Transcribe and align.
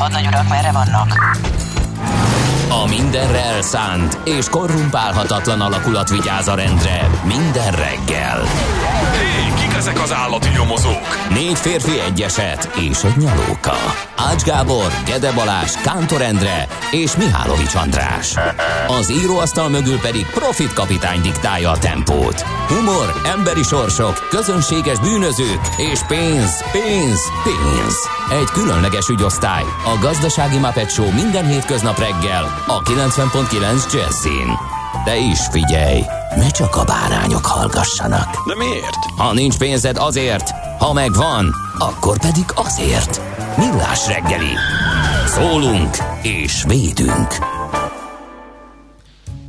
Hadnagy 0.00 0.26
urak, 0.26 0.48
merre 0.48 0.72
vannak? 0.72 1.36
A 2.68 2.86
mindenre 2.88 3.44
elszánt 3.44 4.18
és 4.24 4.48
korrumpálhatatlan 4.48 5.60
alakulat 5.60 6.08
vigyáz 6.08 6.48
a 6.48 6.54
rendre 6.54 7.10
minden 7.24 7.72
reggel. 7.72 8.42
Hé, 9.12 9.60
kik 9.60 9.76
ezek 9.76 10.00
az 10.02 10.12
állati 10.12 10.48
nyomozók? 10.48 11.28
Négy 11.30 11.58
férfi 11.58 12.00
egyeset 12.00 12.70
és 12.90 13.02
egy 13.02 13.16
nyalóka. 13.16 13.76
Ács 14.30 14.42
Gábor, 14.42 14.92
Gede 15.04 15.32
Balázs, 15.32 15.70
Kántor 15.70 16.22
Endre 16.22 16.68
és 16.90 17.16
Mihálovics 17.16 17.74
András. 17.74 18.34
Az 18.86 19.10
íróasztal 19.10 19.68
mögül 19.68 19.98
pedig 19.98 20.26
Profit 20.26 20.72
kapitány 20.72 21.20
diktálja 21.20 21.70
a 21.70 21.78
tempót. 21.78 22.40
Humor, 22.40 23.20
emberi 23.24 23.62
sorsok, 23.62 24.28
közönséges 24.28 24.98
bűnözők 24.98 25.60
és 25.76 26.00
pénz, 26.08 26.64
pénz, 26.72 27.20
pénz. 27.44 27.94
Egy 28.30 28.48
különleges 28.52 29.08
ügyosztály. 29.08 29.62
A 29.62 29.98
Gazdasági 30.00 30.58
Muppet 30.58 30.90
Show 30.90 31.12
minden 31.12 31.46
hétköznap 31.46 31.98
reggel 31.98 32.62
a 32.66 32.82
90.9 32.82 33.92
Jazzin. 33.92 34.58
De 35.04 35.16
is 35.16 35.38
figyelj, 35.50 36.02
ne 36.36 36.50
csak 36.50 36.76
a 36.76 36.84
bárányok 36.84 37.46
hallgassanak. 37.46 38.46
De 38.46 38.54
miért? 38.56 38.98
Ha 39.16 39.32
nincs 39.32 39.58
pénzed 39.58 39.96
azért, 39.96 40.50
ha 40.78 40.92
megvan, 40.92 41.54
akkor 41.78 42.18
pedig 42.18 42.44
azért. 42.54 43.29
Millás 43.60 44.06
reggeli. 44.06 44.54
Szólunk 45.26 45.96
és 46.22 46.64
védünk. 46.66 47.28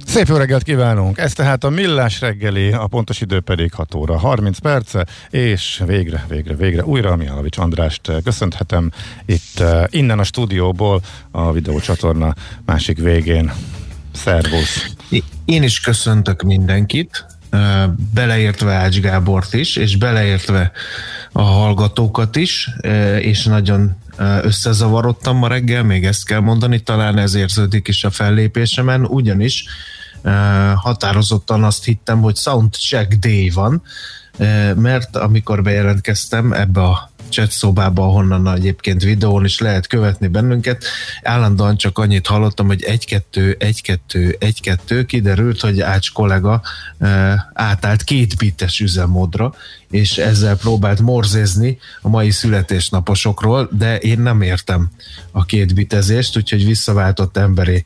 Szép 0.05 0.27
jó 0.27 0.35
reggelt 0.35 0.63
kívánunk! 0.63 1.17
Ez 1.17 1.33
tehát 1.33 1.63
a 1.63 1.69
Millás 1.69 2.21
reggeli, 2.21 2.71
a 2.71 2.87
pontos 2.87 3.21
idő 3.21 3.39
pedig 3.39 3.73
6 3.73 3.95
óra 3.95 4.17
30 4.17 4.57
perce, 4.57 5.05
és 5.29 5.81
végre, 5.85 6.25
végre, 6.27 6.55
végre 6.55 6.83
újra 6.83 7.15
Mihálovics 7.15 7.57
Andrást 7.57 8.11
köszönhetem 8.23 8.91
itt 9.25 9.59
uh, 9.59 9.83
innen 9.89 10.19
a 10.19 10.23
stúdióból 10.23 11.01
a 11.31 11.51
videócsatorna 11.51 12.33
másik 12.65 12.99
végén. 12.99 13.51
Szervusz! 14.13 14.95
Én 15.45 15.63
is 15.63 15.79
köszöntök 15.79 16.41
mindenkit, 16.41 17.25
uh, 17.51 17.59
beleértve 18.13 18.73
Ács 18.73 18.99
Gábort 18.99 19.53
is, 19.53 19.75
és 19.75 19.97
beleértve 19.97 20.71
a 21.31 21.41
hallgatókat 21.41 22.35
is, 22.35 22.69
és 23.19 23.43
nagyon 23.43 23.95
összezavarodtam 24.17 25.37
ma 25.37 25.47
reggel, 25.47 25.83
még 25.83 26.05
ezt 26.05 26.25
kell 26.25 26.39
mondani, 26.39 26.79
talán 26.79 27.17
ez 27.17 27.33
érződik 27.33 27.87
is 27.87 28.03
a 28.03 28.09
fellépésemen, 28.09 29.05
ugyanis 29.05 29.65
határozottan 30.75 31.63
azt 31.63 31.83
hittem, 31.83 32.21
hogy 32.21 32.35
Soundcheck 32.35 33.13
Day 33.13 33.49
van, 33.49 33.83
mert 34.75 35.15
amikor 35.15 35.61
bejelentkeztem 35.61 36.53
ebbe 36.53 36.81
a 36.81 37.10
chat 37.31 37.51
szobába, 37.51 38.03
ahonnan 38.03 38.53
egyébként 38.53 39.03
videón 39.03 39.45
is 39.45 39.59
lehet 39.59 39.87
követni 39.87 40.27
bennünket, 40.27 40.83
állandóan 41.23 41.77
csak 41.77 41.97
annyit 41.97 42.27
hallottam, 42.27 42.67
hogy 42.67 42.83
egy-kettő, 42.83 43.55
egy-kettő, 43.59 44.35
egy-kettő, 44.39 45.05
kiderült, 45.05 45.61
hogy 45.61 45.81
Ács 45.81 46.11
kollega 46.11 46.61
átállt 47.53 48.03
két 48.03 48.37
bites 48.37 48.79
üzemmódra, 48.79 49.53
és 49.89 50.17
ezzel 50.17 50.57
próbált 50.57 51.01
morzézni 51.01 51.77
a 52.01 52.09
mai 52.09 52.31
születésnaposokról, 52.31 53.69
de 53.71 53.97
én 53.97 54.19
nem 54.19 54.41
értem 54.41 54.89
a 55.31 55.45
két 55.45 55.73
bitezést, 55.73 56.37
úgyhogy 56.37 56.65
visszaváltott 56.65 57.37
emberi 57.37 57.85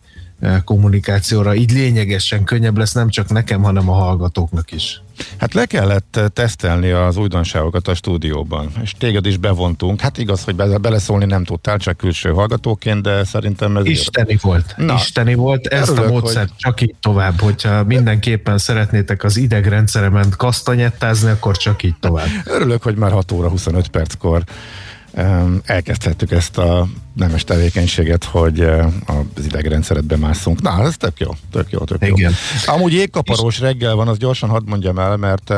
kommunikációra. 0.63 1.55
Így 1.55 1.71
lényegesen 1.71 2.43
könnyebb 2.43 2.77
lesz 2.77 2.93
nem 2.93 3.09
csak 3.09 3.29
nekem, 3.29 3.61
hanem 3.63 3.89
a 3.89 3.93
hallgatóknak 3.93 4.71
is. 4.71 5.01
Hát 5.37 5.53
le 5.53 5.65
kellett 5.65 6.19
tesztelni 6.33 6.89
az 6.89 7.17
újdonságokat 7.17 7.87
a 7.87 7.95
stúdióban, 7.95 8.71
és 8.81 8.93
téged 8.97 9.25
is 9.25 9.37
bevontunk. 9.37 10.01
Hát 10.01 10.17
igaz, 10.17 10.43
hogy 10.43 10.55
be, 10.55 10.77
beleszólni 10.77 11.25
nem 11.25 11.43
tudtál, 11.43 11.77
csak 11.77 11.97
külső 11.97 12.29
hallgatóként, 12.29 13.01
de 13.01 13.23
szerintem 13.23 13.77
ez... 13.77 13.85
Isteni 13.85 14.31
ér... 14.31 14.39
volt. 14.41 14.73
Na, 14.77 14.93
Isteni 14.93 15.33
volt. 15.33 15.67
Ezt 15.67 15.89
örülök, 15.89 16.09
a 16.09 16.11
módszert 16.11 16.49
hogy... 16.49 16.57
csak 16.57 16.81
így 16.81 16.95
tovább. 16.99 17.39
Hogyha 17.39 17.83
mindenképpen 17.83 18.57
szeretnétek 18.57 19.23
az 19.23 19.37
idegrendszeremen 19.37 20.33
kasztanyettázni, 20.37 21.29
akkor 21.29 21.57
csak 21.57 21.83
így 21.83 21.95
tovább. 21.99 22.27
Örülök, 22.45 22.83
hogy 22.83 22.95
már 22.95 23.11
6 23.11 23.31
óra 23.31 23.49
25 23.49 23.87
perckor 23.87 24.43
elkezdhettük 25.63 26.31
ezt 26.31 26.57
a 26.57 26.87
nemes 27.13 27.43
tevékenységet, 27.43 28.23
hogy 28.23 28.59
az 29.05 29.45
idegrendszeret 29.45 30.05
bemászunk. 30.05 30.61
Na, 30.61 30.81
ez 30.83 30.97
tök 30.97 31.19
jó, 31.19 31.31
tök 31.51 31.71
jó, 31.71 31.79
tök 31.79 32.01
Igen. 32.01 32.33
jó. 32.65 32.73
Amúgy 32.73 32.93
jégkaparós 32.93 33.59
reggel 33.59 33.95
van, 33.95 34.07
az 34.07 34.17
gyorsan 34.17 34.49
hadd 34.49 34.67
mondjam 34.67 34.99
el, 34.99 35.17
mert 35.17 35.53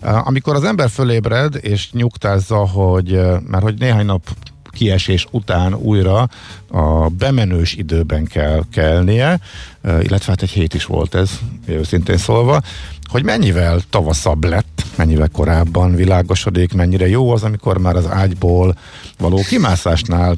amikor 0.00 0.54
az 0.54 0.64
ember 0.64 0.90
fölébred, 0.90 1.58
és 1.60 1.92
nyugtázza, 1.92 2.68
hogy, 2.68 3.20
mert 3.46 3.62
hogy 3.62 3.78
néhány 3.78 4.06
nap 4.06 4.28
kiesés 4.70 5.26
után 5.30 5.74
újra 5.74 6.28
a 6.70 7.08
bemenős 7.08 7.74
időben 7.74 8.24
kell 8.24 8.64
kelnie, 8.72 9.40
illetve 9.82 10.26
hát 10.26 10.42
egy 10.42 10.50
hét 10.50 10.74
is 10.74 10.84
volt 10.84 11.14
ez, 11.14 11.30
őszintén 11.66 12.16
szólva, 12.16 12.62
hogy 13.10 13.24
mennyivel 13.24 13.80
tavaszabb 13.90 14.44
lett, 14.44 14.84
mennyivel 14.96 15.28
korábban 15.32 15.94
világosodik, 15.94 16.72
mennyire 16.72 17.08
jó 17.08 17.30
az, 17.30 17.42
amikor 17.42 17.78
már 17.78 17.96
az 17.96 18.06
ágyból 18.10 18.76
való 19.18 19.42
kimászásnál 19.48 20.36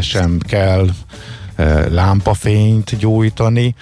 sem 0.00 0.38
kell 0.38 0.88
lámpafényt 1.88 2.96
gyújtani, 2.98 3.74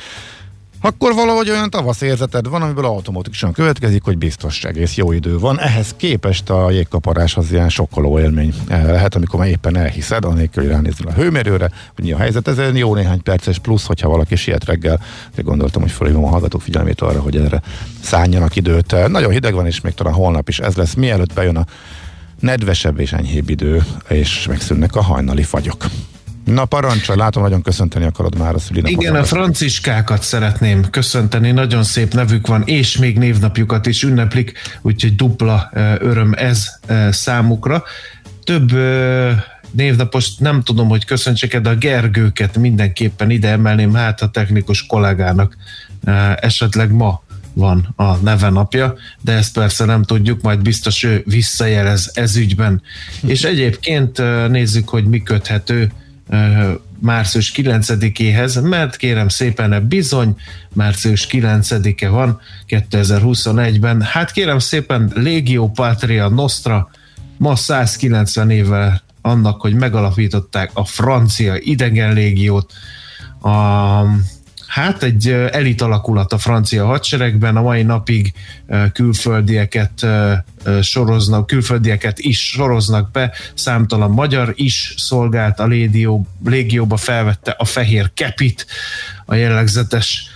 akkor 0.84 1.14
valahogy 1.14 1.50
olyan 1.50 1.70
tavasz 1.70 2.00
érzeted 2.00 2.49
van, 2.49 2.62
amiből 2.62 2.84
automatikusan 2.84 3.52
következik, 3.52 4.02
hogy 4.02 4.19
biztos 4.19 4.64
egész 4.64 4.94
jó 4.94 5.12
idő 5.12 5.38
van. 5.38 5.61
Ehhez 5.61 5.94
képest 5.96 6.50
a 6.50 6.70
jégkaparás 6.70 7.37
az 7.37 7.52
ilyen 7.52 7.69
sokkoló 7.69 8.19
élmény 8.19 8.55
lehet, 8.69 9.14
amikor 9.14 9.38
már 9.38 9.49
éppen 9.49 9.76
elhiszed, 9.76 10.25
anélkül, 10.25 10.69
ránézel 10.69 11.06
a 11.06 11.12
hőmérőre, 11.12 11.70
hogy 11.94 12.05
mi 12.05 12.12
a 12.12 12.17
helyzet. 12.17 12.49
Ez 12.49 12.58
egy 12.58 12.79
jó 12.79 12.94
néhány 12.94 13.23
perces 13.23 13.58
plusz, 13.58 13.87
hogyha 13.87 14.08
valaki 14.08 14.37
siet 14.37 14.64
reggel, 14.64 15.00
de 15.34 15.43
gondoltam, 15.43 15.82
hogy 15.82 15.90
felhívom 15.90 16.25
a 16.25 16.29
hallgatók 16.29 16.62
figyelmét 16.62 17.00
arra, 17.00 17.20
hogy 17.20 17.37
erre 17.37 17.62
szálljanak 18.02 18.56
időt. 18.56 19.08
Nagyon 19.08 19.32
hideg 19.32 19.55
van, 19.55 19.67
és 19.67 19.81
még 19.81 19.94
talán 19.94 20.14
holnap 20.14 20.49
is 20.49 20.58
ez 20.58 20.75
lesz, 20.75 20.94
mielőtt 20.94 21.32
bejön 21.32 21.56
a 21.56 21.67
nedvesebb 22.40 23.00
és 23.00 23.12
enyhébb 23.12 23.49
idő, 23.50 23.85
és 24.08 24.46
megszűnnek 24.46 24.96
a 24.96 25.02
hajnali 25.02 25.43
fagyok. 25.43 25.85
Na 26.44 26.64
parancsa, 26.64 27.16
látom, 27.16 27.42
nagyon 27.42 27.62
köszönteni 27.62 28.04
akarod 28.04 28.38
már 28.38 28.54
a 28.54 28.58
szülinapot. 28.58 29.02
Igen, 29.02 29.14
a 29.14 29.24
franciskákat 29.24 30.22
szeretném 30.22 30.90
köszönteni, 30.90 31.50
nagyon 31.50 31.82
szép 31.82 32.14
nevük 32.14 32.46
van, 32.46 32.62
és 32.64 32.96
még 32.96 33.18
névnapjukat 33.18 33.86
is 33.86 34.02
ünneplik, 34.02 34.52
úgyhogy 34.82 35.16
dupla 35.16 35.70
öröm 35.98 36.32
ez 36.36 36.68
számukra. 37.10 37.82
Több 38.44 38.72
névnapost 39.70 40.40
nem 40.40 40.62
tudom, 40.62 40.88
hogy 40.88 41.04
köszöntsek 41.04 41.60
de 41.60 41.68
a 41.70 41.74
Gergőket 41.74 42.58
mindenképpen 42.58 43.30
ide 43.30 43.48
emelném, 43.48 43.94
hát 43.94 44.20
a 44.20 44.28
technikus 44.28 44.86
kollégának 44.86 45.56
esetleg 46.36 46.90
ma 46.90 47.22
van 47.52 47.92
a 47.96 48.16
neve 48.16 48.48
napja, 48.48 48.94
de 49.20 49.32
ezt 49.32 49.52
persze 49.52 49.84
nem 49.84 50.02
tudjuk, 50.02 50.42
majd 50.42 50.62
biztos 50.62 51.02
ő 51.02 51.22
visszajelez 51.26 52.10
ez 52.14 52.36
ügyben. 52.36 52.82
És 53.26 53.44
egyébként 53.44 54.22
nézzük, 54.48 54.88
hogy 54.88 55.04
mi 55.04 55.22
köthető 55.22 55.92
március 56.98 57.52
9-éhez, 57.56 58.69
mert 58.69 58.96
kérem 58.96 59.28
szépen, 59.28 59.88
bizony 59.88 60.36
március 60.72 61.26
9-e 61.30 62.08
van 62.08 62.40
2021-ben. 62.69 64.02
Hát 64.02 64.32
kérem 64.32 64.58
szépen, 64.58 65.12
Legio 65.14 65.69
Patria 65.69 66.28
Nostra 66.28 66.90
ma 67.36 67.56
190 67.56 68.50
évvel 68.50 69.02
annak, 69.20 69.60
hogy 69.60 69.74
megalapították 69.74 70.70
a 70.74 70.84
francia 70.84 71.56
idegen 71.56 72.12
légiót, 72.12 72.72
a 73.42 74.02
hát 74.72 75.02
egy 75.02 75.28
elit 75.28 75.82
alakulat 75.82 76.32
a 76.32 76.38
francia 76.38 76.86
hadseregben, 76.86 77.56
a 77.56 77.62
mai 77.62 77.82
napig 77.82 78.32
külföldieket 78.92 80.06
soroznak, 80.80 81.46
külföldieket 81.46 82.19
is 82.19 82.50
soroznak 82.50 83.10
be, 83.10 83.32
számtalan 83.54 84.10
magyar 84.10 84.52
is 84.54 84.94
szolgált 84.96 85.60
a 85.60 85.66
légió, 85.66 86.26
légióba, 86.44 86.96
felvette 86.96 87.54
a 87.58 87.64
fehér 87.64 88.10
kepit, 88.14 88.66
a 89.26 89.34
jellegzetes 89.34 90.26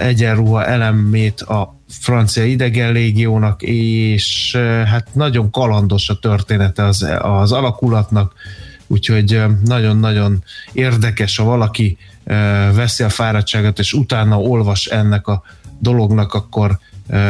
egyenruha 0.00 0.64
elemét 0.64 1.40
a 1.40 1.76
francia 1.88 2.44
idegen 2.44 2.92
légiónak, 2.92 3.62
és 3.62 4.56
hát 4.84 5.08
nagyon 5.12 5.50
kalandos 5.50 6.08
a 6.08 6.18
története 6.18 6.84
az, 6.84 7.06
az 7.20 7.52
alakulatnak, 7.52 8.32
úgyhogy 8.86 9.42
nagyon-nagyon 9.64 10.44
érdekes, 10.72 11.36
ha 11.36 11.44
valaki 11.44 11.98
veszi 12.74 13.02
a 13.02 13.08
fáradtságot, 13.08 13.78
és 13.78 13.92
utána 13.92 14.40
olvas 14.40 14.86
ennek 14.86 15.26
a 15.26 15.42
dolognak, 15.78 16.34
akkor 16.34 16.78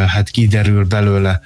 hát 0.06 0.30
kiderül 0.30 0.84
belőle 0.84 1.40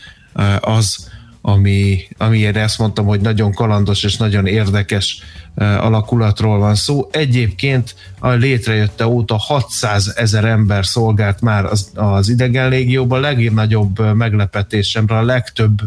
az, 0.60 1.08
ami, 1.42 2.08
amiért 2.18 2.56
ezt 2.56 2.78
mondtam, 2.78 3.06
hogy 3.06 3.20
nagyon 3.20 3.52
kalandos 3.52 4.02
és 4.02 4.16
nagyon 4.16 4.46
érdekes 4.46 5.22
alakulatról 5.56 6.58
van 6.58 6.74
szó. 6.74 7.08
Egyébként 7.12 7.94
a 8.18 8.28
létrejötte 8.28 9.06
óta 9.06 9.36
600 9.36 10.12
ezer 10.16 10.44
ember 10.44 10.86
szolgált 10.86 11.40
már 11.40 11.64
az, 11.64 11.90
az 11.94 12.28
idegen 12.28 12.68
légióban, 12.68 13.20
legnagyobb 13.20 14.14
meglepetésemre 14.14 15.16
a 15.16 15.22
legtöbb 15.22 15.80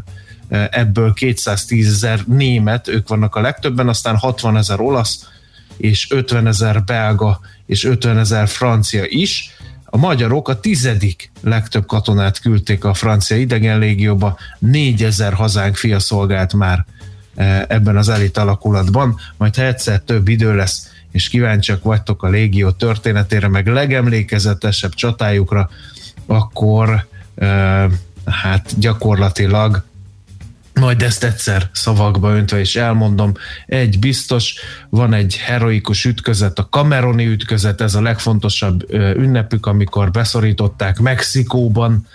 ebből 0.72 1.14
210 1.14 1.88
ezer 1.88 2.24
német, 2.28 2.88
ők 2.88 3.08
vannak 3.08 3.36
a 3.36 3.42
legtöbben, 3.42 3.88
aztán 3.88 4.18
60 4.18 4.58
ezer 4.58 4.80
olasz, 4.80 5.28
és 5.78 6.12
50 6.12 6.48
ezer 6.48 6.84
belga, 6.84 7.40
és 7.66 7.84
50 7.84 8.18
ezer 8.18 8.48
francia 8.48 9.04
is. 9.08 9.56
A 9.86 9.98
magyarok 9.98 10.50
a 10.50 10.60
tizedik 10.60 11.32
legtöbb 11.42 11.86
katonát 11.86 12.40
küldték 12.40 12.84
a 12.84 12.94
francia 12.94 13.38
idegenlégióba, 13.38 14.38
4000 14.60 15.34
hazánk 15.34 15.76
fia 15.76 16.00
szolgált 16.00 16.54
már 16.54 16.86
e, 17.36 17.66
ebben 17.68 17.98
az 17.98 18.10
elit 18.10 18.38
alakulatban, 18.38 19.20
majd 19.38 19.56
ha 19.56 19.66
egyszer 19.66 20.00
több 20.00 20.28
idő 20.28 20.56
lesz, 20.56 20.92
és 21.12 21.30
kíváncsiak 21.30 21.84
vagytok 21.84 22.24
a 22.24 22.30
légió 22.30 22.72
történetére, 22.72 23.48
meg 23.48 23.68
legemlékezetesebb 23.68 24.94
csatájukra, 24.94 25.70
akkor 26.26 27.08
e, 27.36 27.46
hát 28.26 28.80
gyakorlatilag 28.80 29.84
majd 30.80 31.02
ezt 31.02 31.24
egyszer 31.24 31.70
szavakba 31.72 32.36
öntve 32.36 32.60
is 32.60 32.76
elmondom. 32.76 33.32
Egy 33.66 34.00
biztos, 34.00 34.56
van 34.90 35.14
egy 35.14 35.38
heroikus 35.38 36.06
ütközet, 36.06 36.60
a 36.60 36.68
Cameroni 36.70 37.26
ütközet, 37.26 37.82
ez 37.82 37.96
a 37.96 38.02
legfontosabb 38.02 38.94
ünnepük, 38.94 39.66
amikor 39.66 40.12
beszorították 40.12 41.00
Mexikóban 41.00 42.08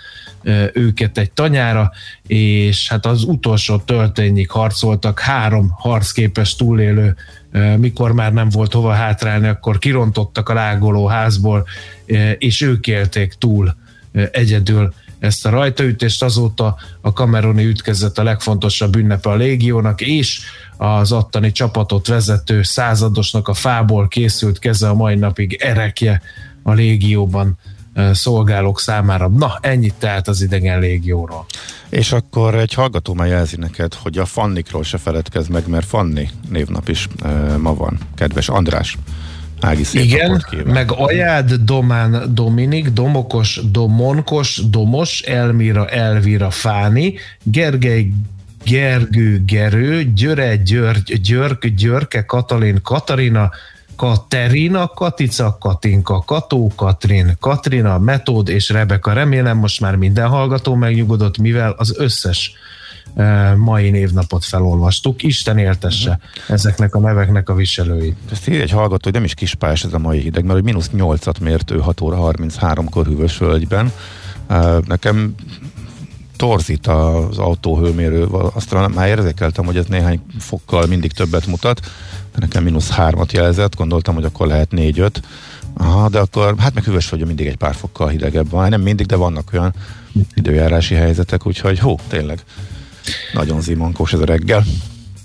őket 0.73 1.17
egy 1.17 1.31
tanyára, 1.31 1.91
és 2.27 2.89
hát 2.89 3.05
az 3.05 3.23
utolsó 3.23 3.77
töltényig 3.77 4.49
harcoltak, 4.49 5.19
három 5.19 5.69
harcképes 5.69 6.55
túlélő, 6.55 7.15
mikor 7.77 8.11
már 8.11 8.33
nem 8.33 8.49
volt 8.49 8.73
hova 8.73 8.93
hátrálni, 8.93 9.47
akkor 9.47 9.77
kirontottak 9.77 10.49
a 10.49 10.53
lágoló 10.53 11.05
házból, 11.05 11.67
és 12.37 12.61
ők 12.61 12.87
élték 12.87 13.33
túl 13.33 13.75
egyedül 14.31 14.93
ezt 15.19 15.45
a 15.45 15.49
rajtaütést, 15.49 16.23
azóta 16.23 16.75
a 17.01 17.13
kameruni 17.13 17.65
ütkezet 17.65 18.17
a 18.17 18.23
legfontosabb 18.23 18.95
ünnepe 18.95 19.29
a 19.29 19.35
légiónak, 19.35 20.01
és 20.01 20.41
az 20.77 21.11
attani 21.11 21.51
csapatot 21.51 22.07
vezető 22.07 22.63
századosnak 22.63 23.47
a 23.47 23.53
fából 23.53 24.07
készült 24.07 24.59
keze 24.59 24.89
a 24.89 24.93
mai 24.93 25.15
napig 25.15 25.53
erekje 25.53 26.21
a 26.63 26.73
légióban 26.73 27.57
szolgálók 28.11 28.79
számára. 28.79 29.27
Na, 29.27 29.57
ennyit 29.61 29.93
tehát 29.93 30.27
az 30.27 30.41
idegen 30.41 30.79
légióról. 30.79 31.45
És 31.89 32.11
akkor 32.11 32.55
egy 32.55 32.73
hallgató 32.73 33.13
már 33.13 33.27
jelzi 33.27 33.55
neked, 33.55 33.93
hogy 33.93 34.17
a 34.17 34.25
Fannikról 34.25 34.83
se 34.83 34.97
feledkezz 34.97 35.47
meg, 35.47 35.67
mert 35.67 35.85
Fanni 35.85 36.29
névnap 36.49 36.89
is 36.89 37.07
e, 37.23 37.29
ma 37.57 37.73
van. 37.73 37.97
Kedves 38.15 38.49
András, 38.49 38.97
Ági 39.59 39.83
Igen, 39.91 40.45
meg 40.65 40.91
Ajád, 40.91 41.53
Domán, 41.53 42.33
Dominik, 42.33 42.89
Domokos, 42.89 43.61
Domonkos, 43.71 44.61
Domos, 44.69 45.21
Elmira, 45.21 45.87
Elvira, 45.87 46.49
Fáni, 46.49 47.13
Gergely, 47.43 48.07
Gergő, 48.63 49.43
Gerő, 49.45 50.13
Györe, 50.13 50.55
György, 50.55 51.21
Györk, 51.21 51.67
Györke, 51.67 52.25
Katalin, 52.25 52.79
Katarina, 52.83 53.51
Katerina, 53.95 54.87
Katica, 54.87 55.57
Katinka, 55.59 56.23
Kató, 56.25 56.71
Katrin, 56.75 57.35
Katrina, 57.39 57.97
Metód 57.97 58.49
és 58.49 58.69
Rebeka. 58.69 59.13
Remélem 59.13 59.57
most 59.57 59.81
már 59.81 59.95
minden 59.95 60.27
hallgató 60.27 60.75
megnyugodott, 60.75 61.37
mivel 61.37 61.73
az 61.77 61.95
összes 61.97 62.53
mai 63.57 63.89
névnapot 63.89 64.45
felolvastuk. 64.45 65.23
Isten 65.23 65.57
éltesse 65.57 66.09
uh-huh. 66.09 66.55
ezeknek 66.55 66.95
a 66.95 66.99
neveknek 66.99 67.49
a 67.49 67.53
viselői. 67.53 68.15
Ezt 68.31 68.47
így 68.47 68.55
egy 68.55 68.71
hallgató, 68.71 68.99
hogy 69.03 69.13
nem 69.13 69.23
is 69.23 69.33
kispályás 69.33 69.83
ez 69.83 69.93
a 69.93 69.99
mai 69.99 70.19
hideg, 70.19 70.43
mert 70.43 70.55
hogy 70.55 70.63
mínusz 70.63 70.89
8-at 70.97 71.41
mért 71.41 71.71
ő 71.71 71.77
6 71.77 72.01
óra 72.01 72.17
33-kor 72.21 73.05
hűvös 73.05 73.37
völgyben. 73.37 73.91
Nekem 74.85 75.35
torzít 76.35 76.87
az 76.87 77.37
autóhőmérő, 77.37 78.23
azt 78.53 78.75
már 78.93 79.07
érzékeltem, 79.07 79.65
hogy 79.65 79.77
ez 79.77 79.85
néhány 79.85 80.21
fokkal 80.39 80.85
mindig 80.85 81.11
többet 81.11 81.45
mutat, 81.45 81.79
nekem 82.35 82.63
mínusz 82.63 82.93
3-at 82.97 83.31
jelzett, 83.31 83.75
gondoltam, 83.75 84.15
hogy 84.15 84.23
akkor 84.23 84.47
lehet 84.47 84.69
4-5. 84.71 85.09
Aha, 85.73 86.09
de 86.09 86.19
akkor, 86.19 86.55
hát 86.57 86.73
meg 86.73 86.83
hűvös 86.83 87.09
vagy 87.09 87.25
mindig 87.25 87.47
egy 87.47 87.57
pár 87.57 87.75
fokkal 87.75 88.07
hidegebb 88.07 88.49
van. 88.49 88.69
Nem 88.69 88.81
mindig, 88.81 89.05
de 89.05 89.15
vannak 89.15 89.49
olyan 89.53 89.73
időjárási 90.33 90.95
helyzetek, 90.95 91.47
úgyhogy 91.47 91.79
hó, 91.79 91.99
tényleg 92.07 92.43
nagyon 93.33 93.61
zimankós 93.61 94.13
ez 94.13 94.19
a 94.19 94.25
reggel. 94.25 94.63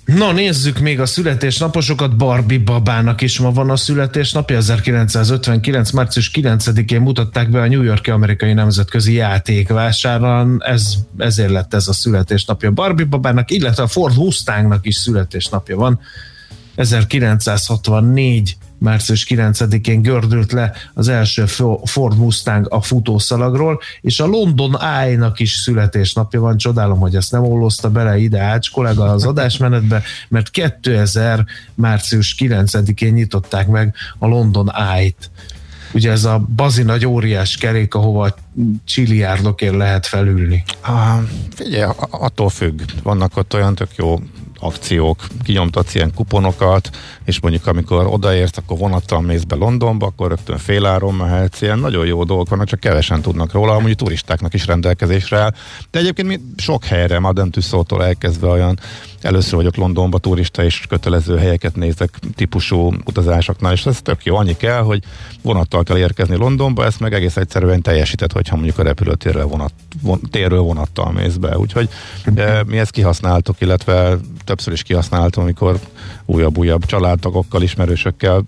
Na 0.05 0.33
nézzük 0.33 0.79
még 0.79 1.01
a 1.01 1.07
születésnaposokat. 1.07 2.17
Barbie 2.17 2.59
babának 2.59 3.21
is 3.21 3.39
ma 3.39 3.53
van 3.53 3.71
a 3.71 3.77
születésnapja. 3.77 4.57
1959. 4.57 5.91
március 5.91 6.31
9-én 6.35 7.01
mutatták 7.01 7.51
be 7.51 7.61
a 7.61 7.69
New 7.69 7.83
Yorki 7.83 8.11
Amerikai 8.11 8.53
Nemzetközi 8.53 9.13
Játékvásáron. 9.13 10.63
Ez, 10.65 10.95
ezért 11.19 11.51
lett 11.51 11.75
ez 11.75 11.89
a 11.89 11.93
születésnapja 11.93 12.71
Barbie 12.71 13.07
babának, 13.07 13.51
illetve 13.51 13.83
a 13.83 13.87
Ford 13.87 14.17
Mustangnak 14.17 14.87
is 14.87 14.97
születésnapja 14.97 15.77
van. 15.77 16.01
1964 16.75 18.57
március 18.85 19.27
9-én 19.29 20.03
gördült 20.03 20.53
le 20.53 20.73
az 20.95 21.09
első 21.09 21.45
Ford 21.85 22.19
Mustang 22.19 22.67
a 22.71 22.81
futószalagról, 22.81 23.81
és 24.01 24.21
a 24.21 24.27
London 24.27 24.81
Eye-nak 24.81 25.41
is 25.41 25.53
születésnapja 25.53 26.41
van, 26.41 26.57
csodálom, 26.57 26.99
hogy 26.99 27.17
ezt 27.17 27.33
nem 27.33 27.43
ollozta 27.43 27.91
bele 27.91 28.19
ide 28.19 28.41
Ács 28.41 28.71
kollega 28.71 29.05
az 29.05 29.25
adásmenetbe, 29.25 30.03
mert 30.29 30.51
2000 30.51 31.45
március 31.75 32.35
9-én 32.39 33.13
nyitották 33.13 33.67
meg 33.67 33.95
a 34.19 34.27
London 34.27 34.73
Eye-t. 34.75 35.31
Ugye 35.93 36.11
ez 36.11 36.25
a 36.25 36.47
bazi 36.57 36.83
nagy 36.83 37.07
óriás 37.07 37.57
kerék, 37.57 37.95
ahova 37.95 38.35
csiliárdokért 38.85 39.77
lehet 39.77 40.07
felülni. 40.07 40.65
Ah, 40.81 41.19
figyelj, 41.55 41.93
attól 42.11 42.49
függ. 42.49 42.81
Vannak 43.03 43.37
ott 43.37 43.55
olyan 43.55 43.75
tök 43.75 43.91
jó 43.97 44.21
akciók, 44.59 45.27
kinyomtatsz 45.45 45.95
ilyen 45.95 46.15
kuponokat, 46.15 46.91
és 47.25 47.41
mondjuk 47.41 47.67
amikor 47.67 48.07
odaérsz, 48.07 48.57
akkor 48.57 48.79
vonattal 48.79 49.21
mész 49.21 49.43
be 49.43 49.55
Londonba, 49.55 50.07
akkor 50.07 50.29
rögtön 50.29 50.59
féláron 50.59 51.15
mehetsz, 51.15 51.61
ilyen 51.61 51.79
nagyon 51.79 52.07
jó 52.07 52.25
dolgok 52.25 52.49
vannak, 52.49 52.67
csak 52.67 52.81
kevesen 52.81 53.23
tudnak 53.23 53.53
róla, 53.53 53.75
amúgy 53.75 53.97
turistáknak 53.97 54.55
is 54.55 54.67
rendelkezésre 54.67 55.39
áll. 55.39 55.55
De 55.91 55.99
egyébként 55.99 56.29
mi 56.29 56.41
sok 56.57 56.85
helyre, 56.85 57.19
Madame 57.19 57.51
Tussauds-tól 57.51 58.05
elkezdve 58.05 58.47
olyan 58.47 58.79
először 59.25 59.55
vagyok 59.55 59.77
Londonba 59.77 60.19
turista, 60.19 60.65
és 60.65 60.85
kötelező 60.89 61.37
helyeket 61.37 61.77
nézek 61.77 62.19
típusú 62.35 62.93
utazásoknál, 63.05 63.73
és 63.73 63.87
ez 63.87 64.03
tök 64.03 64.25
jó. 64.25 64.37
Annyi 64.37 64.57
kell, 64.57 64.83
hogy 64.83 65.03
vonattal 65.43 65.83
kell 65.83 65.97
érkezni 65.97 66.37
Londonba, 66.37 66.85
ezt 66.85 67.01
meg 67.01 67.13
egész 67.13 67.37
egyszerűen 67.37 67.83
teljesített, 67.83 68.33
hogyha 68.33 68.57
mondjuk 68.57 68.79
a 68.79 68.83
repülőtérről 68.83 69.47
vonat, 69.47 69.73
von, 70.03 70.21
térről 70.31 70.61
vonattal 70.61 71.13
mész 71.13 71.35
be. 71.35 71.59
Úgyhogy 71.59 71.89
e, 72.35 72.63
mi 72.67 72.79
ezt 72.79 72.91
kihasználtuk, 72.91 73.61
illetve 73.61 74.19
többször 74.45 74.73
is 74.73 74.83
kihasználtam, 74.83 75.43
amikor 75.43 75.79
újabb-újabb 76.25 76.85
családtagokkal, 76.85 77.63
ismerősökkel 77.63 78.45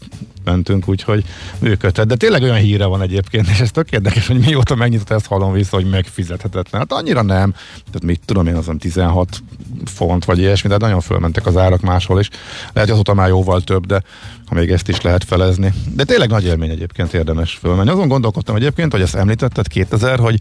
mentünk, 0.47 0.89
úgyhogy 0.89 1.25
működhet. 1.59 2.07
De 2.07 2.17
tényleg 2.17 2.43
olyan 2.43 2.57
híre 2.57 2.85
van 2.85 3.03
egyébként, 3.03 3.49
és 3.49 3.61
ez 3.61 3.71
tök 3.71 3.91
érdekes, 3.91 4.27
hogy 4.27 4.39
mióta 4.39 4.75
megnyitott, 4.75 5.11
ezt 5.11 5.27
hallom 5.27 5.53
vissza, 5.53 5.77
hogy 5.77 5.91
megfizethetetlen. 5.91 6.81
Hát 6.81 6.93
annyira 6.93 7.23
nem. 7.23 7.53
Tehát 7.75 8.05
mit 8.05 8.21
tudom 8.25 8.47
én, 8.47 8.55
azon 8.55 8.79
16 8.79 9.43
font 9.85 10.25
vagy 10.25 10.39
ilyesmi, 10.39 10.69
de 10.69 10.77
nagyon 10.77 11.01
fölmentek 11.01 11.47
az 11.47 11.57
árak 11.57 11.81
máshol 11.81 12.21
is. 12.21 12.29
Lehet, 12.73 12.73
hogy 12.73 12.91
azóta 12.91 13.15
már 13.15 13.29
jóval 13.29 13.61
több, 13.61 13.87
de 13.87 14.03
ha 14.47 14.55
még 14.55 14.71
ezt 14.71 14.89
is 14.89 15.01
lehet 15.01 15.25
felezni. 15.25 15.73
De 15.95 16.05
tényleg 16.05 16.29
nagy 16.29 16.45
élmény 16.45 16.71
egyébként 16.71 17.15
érdemes 17.15 17.55
fölmenni. 17.55 17.91
Azon 17.91 18.09
gondolkodtam 18.09 18.57
egyébként, 18.57 18.93
hogy 18.93 19.01
ezt 19.01 19.15
említetted 19.15 19.67
2000, 19.67 20.19
hogy 20.19 20.41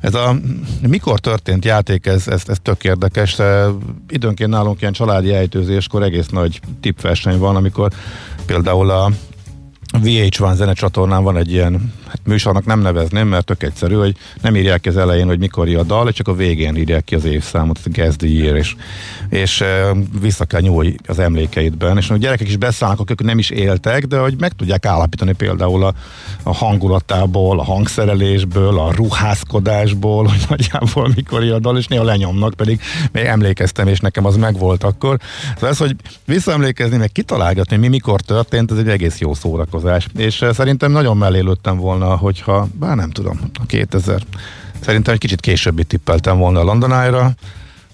ez 0.00 0.14
a 0.14 0.36
mikor 0.88 1.20
történt 1.20 1.64
játék, 1.64 2.06
ez, 2.06 2.28
ez, 2.28 2.42
ez 2.46 2.56
tök 2.62 2.84
érdekes. 2.84 3.34
De 3.34 3.66
időnként 4.08 4.50
nálunk 4.50 4.80
ilyen 4.80 4.92
családi 4.92 5.32
ejtőzéskor 5.32 6.02
egész 6.02 6.28
nagy 6.28 6.60
tipverseny 6.80 7.38
van, 7.38 7.56
amikor 7.56 7.92
például 8.46 8.90
a 8.90 9.10
VH1 9.92 10.54
zenecsatornán 10.54 11.22
van 11.22 11.36
egy 11.36 11.52
ilyen 11.52 11.92
hát 12.06 12.20
műsornak 12.24 12.64
nem 12.64 12.80
nevezném, 12.80 13.28
mert 13.28 13.44
tök 13.44 13.62
egyszerű, 13.62 13.94
hogy 13.94 14.16
nem 14.42 14.56
írják 14.56 14.80
ki 14.80 14.88
az 14.88 14.96
elején, 14.96 15.26
hogy 15.26 15.38
mikor 15.38 15.68
a 15.68 15.82
dal, 15.82 16.12
csak 16.12 16.28
a 16.28 16.34
végén 16.34 16.76
írják 16.76 17.04
ki 17.04 17.14
az 17.14 17.24
évszámot, 17.24 17.78
a 17.84 17.88
guess 17.88 18.16
the 18.16 18.28
year, 18.28 18.56
és, 18.56 18.76
és 19.30 19.64
vissza 20.20 20.44
kell 20.44 20.60
nyúlni 20.60 20.94
az 21.06 21.18
emlékeidben. 21.18 21.96
És 21.96 22.10
a 22.10 22.16
gyerekek 22.16 22.48
is 22.48 22.56
beszállnak, 22.56 23.00
akik 23.00 23.20
nem 23.20 23.38
is 23.38 23.50
éltek, 23.50 24.06
de 24.06 24.18
hogy 24.18 24.34
meg 24.38 24.52
tudják 24.52 24.86
állapítani 24.86 25.32
például 25.32 25.84
a, 25.84 25.94
a 26.42 26.54
hangulatából, 26.54 27.58
a 27.60 27.64
hangszerelésből, 27.64 28.78
a 28.78 28.92
ruházkodásból, 28.92 30.24
hogy 30.24 30.44
nagyjából 30.56 31.12
mikor 31.14 31.42
a 31.42 31.58
dal, 31.58 31.78
és 31.78 31.86
néha 31.86 32.04
lenyomnak, 32.04 32.54
pedig 32.54 32.80
még 33.12 33.24
emlékeztem, 33.24 33.86
és 33.86 34.00
nekem 34.00 34.24
az 34.24 34.36
megvolt 34.36 34.84
akkor. 34.84 35.18
Szóval 35.54 35.70
ez, 35.70 35.78
hogy 35.78 35.96
visszaemlékezni, 36.24 36.96
meg 36.96 37.12
kitalálgatni, 37.12 37.76
mi 37.76 37.88
mikor 37.88 38.20
történt, 38.20 38.70
ez 38.70 38.78
egy 38.78 38.88
egész 38.88 39.18
jó 39.18 39.34
szórakozás. 39.34 40.06
És 40.16 40.44
szerintem 40.52 40.92
nagyon 40.92 41.16
mellélődtem 41.16 41.76
volna, 41.76 42.05
hogyha, 42.14 42.68
bár 42.72 42.96
nem 42.96 43.10
tudom, 43.10 43.40
a 43.62 43.66
2000. 43.66 44.22
Szerintem 44.80 45.14
egy 45.14 45.20
kicsit 45.20 45.40
későbbi 45.40 45.84
tippeltem 45.84 46.38
volna 46.38 46.60
a 46.60 46.64
Londonára, 46.64 47.34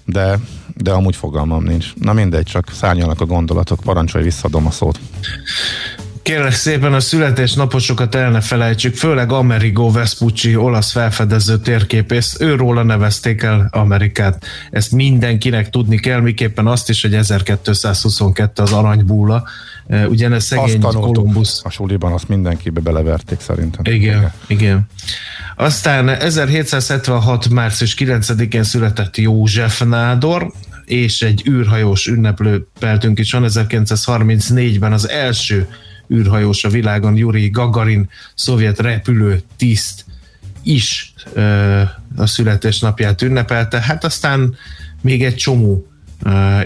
de, 0.05 0.39
de 0.75 0.91
amúgy 0.91 1.15
fogalmam 1.15 1.63
nincs. 1.63 1.93
Na 1.95 2.13
mindegy, 2.13 2.45
csak 2.45 2.71
szárnyalnak 2.71 3.21
a 3.21 3.25
gondolatok, 3.25 3.79
parancsolj, 3.79 4.23
visszadom 4.23 4.65
a 4.65 4.71
szót. 4.71 4.99
Kérlek 6.23 6.53
szépen 6.53 6.93
a 6.93 6.99
születésnaposokat 6.99 8.15
el 8.15 8.31
ne 8.31 8.41
felejtsük, 8.41 8.95
főleg 8.95 9.31
Amerigo 9.31 9.91
Vespucci, 9.91 10.55
olasz 10.55 10.91
felfedező 10.91 11.57
térképész, 11.57 12.35
őróla 12.39 12.83
nevezték 12.83 13.41
el 13.41 13.67
Amerikát. 13.71 14.45
Ezt 14.71 14.91
mindenkinek 14.91 15.69
tudni 15.69 15.99
kell, 15.99 16.19
miképpen 16.19 16.67
azt 16.67 16.89
is, 16.89 17.01
hogy 17.01 17.13
1222 17.13 18.61
az 18.61 18.71
aranybúla, 18.71 19.43
ugyanez 19.87 20.43
szegény 20.43 20.81
Kolumbusz. 20.81 21.61
A 21.63 21.69
suliban 21.69 22.11
azt 22.11 22.27
mindenkibe 22.27 22.79
beleverték 22.79 23.39
szerintem. 23.39 23.93
Igen, 23.93 24.31
igen. 24.47 24.87
Aztán 25.55 26.09
1776. 26.09 27.49
március 27.49 27.95
9-én 27.99 28.63
született 28.63 29.17
József 29.17 29.81
Nádor, 29.81 30.51
és 30.85 31.21
egy 31.21 31.43
űrhajós 31.49 32.07
ünneplő 32.07 32.67
peltünk 32.79 33.19
is 33.19 33.31
van. 33.31 33.45
1934-ben 33.47 34.93
az 34.93 35.09
első 35.09 35.67
űrhajós 36.13 36.63
a 36.63 36.69
világon, 36.69 37.17
Yuri 37.17 37.49
Gagarin, 37.49 38.09
szovjet 38.35 38.79
repülő 38.79 39.41
tiszt 39.57 40.05
is 40.63 41.13
ö, 41.33 41.81
a 42.15 42.25
születésnapját 42.25 43.21
ünnepelte. 43.21 43.81
Hát 43.81 44.03
aztán 44.03 44.55
még 45.01 45.23
egy 45.23 45.35
csomó 45.35 45.87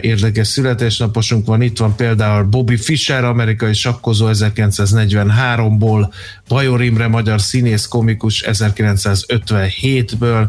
érdekes 0.01 0.47
születésnaposunk 0.47 1.45
van. 1.45 1.61
Itt 1.61 1.77
van 1.77 1.95
például 1.95 2.43
Bobby 2.43 2.77
Fischer, 2.77 3.23
amerikai 3.23 3.73
sakkozó 3.73 4.27
1943-ból, 4.31 6.13
Bajor 6.47 6.83
Imre, 6.83 7.07
magyar 7.07 7.41
színész 7.41 7.85
komikus 7.85 8.43
1957-ből, 8.47 10.47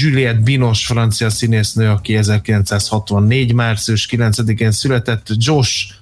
Juliette 0.00 0.40
Binos, 0.40 0.86
francia 0.86 1.30
színésznő, 1.30 1.88
aki 1.88 2.16
1964. 2.16 3.54
március 3.54 4.08
9-én 4.10 4.70
született, 4.70 5.26
Josh 5.36 6.00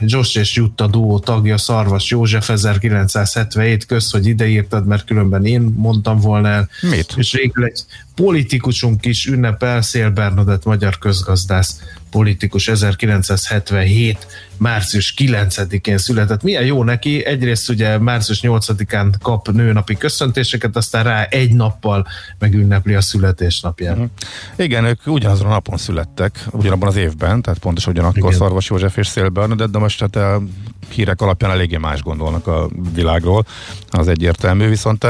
Josh 0.00 0.38
és 0.38 0.54
Jutta 0.54 0.86
duó 0.86 1.18
tagja 1.18 1.58
Szarvas 1.58 2.10
József 2.10 2.48
1977, 2.48 3.86
kösz, 3.86 4.12
hogy 4.12 4.26
ideírtad, 4.26 4.86
mert 4.86 5.04
különben 5.04 5.44
én 5.44 5.60
mondtam 5.60 6.18
volna 6.18 6.48
el. 6.48 6.68
Mit? 6.80 7.14
És 7.16 7.32
végül 7.32 7.64
egy 7.64 7.84
politikusunk 8.14 9.06
is 9.06 9.26
ünnepel, 9.26 9.82
Szél 9.82 10.10
Bernadett 10.10 10.64
magyar 10.64 10.98
közgazdász 10.98 11.80
politikus 12.10 12.68
1977. 12.68 14.26
március 14.56 15.14
9-én 15.18 15.98
született. 15.98 16.42
Milyen 16.42 16.64
jó 16.64 16.84
neki, 16.84 17.24
egyrészt 17.24 17.68
ugye 17.68 17.98
március 17.98 18.40
8-án 18.42 19.12
kap 19.22 19.48
nőnapi 19.48 19.96
köszöntéseket, 19.96 20.76
aztán 20.76 21.04
rá 21.04 21.22
egy 21.22 21.54
nappal 21.54 22.06
megünnepli 22.38 22.94
a 22.94 23.00
születésnapját. 23.00 23.96
Uh-huh. 23.96 24.10
Igen, 24.56 24.84
ők 24.84 25.06
ugyanazon 25.06 25.46
a 25.46 25.50
napon 25.50 25.76
születtek, 25.76 26.46
ugyanabban 26.50 26.88
az 26.88 26.96
évben, 26.96 27.42
tehát 27.42 27.58
pontosan 27.58 27.92
ugyanakkor 27.92 28.18
Igen. 28.18 28.32
Szarvas 28.32 28.68
József 28.68 28.96
és 28.96 29.06
Szél 29.06 29.28
Bernadett, 29.28 29.70
de 29.70 29.78
most 29.78 30.00
hát 30.00 30.16
a 30.16 30.42
hírek 30.88 31.20
alapján 31.20 31.50
eléggé 31.50 31.76
más 31.76 32.02
gondolnak 32.02 32.46
a 32.46 32.68
világról, 32.94 33.46
az 33.90 34.08
egyértelmű, 34.08 34.68
viszont 34.68 35.06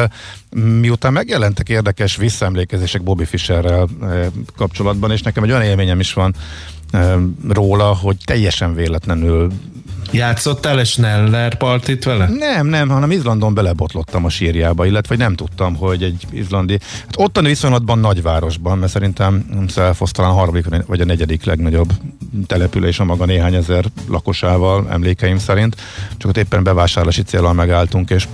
miután 0.51 1.13
megjelentek 1.13 1.69
érdekes 1.69 2.17
visszaemlékezések 2.17 3.03
Bobby 3.03 3.25
Fischerrel 3.25 3.89
kapcsolatban, 4.57 5.11
és 5.11 5.23
nekem 5.23 5.43
egy 5.43 5.51
olyan 5.51 5.63
élményem 5.63 6.01
is 6.01 6.13
van 6.13 6.35
róla, 7.49 7.95
hogy 7.95 8.17
teljesen 8.25 8.75
véletlenül 8.75 9.53
Játszottál 10.13 10.79
egy 10.79 10.87
Schneller 10.87 11.55
partit 11.55 12.05
vele? 12.05 12.29
Nem, 12.29 12.67
nem, 12.67 12.89
hanem 12.89 13.11
Izlandon 13.11 13.55
belebotlottam 13.55 14.25
a 14.25 14.29
sírjába, 14.29 14.87
illetve 14.87 15.17
nem 15.17 15.35
tudtam, 15.35 15.77
hogy 15.77 16.03
egy 16.03 16.27
izlandi, 16.33 16.79
hát 16.81 17.15
ottani 17.17 17.49
viszonylatban 17.49 17.99
nagyvárosban, 17.99 18.79
mert 18.79 18.93
szerintem 18.93 19.45
Szelfosz 19.69 20.11
talán 20.11 20.31
a 20.31 20.35
harmadik 20.35 20.87
vagy 20.87 21.01
a 21.01 21.05
negyedik 21.05 21.45
legnagyobb 21.45 21.93
település 22.47 23.01
a 23.01 23.05
maga 23.05 23.25
néhány 23.25 23.55
ezer 23.55 23.85
lakosával, 24.09 24.87
emlékeim 24.91 25.39
szerint, 25.39 25.77
csak 26.17 26.31
ott 26.31 26.37
éppen 26.37 26.63
bevásárlási 26.63 27.23
célral 27.23 27.53
megálltunk, 27.53 28.11
és 28.11 28.29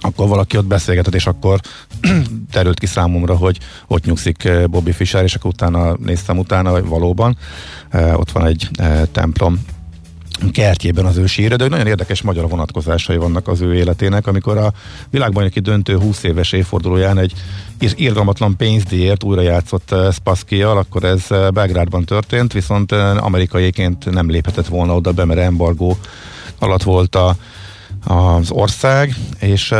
akkor 0.00 0.28
valaki 0.28 0.56
ott 0.56 0.66
beszélgetett, 0.66 1.14
és 1.14 1.26
akkor 1.26 1.60
terült 2.50 2.78
ki 2.78 2.86
számomra, 2.86 3.36
hogy 3.36 3.58
ott 3.86 4.04
nyugszik 4.04 4.44
eh, 4.44 4.66
Bobby 4.66 4.92
Fischer, 4.92 5.22
és 5.22 5.34
akkor 5.34 5.50
utána 5.50 5.96
néztem 6.04 6.38
utána, 6.38 6.70
hogy 6.70 6.84
valóban 6.84 7.36
eh, 7.88 8.18
ott 8.18 8.30
van 8.30 8.46
egy 8.46 8.68
eh, 8.76 9.02
templom 9.12 9.60
kertjében 10.52 11.04
az 11.04 11.16
ő 11.16 11.26
síre, 11.26 11.56
de 11.56 11.68
nagyon 11.68 11.86
érdekes 11.86 12.22
magyar 12.22 12.48
vonatkozásai 12.48 13.16
vannak 13.16 13.48
az 13.48 13.60
ő 13.60 13.74
életének, 13.74 14.26
amikor 14.26 14.56
a 14.56 14.72
világbajnoki 15.10 15.60
döntő 15.60 15.98
20 15.98 16.22
éves 16.22 16.52
évfordulóján 16.52 17.18
egy 17.18 17.32
irgalmatlan 17.78 18.56
pénzdíjért 18.56 19.24
újra 19.24 19.40
játszott 19.40 19.94
Spasskial, 20.12 20.78
akkor 20.78 21.04
ez 21.04 21.26
Belgrádban 21.52 22.04
történt, 22.04 22.52
viszont 22.52 22.92
amerikaiként 22.92 24.10
nem 24.10 24.30
léphetett 24.30 24.66
volna 24.66 24.94
oda 24.94 25.12
be, 25.12 25.24
mert 25.24 25.40
embargó 25.40 25.98
alatt 26.58 26.82
volt 26.82 27.14
a 27.14 27.36
az 28.08 28.50
ország, 28.50 29.14
és 29.40 29.74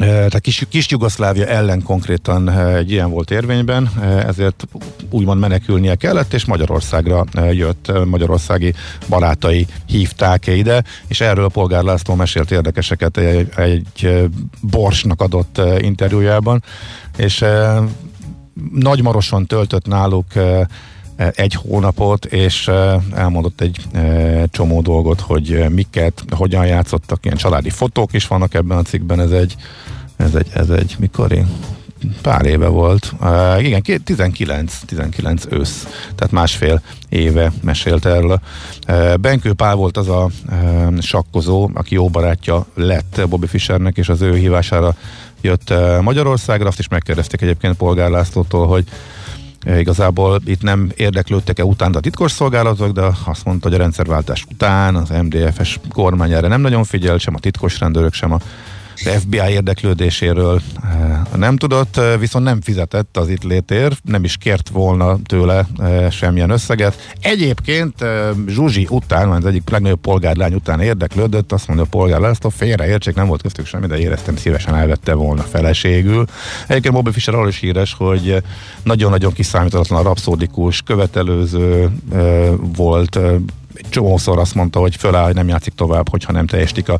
tehát 0.00 0.40
kis, 0.40 0.66
kis 0.68 0.90
Jugoszlávia 0.90 1.46
ellen 1.46 1.82
konkrétan 1.82 2.50
egy 2.50 2.90
ilyen 2.90 3.10
volt 3.10 3.30
érvényben, 3.30 3.90
ezért 4.26 4.68
úgymond 5.10 5.40
menekülnie 5.40 5.94
kellett, 5.94 6.32
és 6.32 6.44
Magyarországra 6.44 7.24
jött, 7.50 7.92
magyarországi 8.04 8.74
barátai 9.08 9.66
hívták 9.86 10.46
ide, 10.46 10.82
és 11.08 11.20
erről 11.20 11.44
a 11.44 11.48
polgár 11.48 11.82
László 11.82 12.14
mesélt 12.14 12.50
érdekeseket 12.50 13.16
egy, 13.16 13.48
egy 13.56 14.28
Borsnak 14.60 15.20
adott 15.20 15.60
interjújában, 15.78 16.62
és 17.16 17.44
Nagymaroson 18.72 19.46
töltött 19.46 19.86
náluk 19.86 20.26
egy 21.34 21.54
hónapot, 21.54 22.24
és 22.24 22.70
elmondott 23.14 23.60
egy 23.60 23.86
csomó 24.50 24.80
dolgot, 24.80 25.20
hogy 25.20 25.64
miket, 25.68 26.24
hogyan 26.30 26.66
játszottak, 26.66 27.24
ilyen 27.24 27.36
családi 27.36 27.70
fotók 27.70 28.12
is 28.12 28.26
vannak 28.26 28.54
ebben 28.54 28.78
a 28.78 28.82
cikkben, 28.82 29.20
ez 29.20 29.30
egy, 29.30 29.54
ez 30.16 30.34
egy, 30.34 30.46
ez 30.52 30.70
egy 30.70 30.96
mikor 30.98 31.32
én 31.32 31.48
pár 32.22 32.46
éve 32.46 32.66
volt. 32.66 33.12
Igen, 33.58 33.82
19, 34.04 34.78
19 34.86 35.44
ősz, 35.48 35.86
tehát 36.14 36.32
másfél 36.32 36.82
éve 37.08 37.52
mesélt 37.62 38.06
erről. 38.06 38.40
Uh, 38.88 39.16
Benkő 39.16 39.52
Pál 39.52 39.74
volt 39.74 39.96
az 39.96 40.08
a 40.08 40.28
sakkozó, 41.00 41.70
aki 41.74 41.94
jó 41.94 42.08
barátja 42.08 42.66
lett 42.74 43.20
Bobby 43.28 43.46
Fischernek, 43.46 43.96
és 43.96 44.08
az 44.08 44.20
ő 44.20 44.36
hívására 44.36 44.94
jött 45.40 45.74
Magyarországra. 46.00 46.68
Azt 46.68 46.78
is 46.78 46.88
megkérdezték 46.88 47.40
egyébként 47.40 47.76
Polgár 47.76 48.10
Lászlótól, 48.10 48.66
hogy 48.66 48.84
Igazából 49.66 50.40
itt 50.44 50.62
nem 50.62 50.92
érdeklődtek-e 50.96 51.64
utána 51.64 51.98
a 51.98 52.00
titkosszolgálatok, 52.00 52.92
de 52.92 53.02
azt 53.24 53.44
mondta, 53.44 53.68
hogy 53.68 53.76
a 53.76 53.82
rendszerváltás 53.82 54.46
után 54.52 54.96
az 54.96 55.08
MDFS 55.08 55.78
kormány 55.88 56.32
erre 56.32 56.48
nem 56.48 56.60
nagyon 56.60 56.84
figyel, 56.84 57.18
sem 57.18 57.34
a 57.34 57.38
titkos 57.38 57.78
rendőrök, 57.78 58.12
sem 58.12 58.32
a 58.32 58.38
FBI 59.04 59.50
érdeklődéséről 59.50 60.60
eh, 60.82 61.20
nem 61.36 61.56
tudott, 61.56 61.96
eh, 61.96 62.18
viszont 62.18 62.44
nem 62.44 62.60
fizetett 62.60 63.16
az 63.16 63.28
itt 63.28 63.42
létér, 63.42 63.96
nem 64.02 64.24
is 64.24 64.36
kért 64.36 64.68
volna 64.68 65.18
tőle 65.24 65.66
eh, 65.78 66.10
semmilyen 66.10 66.50
összeget. 66.50 67.14
Egyébként 67.20 68.04
Zsuzsi 68.46 68.86
után, 68.90 69.30
az 69.30 69.46
egyik 69.46 69.70
legnagyobb 69.70 70.00
polgárlány 70.00 70.54
után 70.54 70.80
érdeklődött, 70.80 71.52
azt 71.52 71.66
mondja 71.66 71.84
a 71.84 71.88
polgár 71.90 72.20
László, 72.20 72.48
félreértsék, 72.48 73.14
nem 73.14 73.26
volt 73.26 73.42
köztük 73.42 73.66
semmi, 73.66 73.86
de 73.86 73.98
éreztem 73.98 74.36
szívesen 74.36 74.74
elvette 74.74 75.14
volna 75.14 75.42
feleségül. 75.42 76.24
Egyébként 76.66 76.94
Bobby 76.94 77.12
Fischer 77.12 77.34
arról 77.34 77.48
is 77.48 77.58
híres, 77.58 77.94
hogy 77.98 78.42
nagyon-nagyon 78.82 79.32
kiszámítatlan, 79.32 80.02
rapszódikus, 80.02 80.82
követelőző 80.82 81.90
volt, 82.76 83.18
csomószor 83.88 84.38
azt 84.38 84.54
mondta, 84.54 84.78
hogy 84.78 84.96
föláll, 84.96 85.24
hogy 85.24 85.34
nem 85.34 85.48
játszik 85.48 85.74
tovább, 85.74 86.08
hogyha 86.08 86.32
nem 86.32 86.46
teljesítik 86.46 86.88
a 86.88 86.98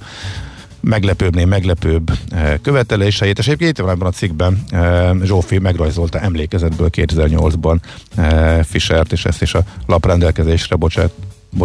meglepőbbnél 0.80 1.46
meglepőbb 1.46 2.10
eh, 2.30 2.54
követeléseit, 2.62 3.38
és 3.38 3.46
egyébként 3.46 3.70
itt 3.70 3.84
van 3.84 3.94
ebben 3.94 4.06
a 4.06 4.10
cikkben 4.10 4.64
eh, 4.68 5.10
Zsófi 5.22 5.58
megrajzolta 5.58 6.18
emlékezetből 6.18 6.88
2008-ban 6.92 7.76
eh, 8.16 8.62
Fischert, 8.62 9.12
és 9.12 9.24
ezt 9.24 9.42
is 9.42 9.54
a 9.54 9.62
lap 9.86 10.06
rendelkezésre 10.06 10.76
bocsát, 10.76 11.10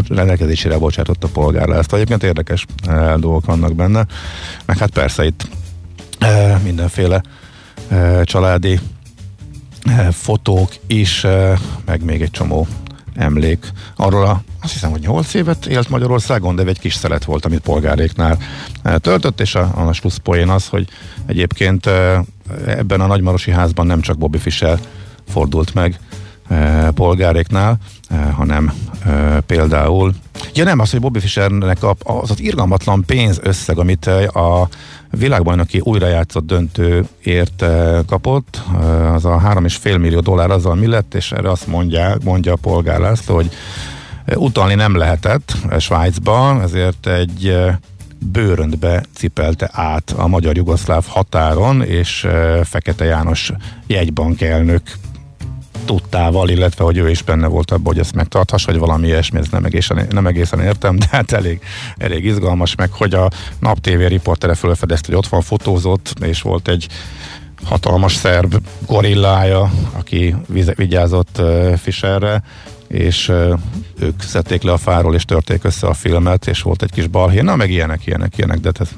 rendelkezésére 0.10 0.78
bocsátott 0.78 1.24
a 1.24 1.28
polgárra. 1.28 1.76
Ezt 1.76 1.94
egyébként 1.94 2.24
érdekes 2.24 2.66
dolgok 3.18 3.46
vannak 3.46 3.76
benne. 3.76 4.06
Meg 4.66 4.78
hát 4.78 4.90
persze 4.90 5.26
itt 5.26 5.48
mindenféle 6.64 7.22
családi 8.24 8.80
fotók 10.12 10.72
is, 10.88 11.26
meg 11.86 12.04
még 12.04 12.22
egy 12.22 12.32
csomó 12.32 12.68
emlék. 13.16 13.72
Arról 13.96 14.26
a 14.26 14.44
azt 14.62 14.74
hiszem, 14.74 14.92
hogy 14.92 15.02
8 15.02 15.34
évet 15.34 15.66
élt 15.66 15.90
Magyarországon, 15.90 16.56
de 16.56 16.64
egy 16.64 16.80
kis 16.80 16.94
szelet 16.94 17.24
volt, 17.24 17.46
amit 17.46 17.60
polgáréknál 17.60 18.38
töltött, 18.98 19.40
és 19.40 19.56
a, 19.56 19.88
a 19.88 19.94
slusz 19.94 20.18
poén 20.18 20.50
az, 20.50 20.68
hogy 20.68 20.88
egyébként 21.26 21.90
ebben 22.66 23.02
a 23.02 23.08
nagymarosi 23.08 23.52
házban 23.52 23.86
nem 23.86 24.02
csak 24.02 24.18
Bobby 24.18 24.38
Fischer 24.38 24.80
fordult 25.28 25.74
meg 25.74 26.00
polgáréknál, 26.94 27.78
hanem 28.36 28.74
például 29.46 30.14
Ja 30.54 30.64
nem, 30.64 30.80
az, 30.80 30.92
hogy 30.92 31.00
Bobby 31.00 31.20
Fischernek 31.20 31.84
az 32.04 32.32
az 32.32 32.40
irgalmatlan 32.40 33.04
pénzösszeg, 33.06 33.78
amit 33.78 34.06
a 34.34 34.68
világbajnoki 35.18 35.80
újrajátszott 35.84 36.46
döntőért 36.46 37.66
kapott, 38.08 38.62
az 39.14 39.26
a 39.26 39.42
3,5 39.46 40.00
millió 40.00 40.20
dollár 40.20 40.52
azzal 40.52 40.76
mi 40.76 40.88
lett, 40.88 41.14
és 41.14 41.32
erre 41.32 41.52
azt 41.52 41.68
mondja, 41.68 42.18
mondja 42.24 42.54
a 42.54 42.58
polgár 42.62 43.00
László, 43.00 43.36
hogy 43.36 43.50
utalni 44.36 44.76
nem 44.76 44.96
lehetett 44.96 45.54
Svájcban, 45.80 46.62
ezért 46.62 47.08
egy 47.08 47.58
bőröntbe 48.20 49.04
cipelte 49.14 49.70
át 49.72 50.14
a 50.18 50.28
magyar-jugoszláv 50.28 51.06
határon, 51.08 51.84
és 51.84 52.28
Fekete 52.64 53.06
János 53.06 53.52
jegybank 53.88 54.42
elnök 54.42 54.82
tudtával, 55.86 56.50
illetve 56.50 56.84
hogy 56.84 56.98
ő 56.98 57.10
is 57.10 57.22
benne 57.22 57.48
volt 57.48 57.72
abban, 57.72 57.86
hogy 57.86 58.00
ezt 58.00 58.16
megtarthass, 58.16 58.66
vagy 58.66 58.78
valami 58.78 59.08
ilyesmi, 59.08 59.40
ezt 59.40 59.52
nem 59.52 59.66
egészen, 59.66 60.08
nem 60.10 60.28
egészen 60.28 60.60
értem, 60.60 60.96
de 60.96 61.08
hát 61.12 61.32
elég, 61.32 61.60
elég 61.98 62.26
izgalmas, 62.26 62.76
meg 62.76 62.92
hogy 62.92 63.14
a 63.14 63.30
Nap 63.60 63.80
TV 63.80 64.00
riportere 64.08 64.54
fölfedezte, 64.54 65.08
hogy 65.08 65.16
ott 65.16 65.28
van 65.28 65.42
fotózott, 65.42 66.14
és 66.22 66.42
volt 66.42 66.68
egy 66.68 66.88
hatalmas 67.64 68.14
szerb 68.14 68.56
gorillája, 68.86 69.72
aki 69.92 70.36
vigyázott 70.76 71.42
Fischerre, 71.78 72.44
és 72.88 73.32
ők 74.00 74.22
szedték 74.22 74.62
le 74.62 74.72
a 74.72 74.78
fáról, 74.78 75.16
és 75.16 75.26
törték 75.26 75.64
össze 75.64 75.88
a 75.88 75.94
filmet, 75.94 76.48
és 76.48 76.62
volt 76.62 76.84
egy 76.84 76.92
kis 76.92 77.08
balhé, 77.08 77.42
na 77.42 77.56
meg 77.56 77.72
ilyenek, 77.72 78.06
ilyenek, 78.06 78.38
ilyenek, 78.38 78.60
de 78.60 78.72
ez 78.80 78.90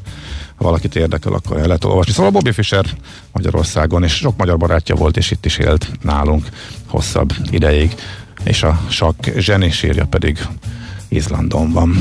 ha 0.57 0.63
valakit 0.63 0.95
érdekel, 0.95 1.33
akkor 1.33 1.57
el 1.57 1.65
lehet 1.65 1.83
olvasni. 1.83 2.13
Szóval 2.13 2.31
Bobby 2.31 2.51
Fischer 2.51 2.85
Magyarországon, 3.31 4.03
és 4.03 4.15
sok 4.15 4.37
magyar 4.37 4.57
barátja 4.57 4.95
volt, 4.95 5.17
és 5.17 5.31
itt 5.31 5.45
is 5.45 5.57
élt 5.57 5.91
nálunk 6.01 6.47
hosszabb 6.87 7.33
ideig, 7.49 7.95
és 8.43 8.63
a 8.63 8.81
sakk 8.89 9.25
zseni 9.37 9.71
sírja 9.71 10.05
pedig 10.05 10.47
Izlandon 11.07 11.71
van. 11.71 11.97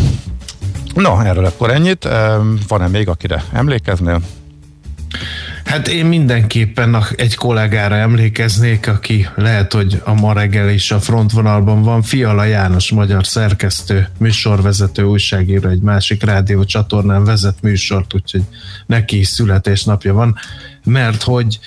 No, 0.94 1.20
erről 1.20 1.44
akkor 1.44 1.70
ennyit. 1.70 2.08
Van-e 2.68 2.88
még, 2.88 3.08
akire 3.08 3.44
emlékeznél? 3.52 4.20
Hát 5.64 5.88
én 5.88 6.06
mindenképpen 6.06 7.04
egy 7.16 7.34
kollégára 7.34 7.94
emlékeznék, 7.94 8.88
aki 8.88 9.28
lehet, 9.34 9.72
hogy 9.72 10.02
a 10.04 10.14
ma 10.14 10.32
reggel 10.32 10.68
is 10.70 10.90
a 10.90 11.00
frontvonalban 11.00 11.82
van. 11.82 12.02
Fiala 12.02 12.44
János, 12.44 12.90
magyar 12.90 13.26
szerkesztő, 13.26 14.08
műsorvezető, 14.18 15.02
újságíró, 15.02 15.68
egy 15.68 15.80
másik 15.80 16.22
rádió 16.22 16.64
csatornán 16.64 17.24
vezet 17.24 17.62
műsort, 17.62 18.14
úgyhogy 18.14 18.42
neki 18.86 19.18
is 19.18 19.28
születésnapja 19.28 20.14
van, 20.14 20.36
mert 20.84 21.22
hogy 21.22 21.58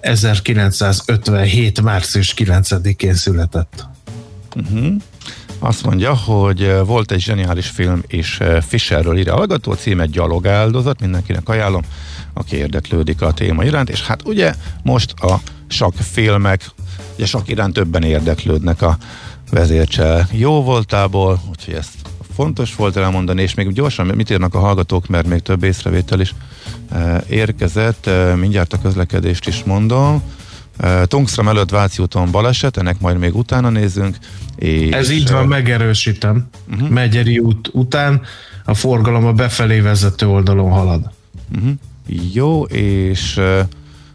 1957. 0.00 1.82
március 1.82 2.34
9-én 2.36 3.14
született. 3.14 3.86
Uh-huh. 4.56 4.86
Azt 5.58 5.84
mondja, 5.84 6.16
hogy 6.16 6.72
volt 6.84 7.12
egy 7.12 7.20
zseniális 7.20 7.66
film, 7.66 8.02
és 8.06 8.42
Fisherről 8.66 9.18
írja 9.18 9.34
hallgató, 9.34 9.72
címe 9.72 10.06
Gyalogáldozat, 10.06 11.00
mindenkinek 11.00 11.48
ajánlom 11.48 11.82
aki 12.38 12.56
érdeklődik 12.56 13.22
a 13.22 13.32
téma 13.32 13.64
iránt, 13.64 13.90
és 13.90 14.02
hát 14.02 14.26
ugye 14.26 14.54
most 14.82 15.12
a 15.12 15.40
sak 15.68 15.94
filmek, 15.94 16.70
ugye 17.14 17.26
sak 17.26 17.48
iránt 17.48 17.72
többen 17.72 18.02
érdeklődnek 18.02 18.82
a 18.82 18.98
vezércsel 19.50 20.28
jó 20.32 20.62
voltából, 20.62 21.40
úgyhogy 21.50 21.74
ezt 21.74 21.94
fontos 22.38 22.74
volt 22.74 22.96
elmondani, 22.96 23.42
és 23.42 23.54
még 23.54 23.72
gyorsan 23.72 24.06
mit 24.06 24.30
írnak 24.30 24.54
a 24.54 24.58
hallgatók, 24.58 25.06
mert 25.06 25.26
még 25.26 25.40
több 25.40 25.62
észrevétel 25.62 26.20
is 26.20 26.34
e, 26.92 27.24
érkezett, 27.28 28.06
e, 28.06 28.34
mindjárt 28.34 28.72
a 28.72 28.80
közlekedést 28.80 29.46
is 29.46 29.64
mondom. 29.64 30.22
E, 30.76 31.04
Tungstram 31.06 31.48
előtt 31.48 31.70
Váci 31.70 32.02
úton 32.02 32.30
baleset, 32.30 32.76
ennek 32.76 33.00
majd 33.00 33.18
még 33.18 33.36
utána 33.36 33.70
nézzünk. 33.70 34.16
És, 34.56 34.90
Ez 34.90 35.10
így 35.10 35.30
van, 35.30 35.46
megerősítem. 35.46 36.48
Uh-huh. 36.70 36.88
Megyeri 36.88 37.38
út 37.38 37.70
után 37.72 38.20
a 38.64 38.74
forgalom 38.74 39.26
a 39.26 39.32
befelé 39.32 39.80
vezető 39.80 40.28
oldalon 40.28 40.70
halad. 40.70 41.10
Uh-huh. 41.56 41.72
Jó, 42.32 42.62
és 42.62 43.36
uh, 43.36 43.60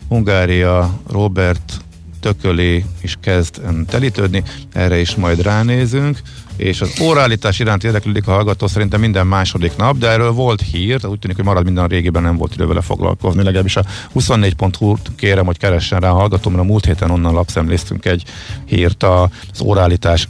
Hungária 0.08 1.00
Robert 1.12 1.84
tökölé 2.20 2.86
is 3.02 3.18
kezd 3.22 3.62
telítődni, 3.88 4.44
erre 4.74 5.00
is 5.00 5.16
majd 5.16 5.42
ránézünk, 5.42 6.22
és 6.58 6.82
az 6.82 7.02
órállítás 7.02 7.60
iránt 7.60 7.84
érdeklődik 7.84 8.28
a 8.28 8.32
hallgató 8.32 8.68
szerintem 8.68 9.00
minden 9.00 9.28
második 9.28 9.76
nap, 9.76 9.98
de 9.98 10.10
erről 10.10 10.32
volt 10.32 10.62
hír, 10.62 11.06
úgy 11.06 11.20
tűnik, 11.20 11.36
hogy 11.36 11.46
marad 11.46 11.64
minden 11.64 11.84
a 11.84 11.88
régiben, 11.88 12.22
nem 12.22 12.38
volt 12.38 12.54
idő 12.54 12.66
vele 12.66 12.82
foglalkozni, 12.82 13.44
legalábbis 13.44 13.76
a 13.76 13.86
24hu 14.16 14.98
kérem, 15.16 15.46
hogy 15.46 15.58
keressen 15.58 16.00
rá 16.00 16.10
a 16.10 16.14
hallgató, 16.14 16.50
mert 16.50 16.64
a 16.64 16.66
múlt 16.66 16.86
héten 16.86 17.10
onnan 17.10 17.34
lapszemléztünk 17.34 18.06
egy 18.06 18.24
hírt 18.66 19.04
az 19.04 19.62
órállítás 19.62 20.28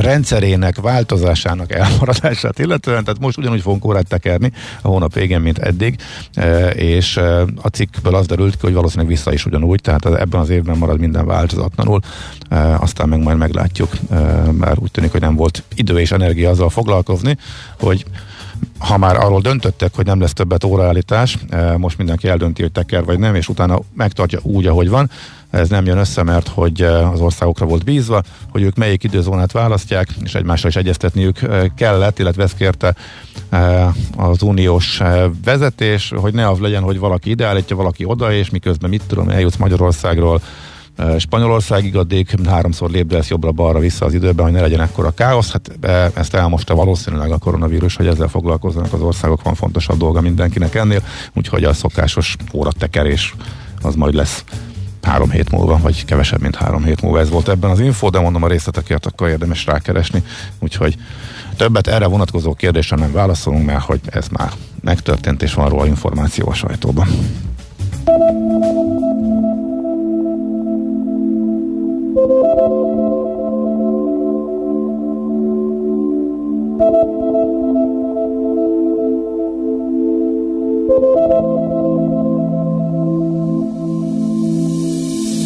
rendszerének 0.00 0.80
változásának 0.80 1.72
elmaradását 1.72 2.58
illetően, 2.58 3.04
tehát 3.04 3.20
most 3.20 3.38
ugyanúgy 3.38 3.60
fogunk 3.60 3.84
órát 3.84 4.08
tekerni 4.08 4.52
a 4.82 4.88
hónap 4.88 5.14
végén, 5.14 5.40
mint 5.40 5.58
eddig, 5.58 5.96
és 6.72 7.16
a 7.62 7.68
cikkből 7.72 8.14
az 8.14 8.26
derült 8.26 8.52
ki, 8.52 8.60
hogy 8.60 8.74
valószínűleg 8.74 9.10
vissza 9.10 9.32
is 9.32 9.46
ugyanúgy, 9.46 9.80
tehát 9.80 10.06
ebben 10.06 10.40
az 10.40 10.50
évben 10.50 10.78
marad 10.78 11.00
minden 11.00 11.26
változatlanul, 11.26 12.00
aztán 12.78 13.08
meg 13.08 13.22
majd 13.22 13.36
meglátjuk, 13.36 13.92
mert 14.58 14.78
úgy 14.78 14.90
tűnik, 14.90 15.10
hogy 15.10 15.20
nem 15.20 15.36
volt 15.36 15.62
idő 15.74 15.98
és 15.98 16.12
energia 16.12 16.50
azzal 16.50 16.70
foglalkozni, 16.70 17.36
hogy 17.78 18.04
ha 18.78 18.98
már 18.98 19.16
arról 19.16 19.40
döntöttek, 19.40 19.94
hogy 19.94 20.06
nem 20.06 20.20
lesz 20.20 20.32
többet 20.32 20.64
óraállítás, 20.64 21.38
most 21.76 21.98
mindenki 21.98 22.28
eldönti, 22.28 22.62
hogy 22.62 22.72
teker 22.72 23.04
vagy 23.04 23.18
nem, 23.18 23.34
és 23.34 23.48
utána 23.48 23.80
megtartja 23.94 24.38
úgy, 24.42 24.66
ahogy 24.66 24.88
van, 24.88 25.10
ez 25.50 25.68
nem 25.68 25.86
jön 25.86 25.98
össze, 25.98 26.22
mert 26.22 26.48
hogy 26.48 26.82
eh, 26.82 27.12
az 27.12 27.20
országokra 27.20 27.66
volt 27.66 27.84
bízva, 27.84 28.22
hogy 28.50 28.62
ők 28.62 28.76
melyik 28.76 29.04
időzónát 29.04 29.52
választják, 29.52 30.08
és 30.24 30.34
egymással 30.34 30.70
is 30.70 30.76
egyeztetniük 30.76 31.42
eh, 31.42 31.64
kellett, 31.76 32.18
illetve 32.18 32.42
ezt 32.42 32.56
kérte 32.56 32.94
eh, 33.48 33.88
az 34.16 34.42
uniós 34.42 35.00
vezetés, 35.44 36.12
hogy 36.16 36.34
ne 36.34 36.48
az 36.48 36.58
legyen, 36.58 36.82
hogy 36.82 36.98
valaki 36.98 37.30
ide 37.30 37.46
állítja, 37.46 37.76
valaki 37.76 38.04
oda, 38.04 38.32
és 38.32 38.50
miközben 38.50 38.90
mit 38.90 39.02
tudom, 39.06 39.28
eljutsz 39.28 39.56
Magyarországról 39.56 40.40
Spanyolországig 41.18 41.96
addig 41.96 42.28
háromszor 42.46 42.90
lépdelsz 42.90 43.28
jobbra-balra 43.28 43.78
vissza 43.78 44.04
az 44.04 44.14
időben, 44.14 44.44
hogy 44.44 44.54
ne 44.54 44.60
legyen 44.60 44.80
ekkora 44.80 45.10
káosz. 45.10 45.52
Hát 45.52 45.70
ezt 46.14 46.34
elmosta 46.34 46.74
valószínűleg 46.74 47.30
a 47.30 47.38
koronavírus, 47.38 47.96
hogy 47.96 48.06
ezzel 48.06 48.28
foglalkozzanak 48.28 48.92
az 48.92 49.00
országok, 49.00 49.42
van 49.42 49.54
fontosabb 49.54 49.98
dolga 49.98 50.20
mindenkinek 50.20 50.74
ennél, 50.74 51.02
úgyhogy 51.34 51.64
a 51.64 51.72
szokásos 51.72 52.36
óratekerés 52.52 53.34
az 53.82 53.94
majd 53.94 54.14
lesz 54.14 54.44
három 55.02 55.30
hét 55.30 55.50
múlva, 55.50 55.78
vagy 55.82 56.04
kevesebb, 56.04 56.40
mint 56.40 56.56
három 56.56 56.84
hét 56.84 57.02
múlva 57.02 57.20
ez 57.20 57.30
volt 57.30 57.48
ebben 57.48 57.70
az 57.70 57.80
info, 57.80 58.10
de 58.10 58.20
mondom 58.20 58.42
a 58.42 58.48
részletekért 58.48 59.06
akkor 59.06 59.28
érdemes 59.28 59.66
rákeresni, 59.66 60.22
úgyhogy 60.58 60.96
többet 61.56 61.86
erre 61.86 62.06
vonatkozó 62.06 62.54
kérdésre 62.54 62.96
nem 62.96 63.12
válaszolunk, 63.12 63.64
mert 63.64 63.84
hogy 63.84 64.00
ez 64.04 64.28
már 64.28 64.52
megtörtént, 64.80 65.42
és 65.42 65.54
van 65.54 65.68
róla 65.68 65.86
információ 65.86 66.48
a 66.48 66.54
sajtóban. 66.54 67.08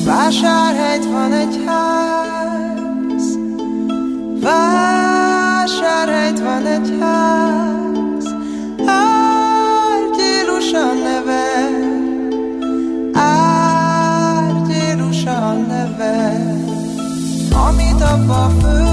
Vásárhelyt 0.05 1.05
van 1.05 1.33
egy 1.33 1.61
ház, 1.67 3.39
vásárhelyt 4.41 6.41
van 6.41 6.67
egy 6.67 6.97
ház, 7.01 7.44
amit 18.25 18.65
abba 18.65 18.84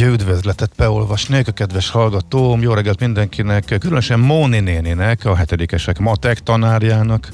egy 0.00 0.12
üdvözletet 0.12 0.72
beolvasnék 0.76 1.48
a 1.48 1.52
kedves 1.52 1.90
hallgatóm. 1.90 2.62
Jó 2.62 2.72
reggelt 2.72 3.00
mindenkinek, 3.00 3.76
különösen 3.80 4.20
Móni 4.20 4.60
néninek, 4.60 5.24
a 5.24 5.36
hetedikesek 5.36 5.98
matek 5.98 6.40
tanárjának 6.40 7.28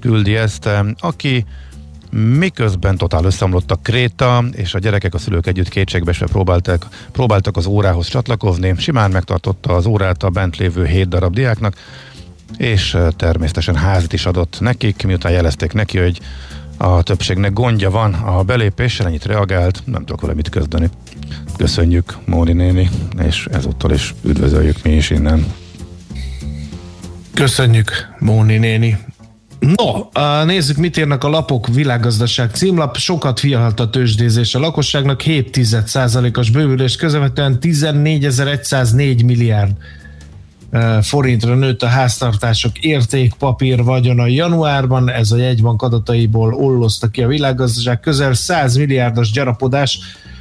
küldi 0.00 0.36
ezt, 0.36 0.68
aki 0.98 1.44
miközben 2.10 2.96
totál 2.96 3.24
összeomlott 3.24 3.70
a 3.70 3.78
kréta, 3.82 4.44
és 4.52 4.74
a 4.74 4.78
gyerekek, 4.78 5.14
a 5.14 5.18
szülők 5.18 5.46
együtt 5.46 5.68
kétségbeesve 5.68 6.26
próbáltak, 6.26 6.86
próbáltak 7.12 7.56
az 7.56 7.66
órához 7.66 8.08
csatlakozni, 8.08 8.74
simán 8.78 9.10
megtartotta 9.10 9.74
az 9.74 9.86
órát 9.86 10.22
a 10.22 10.30
bent 10.30 10.56
lévő 10.56 10.86
hét 10.86 11.08
darab 11.08 11.34
diáknak, 11.34 11.74
és 12.56 12.96
természetesen 13.16 13.76
házit 13.76 14.12
is 14.12 14.26
adott 14.26 14.56
nekik, 14.60 15.06
miután 15.06 15.32
jelezték 15.32 15.72
neki, 15.72 15.98
hogy 15.98 16.20
a 16.76 17.02
többségnek 17.02 17.52
gondja 17.52 17.90
van 17.90 18.14
a 18.14 18.42
belépéssel, 18.42 19.06
ennyit 19.06 19.24
reagált, 19.24 19.82
nem 19.84 20.04
tudok 20.04 20.20
vele 20.20 20.34
mit 20.34 20.48
közdeni. 20.48 20.90
Köszönjük 21.60 22.16
Móni 22.26 22.52
néni, 22.52 22.90
és 23.26 23.46
ezúttal 23.52 23.90
is 23.90 24.14
üdvözöljük 24.24 24.82
mi 24.82 24.90
is 24.90 25.10
innen. 25.10 25.46
Köszönjük 27.34 27.90
Móni 28.18 28.56
néni. 28.56 28.98
No, 29.58 30.20
nézzük, 30.44 30.76
mit 30.76 30.96
írnak 30.96 31.24
a 31.24 31.28
lapok 31.28 31.68
világgazdaság 31.68 32.50
címlap. 32.54 32.96
Sokat 32.96 33.40
fialt 33.40 33.80
a 33.80 33.90
tőzsdézés 33.90 34.54
a 34.54 34.58
lakosságnak, 34.58 35.20
7 35.20 35.60
os 36.36 36.50
bővülés 36.50 36.96
közvetően 36.96 37.58
14.104 37.60 39.24
milliárd 39.24 39.70
forintra 41.02 41.54
nőtt 41.54 41.82
a 41.82 41.86
háztartások 41.86 42.78
értékpapír 42.78 43.84
vagyona 43.84 44.26
januárban, 44.26 45.10
ez 45.10 45.30
a 45.30 45.36
jegybank 45.36 45.82
adataiból 45.82 46.54
ollozta 46.54 47.08
ki 47.08 47.22
a 47.22 47.26
világgazdaság 47.26 48.00
közel 48.00 48.34
100 48.34 48.76
milliárdos 48.76 49.30
gyarapodás, 49.30 49.98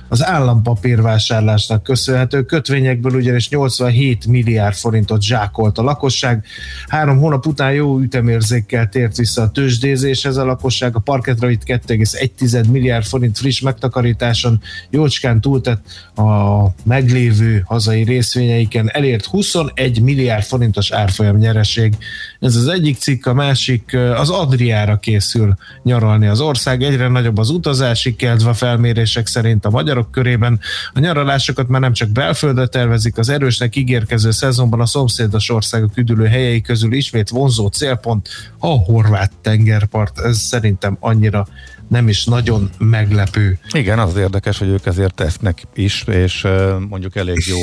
az 0.10 0.26
állampapírvásárlásnak 0.26 1.84
köszönhető. 1.84 2.44
Kötvényekből 2.44 3.16
ugyanis 3.16 3.50
87 3.50 4.26
milliárd 4.26 4.76
forintot 4.76 5.22
zsákolt 5.22 5.78
a 5.78 5.84
lakosság. 5.84 6.46
Három 6.88 7.18
hónap 7.18 7.46
után 7.46 7.74
jó 7.74 8.00
ütemérzékkel 8.00 8.90
tért 8.90 9.18
vissza 9.18 9.42
a 9.42 9.52
tőzsdézéshez 9.52 10.38
a 10.38 10.46
lakosság. 10.46 10.96
A 10.96 11.00
parketra 11.00 11.50
itt 11.50 11.64
2,1 11.66 12.70
milliárd 12.72 13.06
forint 13.06 13.38
friss 13.38 13.62
megtakarításon 13.62 14.62
jócskán 14.90 15.42
túltett 15.42 15.82
a 16.16 16.64
meglévő 16.84 17.64
hazai 17.66 18.04
részvényeiken 18.04 18.90
elért 18.92 19.26
21 19.26 20.02
milliárd 20.02 20.44
forintos 20.44 20.92
árfolyam 20.92 21.38
nyereség. 21.38 21.98
Ez 22.40 22.56
az 22.56 22.68
egyik 22.68 22.98
cikk, 22.98 23.26
a 23.26 23.34
másik 23.34 23.98
az 24.16 24.30
Adriára 24.30 24.98
készül 24.98 25.56
nyaralni 25.84 26.28
az 26.28 26.42
ország. 26.42 26.84
Egyre 26.84 27.08
nagyobb 27.08 27.38
az 27.38 27.50
utazási 27.50 28.16
kedve 28.16 28.54
felmérések 28.54 29.28
szerint 29.28 29.66
a 29.66 29.70
magyar 29.70 29.99
magyarok 30.00 30.12
körében. 30.12 30.60
A 30.94 31.00
nyaralásokat 31.00 31.68
már 31.68 31.82
nem 31.82 31.94
csak 31.94 32.10
belföldre 32.10 32.68
tervezik, 32.68 33.18
az 33.18 33.30
erősnek 33.30 33.76
ígérkező 33.76 34.32
szezonban 34.32 34.80
a 34.80 34.86
szomszédos 34.86 35.50
országok 35.50 35.98
üdülő 35.98 36.26
helyei 36.26 36.62
közül 36.62 36.94
ismét 36.94 37.30
vonzó 37.30 37.68
célpont 37.68 38.30
a 38.60 38.68
horvát 38.68 39.32
tengerpart. 39.42 40.20
Ez 40.20 40.38
szerintem 40.38 40.98
annyira 41.00 41.48
nem 41.88 42.08
is 42.08 42.26
nagyon 42.26 42.70
meglepő. 42.78 43.60
Igen, 43.72 44.00
az 44.00 44.16
érdekes, 44.16 44.58
hogy 44.58 44.68
ők 44.68 44.86
ezért 44.86 45.14
tesznek 45.14 45.64
is, 45.74 46.04
és 46.04 46.48
mondjuk 46.90 47.16
elég 47.16 47.44
jó 47.48 47.60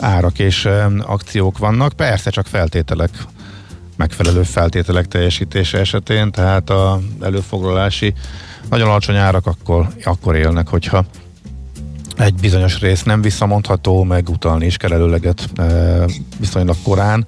árak 0.00 0.38
és 0.38 0.68
akciók 0.98 1.58
vannak. 1.58 1.92
Persze 1.92 2.30
csak 2.30 2.46
feltételek 2.46 3.10
megfelelő 3.96 4.42
feltételek 4.42 5.08
teljesítése 5.08 5.78
esetén, 5.78 6.30
tehát 6.30 6.70
a 6.70 7.00
előfoglalási 7.20 8.14
nagyon 8.70 8.88
alacsony 8.88 9.16
árak 9.16 9.46
akkor, 9.46 9.88
akkor 10.04 10.36
élnek, 10.36 10.68
hogyha 10.68 11.04
egy 12.22 12.34
bizonyos 12.34 12.80
rész 12.80 13.02
nem 13.02 13.22
visszamondható, 13.22 14.02
meg 14.02 14.28
utalni 14.28 14.66
is 14.66 14.76
kell 14.76 14.92
előleget 14.92 15.48
e, 15.54 15.64
viszonylag 16.38 16.76
korán, 16.82 17.26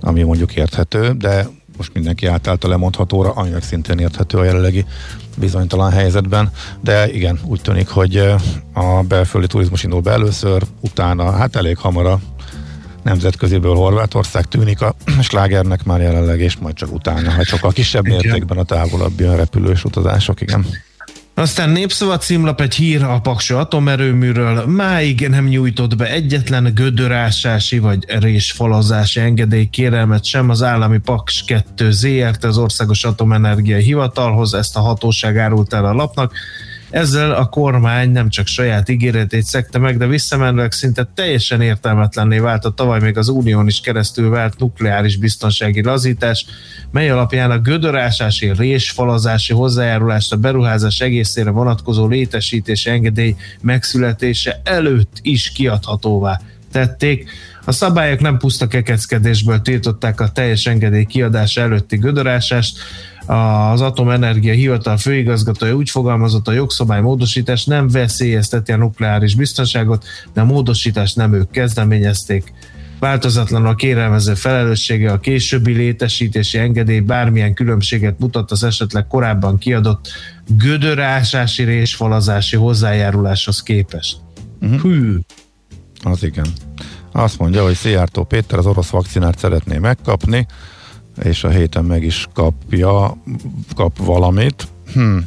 ami 0.00 0.22
mondjuk 0.22 0.54
érthető, 0.54 1.12
de 1.12 1.46
most 1.76 1.94
mindenki 1.94 2.26
átállt 2.26 2.64
a 2.64 2.68
lemondhatóra, 2.68 3.30
aminek 3.30 3.62
szintén 3.62 3.98
érthető 3.98 4.38
a 4.38 4.44
jelenlegi 4.44 4.84
bizonytalan 5.36 5.90
helyzetben, 5.90 6.50
de 6.80 7.12
igen, 7.12 7.40
úgy 7.44 7.60
tűnik, 7.60 7.88
hogy 7.88 8.16
e, 8.16 8.36
a 8.72 9.02
belföldi 9.02 9.46
turizmus 9.46 9.82
indul 9.82 10.00
be 10.00 10.10
először, 10.10 10.62
utána 10.80 11.30
hát 11.30 11.56
elég 11.56 11.76
hamar 11.76 12.06
a 12.06 12.20
nemzetköziből 13.02 13.74
Horvátország 13.74 14.44
tűnik 14.44 14.80
a 14.80 14.94
slágernek 15.28 15.84
már 15.84 16.00
jelenleg, 16.00 16.40
és 16.40 16.56
majd 16.56 16.74
csak 16.74 16.92
utána, 16.92 17.30
ha 17.30 17.44
csak 17.44 17.64
a 17.64 17.68
kisebb 17.68 18.04
mértékben 18.04 18.58
a 18.58 18.64
távolabbi 18.64 19.24
a 19.24 19.36
repülős 19.36 19.84
utazások, 19.84 20.40
igen. 20.40 20.66
Aztán 21.36 21.70
népszava 21.70 22.16
címlap 22.16 22.60
egy 22.60 22.74
hír 22.74 23.02
a 23.02 23.20
Paksa 23.20 23.58
atomerőműről. 23.58 24.66
Máig 24.66 25.28
nem 25.28 25.44
nyújtott 25.44 25.96
be 25.96 26.10
egyetlen 26.10 26.72
gödörásási 26.74 27.78
vagy 27.78 28.04
résfalazási 28.08 29.20
engedély 29.20 29.64
kérelmet 29.64 30.24
sem 30.24 30.48
az 30.50 30.62
állami 30.62 30.98
Paks 30.98 31.44
2 31.44 31.90
ZRT 31.90 32.44
az 32.44 32.58
Országos 32.58 33.04
Atomenergia 33.04 33.76
Hivatalhoz. 33.76 34.54
Ezt 34.54 34.76
a 34.76 34.80
hatóság 34.80 35.38
árult 35.38 35.72
el 35.72 35.84
a 35.84 35.92
lapnak. 35.92 36.32
Ezzel 36.94 37.32
a 37.32 37.46
kormány 37.46 38.10
nem 38.10 38.28
csak 38.28 38.46
saját 38.46 38.88
ígéretét 38.88 39.42
szekte 39.42 39.78
meg, 39.78 39.96
de 39.96 40.06
visszamenőleg 40.06 40.72
szinte 40.72 41.08
teljesen 41.14 41.60
értelmetlenné 41.60 42.38
vált 42.38 42.64
a 42.64 42.70
tavaly 42.70 43.00
még 43.00 43.18
az 43.18 43.28
Unión 43.28 43.66
is 43.66 43.80
keresztül 43.80 44.30
vált 44.30 44.58
nukleáris 44.58 45.16
biztonsági 45.16 45.82
lazítás, 45.82 46.46
mely 46.90 47.10
alapján 47.10 47.50
a 47.50 47.58
gödörásási, 47.58 48.52
résfalazási 48.56 49.52
hozzájárulást 49.52 50.32
a 50.32 50.36
beruházás 50.36 51.00
egészére 51.00 51.50
vonatkozó 51.50 52.06
létesítési 52.06 52.90
engedély 52.90 53.36
megszületése 53.60 54.60
előtt 54.64 55.18
is 55.22 55.52
kiadhatóvá 55.52 56.40
tették. 56.72 57.30
A 57.64 57.72
szabályok 57.72 58.20
nem 58.20 58.38
puszta 58.38 58.66
kekeckedésből 58.66 59.60
tiltották 59.60 60.20
a 60.20 60.28
teljes 60.28 60.66
engedély 60.66 61.04
kiadása 61.04 61.60
előtti 61.60 61.96
gödörásást, 61.96 62.78
az 63.26 63.80
Atomenergia 63.80 64.52
Hivatal 64.52 64.96
főigazgatója 64.96 65.74
úgy 65.74 65.90
fogalmazott, 65.90 66.48
a 66.48 66.52
jogszabály 66.52 67.00
módosítás 67.00 67.64
nem 67.64 67.88
veszélyezteti 67.88 68.72
a 68.72 68.76
nukleáris 68.76 69.34
biztonságot, 69.34 70.04
de 70.32 70.40
a 70.40 70.44
módosítást 70.44 71.16
nem 71.16 71.32
ők 71.32 71.50
kezdeményezték. 71.50 72.52
Változatlan 72.98 73.66
a 73.66 73.74
kérelmező 73.74 74.34
felelőssége 74.34 75.12
a 75.12 75.20
későbbi 75.20 75.72
létesítési 75.72 76.58
engedély 76.58 77.00
bármilyen 77.00 77.54
különbséget 77.54 78.18
mutat 78.18 78.50
az 78.50 78.64
esetleg 78.64 79.06
korábban 79.06 79.58
kiadott 79.58 80.08
gödörásási 80.58 81.64
résfalazási 81.64 82.56
hozzájáruláshoz 82.56 83.62
képest. 83.62 84.16
Uh-huh. 84.60 84.80
Hű. 84.80 85.18
Az 86.02 86.22
igen. 86.22 86.46
Azt 87.12 87.38
mondja, 87.38 87.62
hogy 87.62 87.74
Szijjártó 87.74 88.24
Péter 88.24 88.58
az 88.58 88.66
orosz 88.66 88.88
vakcinát 88.88 89.38
szeretné 89.38 89.78
megkapni, 89.78 90.46
és 91.22 91.44
a 91.44 91.48
héten 91.48 91.84
meg 91.84 92.02
is 92.02 92.28
kapja, 92.34 93.16
kap 93.74 93.98
valamit. 93.98 94.68
Hm. 94.92 95.18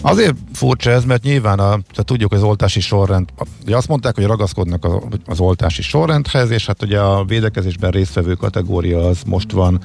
Azért 0.00 0.34
furcsa 0.52 0.90
ez, 0.90 1.04
mert 1.04 1.22
nyilván 1.22 1.58
a, 1.58 1.68
tehát 1.68 2.04
tudjuk, 2.04 2.32
az 2.32 2.42
oltási 2.42 2.80
sorrend, 2.80 3.28
ugye 3.64 3.76
azt 3.76 3.88
mondták, 3.88 4.14
hogy 4.14 4.24
ragaszkodnak 4.24 4.84
az, 4.84 4.92
az 5.26 5.40
oltási 5.40 5.82
sorrendhez, 5.82 6.50
és 6.50 6.66
hát 6.66 6.82
ugye 6.82 7.00
a 7.00 7.24
védekezésben 7.24 7.90
résztvevő 7.90 8.34
kategória 8.34 9.06
az 9.06 9.22
most 9.26 9.52
van 9.52 9.80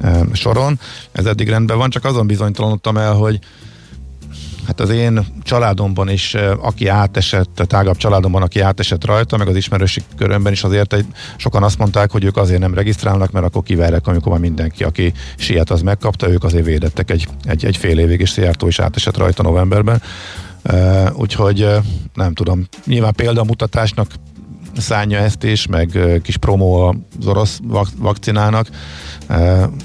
e, 0.00 0.26
soron. 0.32 0.78
Ez 1.12 1.26
eddig 1.26 1.48
rendben 1.48 1.78
van, 1.78 1.90
csak 1.90 2.04
azon 2.04 2.26
bizonytalanodtam 2.26 2.96
el, 2.96 3.14
hogy 3.14 3.38
Hát 4.66 4.80
az 4.80 4.90
én 4.90 5.26
családomban 5.42 6.08
is, 6.08 6.34
aki 6.60 6.86
átesett, 6.86 7.60
a 7.60 7.64
tágabb 7.64 7.96
családomban, 7.96 8.42
aki 8.42 8.60
átesett 8.60 9.04
rajta, 9.04 9.36
meg 9.36 9.48
az 9.48 9.56
ismerősi 9.56 10.02
körömben 10.16 10.52
is 10.52 10.62
azért 10.62 10.92
egy, 10.92 11.06
sokan 11.36 11.62
azt 11.62 11.78
mondták, 11.78 12.10
hogy 12.10 12.24
ők 12.24 12.36
azért 12.36 12.60
nem 12.60 12.74
regisztrálnak, 12.74 13.30
mert 13.30 13.46
akkor 13.46 13.62
kiverek, 13.62 14.06
amikor 14.06 14.32
már 14.32 14.40
mindenki, 14.40 14.84
aki 14.84 15.12
siet, 15.36 15.70
az 15.70 15.82
megkapta, 15.82 16.28
ők 16.28 16.44
azért 16.44 16.64
védettek 16.64 17.10
egy, 17.10 17.28
egy, 17.44 17.64
egy 17.64 17.76
fél 17.76 17.98
évig, 17.98 18.20
és 18.20 18.30
Szijjártó 18.30 18.66
is 18.66 18.78
átesett 18.78 19.16
rajta 19.16 19.42
novemberben. 19.42 20.02
Uh, 20.72 21.18
úgyhogy 21.18 21.62
uh, 21.62 21.76
nem 22.14 22.34
tudom, 22.34 22.66
nyilván 22.86 23.14
példamutatásnak 23.14 24.08
szánja 24.76 25.18
ezt 25.18 25.44
is, 25.44 25.66
meg 25.66 25.98
kis 26.22 26.36
promó 26.36 26.82
az 27.18 27.26
orosz 27.26 27.60
vak- 27.62 27.98
vakcinának, 27.98 28.68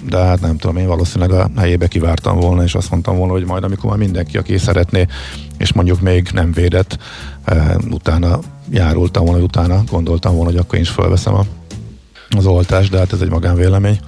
de 0.10 0.18
hát 0.18 0.42
nem 0.42 0.58
tudom, 0.58 0.78
én 0.78 0.88
valószínűleg 0.88 1.40
a 1.40 1.50
helyébe 1.58 1.88
kivártam 1.88 2.40
volna, 2.40 2.64
és 2.64 2.76
azt 2.76 2.92
mondtam 2.92 3.18
volna, 3.18 3.34
hogy 3.34 3.46
majd 3.46 3.64
amikor 3.64 3.90
már 3.90 4.00
mindenki, 4.00 4.38
aki 4.38 4.58
szeretné, 4.58 5.06
és 5.58 5.74
mondjuk 5.74 6.02
még 6.02 6.30
nem 6.34 6.52
védett, 6.52 6.98
utána 7.92 8.40
járultam 8.72 9.26
volna, 9.26 9.44
utána 9.44 9.84
gondoltam 9.92 10.36
volna, 10.36 10.50
hogy 10.50 10.60
akkor 10.60 10.76
én 10.76 10.82
is 10.82 10.90
felveszem 10.90 11.34
a, 11.34 11.46
az 12.30 12.46
oltást, 12.46 12.92
de 12.92 12.98
hát 12.98 13.14
ez 13.14 13.22
egy 13.22 13.30
magánvélemény. 13.30 14.00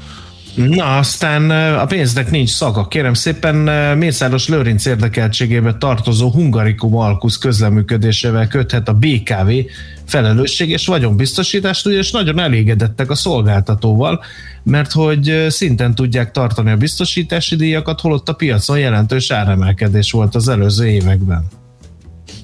Na, 0.55 0.97
aztán 0.97 1.49
a 1.75 1.85
pénznek 1.85 2.31
nincs 2.31 2.49
szaga. 2.49 2.87
Kérem 2.87 3.13
szépen, 3.13 3.55
Mészáros 3.97 4.47
Lőrinc 4.47 4.85
érdekeltségébe 4.85 5.77
tartozó 5.77 6.29
Hungarikum 6.29 6.95
Alkusz 6.95 7.37
közleműködésével 7.37 8.47
köthet 8.47 8.89
a 8.89 8.93
BKV 8.93 9.49
felelősség 10.05 10.69
és 10.69 10.85
vagyonbiztosítást, 10.85 11.87
és 11.87 12.11
nagyon 12.11 12.39
elégedettek 12.39 13.09
a 13.09 13.15
szolgáltatóval, 13.15 14.23
mert 14.63 14.91
hogy 14.91 15.45
szinten 15.49 15.95
tudják 15.95 16.31
tartani 16.31 16.71
a 16.71 16.77
biztosítási 16.77 17.55
díjakat, 17.55 18.01
holott 18.01 18.29
a 18.29 18.33
piacon 18.33 18.79
jelentős 18.79 19.31
áremelkedés 19.31 20.11
volt 20.11 20.35
az 20.35 20.47
előző 20.47 20.87
években. 20.87 21.47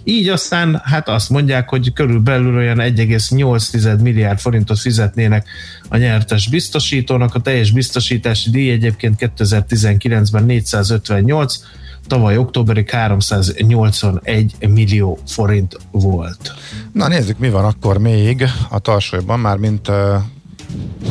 Így 0.04 0.28
aztán 0.28 0.82
hát 0.84 1.10
azt 1.10 1.30
mondják, 1.30 1.70
hogy 1.70 1.94
körülbelül 1.94 2.56
olyan 2.56 2.78
1,8 2.78 4.02
milliárd 4.02 4.40
forintot 4.40 4.80
fizetnének 4.80 5.48
a 5.90 5.98
nyertes 5.98 6.50
biztosítónak, 6.50 7.36
a 7.36 7.40
teljes 7.40 7.72
biztosítási 7.72 8.50
díj 8.50 8.72
egyébként 8.72 9.32
2019-ben 9.38 10.44
458, 10.44 11.64
tavaly 12.10 12.38
októberig 12.38 12.90
381 12.90 14.56
millió 14.60 15.20
forint 15.28 15.78
volt. 15.92 16.54
Na 16.94 17.08
nézzük, 17.08 17.38
mi 17.38 17.50
van 17.50 17.66
akkor 17.66 17.98
még 17.98 18.44
a 18.70 18.80
tarsolyban, 18.80 19.40
már 19.40 19.58
mint 19.58 19.88
uh, 19.88 19.96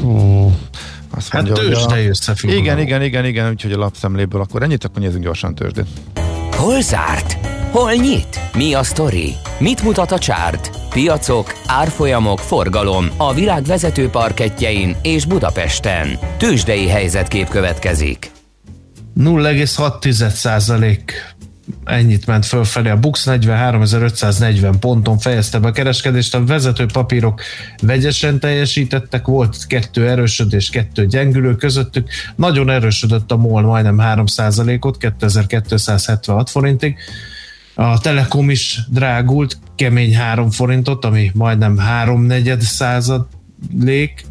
hú, 0.00 0.52
azt 1.10 1.28
hát 1.32 1.42
mondja, 1.42 1.62
tőzsdei 1.62 2.06
összefüggő. 2.06 2.56
Igen, 2.56 2.78
igen, 2.78 3.02
igen, 3.02 3.24
igen, 3.24 3.50
úgyhogy 3.50 3.72
a 3.72 3.78
lapszemléből 3.78 4.40
akkor 4.40 4.62
ennyit, 4.62 4.84
akkor 4.84 5.02
nézzünk 5.02 5.24
gyorsan 5.24 5.54
tőzsdét. 5.54 5.86
Hol 6.56 6.80
zárt? 6.80 7.46
Hol 7.70 7.92
nyit? 7.92 8.40
Mi 8.54 8.74
a 8.74 8.82
sztori? 8.82 9.34
Mit 9.58 9.82
mutat 9.82 10.12
a 10.12 10.18
csárt? 10.18 10.70
Piacok, 10.90 11.52
árfolyamok, 11.66 12.38
forgalom 12.38 13.10
a 13.16 13.34
világ 13.34 13.62
vezető 13.62 14.08
parketjein 14.08 14.96
és 15.02 15.24
Budapesten. 15.24 16.18
Tőzsdei 16.36 16.88
helyzetkép 16.88 17.48
következik. 17.48 18.36
0,6 19.18 21.12
ennyit 21.84 22.26
ment 22.26 22.46
fölfelé. 22.46 22.90
A 22.90 22.96
Bux 22.96 23.24
43.540 23.26 24.74
ponton 24.80 25.18
fejezte 25.18 25.58
be 25.58 25.68
a 25.68 25.72
kereskedést, 25.72 26.34
a 26.34 26.44
vezető 26.44 26.86
papírok 26.92 27.40
vegyesen 27.82 28.38
teljesítettek, 28.38 29.26
volt 29.26 29.66
kettő 29.66 30.08
erősödés, 30.08 30.70
kettő 30.70 31.06
gyengülő 31.06 31.56
közöttük. 31.56 32.08
Nagyon 32.36 32.70
erősödött 32.70 33.30
a 33.30 33.36
MOL 33.36 33.62
majdnem 33.62 33.98
3%-ot, 34.00 34.98
2276 34.98 36.50
forintig. 36.50 36.96
A 37.74 38.00
Telekom 38.00 38.50
is 38.50 38.80
drágult, 38.90 39.58
kemény 39.74 40.16
3 40.16 40.50
forintot, 40.50 41.04
ami 41.04 41.30
majdnem 41.34 41.78
3 41.78 42.22
negyed 42.22 42.60
százalék, 42.60 44.24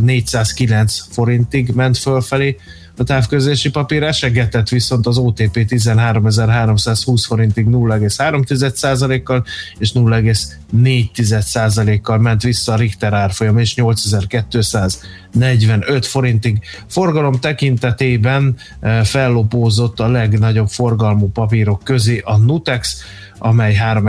409 0.00 1.04
forintig 1.10 1.70
ment 1.74 1.98
fölfelé 1.98 2.56
a 2.98 3.04
távközlési 3.04 3.70
papír 3.70 4.02
esegetett 4.02 4.68
viszont 4.68 5.06
az 5.06 5.18
OTP 5.18 5.66
13.320 5.68 7.22
forintig 7.26 7.66
0,3%-kal 7.66 9.44
és 9.78 9.92
0,4%-kal 9.94 12.18
ment 12.18 12.42
vissza 12.42 12.72
a 12.72 12.76
Richter 12.76 13.12
árfolyam 13.12 13.58
és 13.58 13.74
8245 13.74 16.06
forintig. 16.06 16.58
Forgalom 16.86 17.40
tekintetében 17.40 18.56
eh, 18.80 19.04
fellopózott 19.04 20.00
a 20.00 20.08
legnagyobb 20.08 20.68
forgalmú 20.68 21.30
papírok 21.30 21.84
közé 21.84 22.20
a 22.24 22.36
Nutex, 22.36 23.02
amely 23.38 23.74
3, 23.74 24.06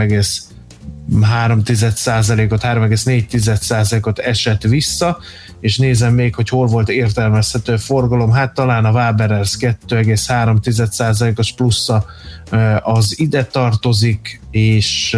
3,1%-ot, 1.18 2.62
3,4%-ot 2.62 4.18
esett 4.18 4.62
vissza, 4.62 5.18
és 5.60 5.78
nézem 5.78 6.14
még, 6.14 6.34
hogy 6.34 6.48
hol 6.48 6.66
volt 6.66 6.88
értelmezhető 6.88 7.76
forgalom, 7.76 8.30
hát 8.30 8.54
talán 8.54 8.84
a 8.84 8.90
Waberers 8.90 9.56
2,3%-os 9.58 11.52
plusza 11.52 12.04
az 12.82 13.18
ide 13.18 13.44
tartozik, 13.44 14.40
és 14.50 15.16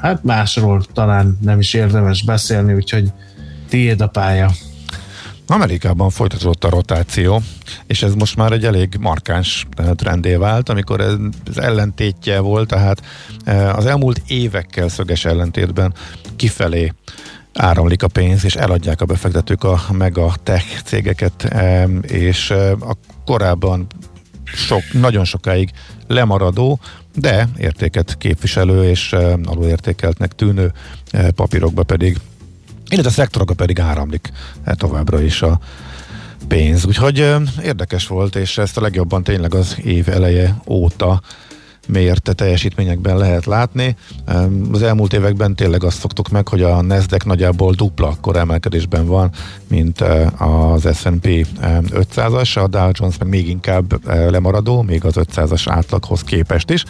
hát 0.00 0.24
másról 0.24 0.84
talán 0.92 1.38
nem 1.40 1.58
is 1.58 1.74
érdemes 1.74 2.24
beszélni, 2.24 2.74
úgyhogy 2.74 3.12
tiéd 3.68 4.00
a 4.00 4.06
pálya. 4.06 4.50
Amerikában 5.46 6.10
folytatódott 6.10 6.64
a 6.64 6.70
rotáció, 6.70 7.42
és 7.86 8.02
ez 8.02 8.14
most 8.14 8.36
már 8.36 8.52
egy 8.52 8.64
elég 8.64 8.96
markáns 9.00 9.66
trendé 9.94 10.34
vált, 10.34 10.68
amikor 10.68 11.00
ez 11.00 11.14
ellentétje 11.56 12.40
volt, 12.40 12.68
tehát 12.68 13.02
az 13.72 13.86
elmúlt 13.86 14.22
évekkel 14.26 14.88
szöges 14.88 15.24
ellentétben 15.24 15.94
kifelé 16.36 16.92
áramlik 17.54 18.02
a 18.02 18.08
pénz, 18.08 18.44
és 18.44 18.54
eladják 18.54 19.00
a 19.00 19.04
befektetők 19.04 19.64
a 19.64 19.80
mega 19.92 20.34
tech 20.42 20.82
cégeket, 20.84 21.54
és 22.02 22.50
a 22.80 22.96
korábban 23.24 23.86
sok, 24.44 24.82
nagyon 24.92 25.24
sokáig 25.24 25.70
lemaradó, 26.06 26.80
de 27.14 27.48
értéket 27.58 28.16
képviselő 28.18 28.88
és 28.88 29.12
alulértékeltnek 29.44 30.32
tűnő 30.32 30.72
papírokba 31.34 31.82
pedig, 31.82 32.18
illetve 32.88 33.10
a 33.10 33.12
szektorokba 33.12 33.54
pedig 33.54 33.80
áramlik 33.80 34.32
továbbra 34.64 35.20
is 35.20 35.42
a 35.42 35.60
pénz. 36.48 36.86
Úgyhogy 36.86 37.34
érdekes 37.62 38.06
volt, 38.06 38.36
és 38.36 38.58
ezt 38.58 38.76
a 38.76 38.80
legjobban 38.80 39.22
tényleg 39.22 39.54
az 39.54 39.76
év 39.82 40.08
eleje 40.08 40.56
óta 40.66 41.22
mért 41.88 42.34
teljesítményekben 42.34 43.16
lehet 43.16 43.46
látni. 43.46 43.96
Az 44.72 44.82
elmúlt 44.82 45.12
években 45.12 45.54
tényleg 45.54 45.84
azt 45.84 45.98
szoktuk 45.98 46.28
meg, 46.28 46.48
hogy 46.48 46.62
a 46.62 46.82
Nasdaq 46.82 47.26
nagyjából 47.26 47.74
dupla 47.74 48.08
akkor 48.08 48.36
emelkedésben 48.36 49.06
van, 49.06 49.30
mint 49.68 50.00
eh, 50.00 50.42
az 50.72 50.88
S&P 50.96 51.46
500-as, 51.90 52.62
a 52.62 52.66
Dow 52.66 52.90
Jones 52.92 53.18
meg 53.18 53.28
még 53.28 53.48
inkább 53.48 54.08
eh, 54.08 54.30
lemaradó, 54.30 54.82
még 54.82 55.04
az 55.04 55.14
500-as 55.16 55.62
átlaghoz 55.66 56.22
képest 56.24 56.70
is. 56.70 56.84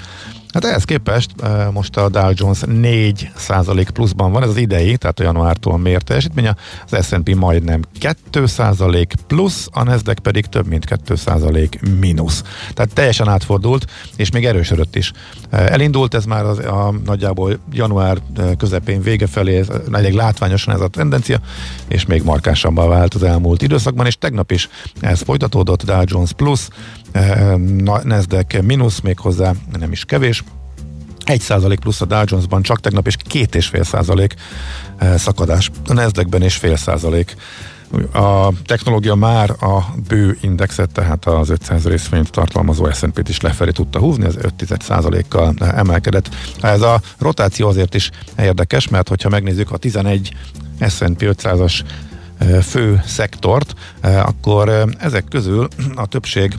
Hát 0.52 0.64
ehhez 0.64 0.84
képest 0.84 1.30
most 1.72 1.96
a 1.96 2.08
Dow 2.08 2.30
Jones 2.34 2.58
4% 2.66 3.88
pluszban 3.92 4.32
van, 4.32 4.42
ez 4.42 4.48
az 4.48 4.56
idei, 4.56 4.96
tehát 4.96 5.20
a 5.20 5.22
januártól 5.22 5.78
mért 5.78 6.04
teljesítménye, 6.04 6.56
az 6.90 7.06
S&P 7.06 7.34
majdnem 7.34 7.80
2% 8.00 9.04
plusz, 9.26 9.68
a 9.70 9.82
Nasdaq 9.82 10.20
pedig 10.20 10.46
több 10.46 10.66
mint 10.66 10.84
2% 11.06 11.98
mínusz. 12.00 12.42
Tehát 12.74 12.94
teljesen 12.94 13.28
átfordult, 13.28 13.86
és 14.16 14.30
még 14.30 14.44
erősödött 14.44 14.96
is. 14.96 15.12
Elindult 15.50 16.14
ez 16.14 16.24
már 16.24 16.44
az, 16.44 16.58
a, 16.58 16.94
nagyjából 17.04 17.58
január 17.72 18.18
közepén 18.58 19.02
vége 19.02 19.26
felé, 19.26 19.64
elég 19.92 20.12
látványosan 20.12 20.74
ez 20.74 20.80
a 20.80 20.88
tendencia, 20.88 21.40
és 21.88 22.06
még 22.06 22.22
markánsabbá 22.22 22.86
vált 22.86 23.14
az 23.14 23.22
elmúlt 23.22 23.62
időszakban, 23.62 24.06
és 24.06 24.16
tegnap 24.18 24.50
is 24.50 24.68
ez 25.00 25.22
folytatódott, 25.22 25.84
Dow 25.84 26.02
Jones 26.04 26.32
plusz, 26.32 26.68
Nasdaq 28.02 28.62
mínusz, 28.62 29.00
még 29.00 29.18
hozzá 29.18 29.52
nem 29.78 29.92
is 29.92 30.04
kevés, 30.04 30.44
1 31.24 31.40
százalék 31.40 31.78
plusz 31.78 32.00
a 32.00 32.04
Dow 32.04 32.22
Jonesban 32.26 32.62
csak 32.62 32.80
tegnap, 32.80 33.06
és 33.06 33.16
két 33.26 33.54
és 33.54 33.66
fél 33.66 33.84
százalék 33.84 34.34
szakadás. 35.16 35.70
A 35.86 35.92
Nasdaqben 35.92 36.42
és 36.42 36.56
fél 36.56 36.76
százalék. 36.76 37.36
A 38.12 38.48
technológia 38.66 39.14
már 39.14 39.50
a 39.50 39.94
bő 40.08 40.38
indexet, 40.40 40.92
tehát 40.92 41.26
az 41.26 41.48
500 41.48 41.86
részvényt 41.86 42.30
tartalmazó 42.30 42.90
S&P-t 42.92 43.28
is 43.28 43.40
lefelé 43.40 43.70
tudta 43.70 43.98
húzni, 43.98 44.24
ez 44.24 44.36
5 44.36 45.28
kal 45.28 45.54
emelkedett. 45.58 46.28
Ez 46.60 46.80
a 46.80 47.00
rotáció 47.18 47.68
azért 47.68 47.94
is 47.94 48.10
érdekes, 48.38 48.88
mert 48.88 49.08
hogyha 49.08 49.28
megnézzük 49.28 49.70
a 49.70 49.76
11 49.76 50.34
S&P 50.88 51.18
500-as 51.18 51.80
fő 52.62 53.02
szektort, 53.06 53.74
akkor 54.02 54.88
ezek 54.98 55.24
közül 55.24 55.68
a 55.94 56.06
többség 56.06 56.56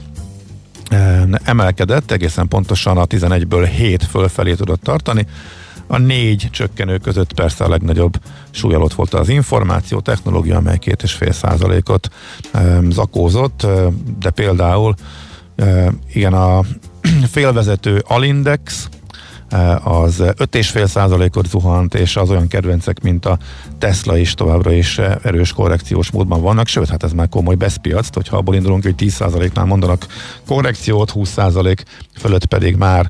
emelkedett, 1.44 2.10
egészen 2.10 2.48
pontosan 2.48 2.96
a 2.96 3.06
11-ből 3.06 3.68
7 3.76 4.04
fölfelé 4.04 4.54
tudott 4.54 4.82
tartani. 4.82 5.26
A 5.86 5.98
négy 5.98 6.48
csökkenő 6.50 6.98
között 6.98 7.32
persze 7.32 7.64
a 7.64 7.68
legnagyobb 7.68 8.20
súly 8.50 8.74
alatt 8.74 8.92
volt 8.92 9.14
az 9.14 9.28
információ 9.28 10.00
technológia, 10.00 10.56
amely 10.56 10.78
2,5 10.80 11.32
százalékot 11.32 12.08
zakózott, 12.88 13.66
de 14.18 14.30
például 14.30 14.94
igen, 16.12 16.32
a 16.32 16.60
félvezető 17.32 18.04
Alindex 18.06 18.88
az 19.82 20.16
5,5 20.18 20.86
százalékot 20.86 21.48
zuhant, 21.48 21.94
és 21.94 22.16
az 22.16 22.30
olyan 22.30 22.48
kedvencek, 22.48 23.02
mint 23.02 23.26
a 23.26 23.38
Tesla 23.78 24.16
is 24.16 24.34
továbbra 24.34 24.72
is 24.72 24.98
erős 24.98 25.52
korrekciós 25.52 26.10
módban 26.10 26.40
vannak, 26.40 26.66
sőt, 26.66 26.88
hát 26.88 27.02
ez 27.02 27.12
már 27.12 27.28
komoly 27.28 27.54
beszpiac, 27.54 28.14
hogyha 28.14 28.36
abból 28.36 28.54
indulunk, 28.54 28.82
hogy 28.82 28.94
10 28.94 29.12
százaléknál 29.14 29.64
mondanak 29.64 30.06
korrekciót, 30.46 31.10
20 31.10 31.28
százalék 31.28 31.82
fölött 32.18 32.44
pedig 32.44 32.76
már 32.76 33.08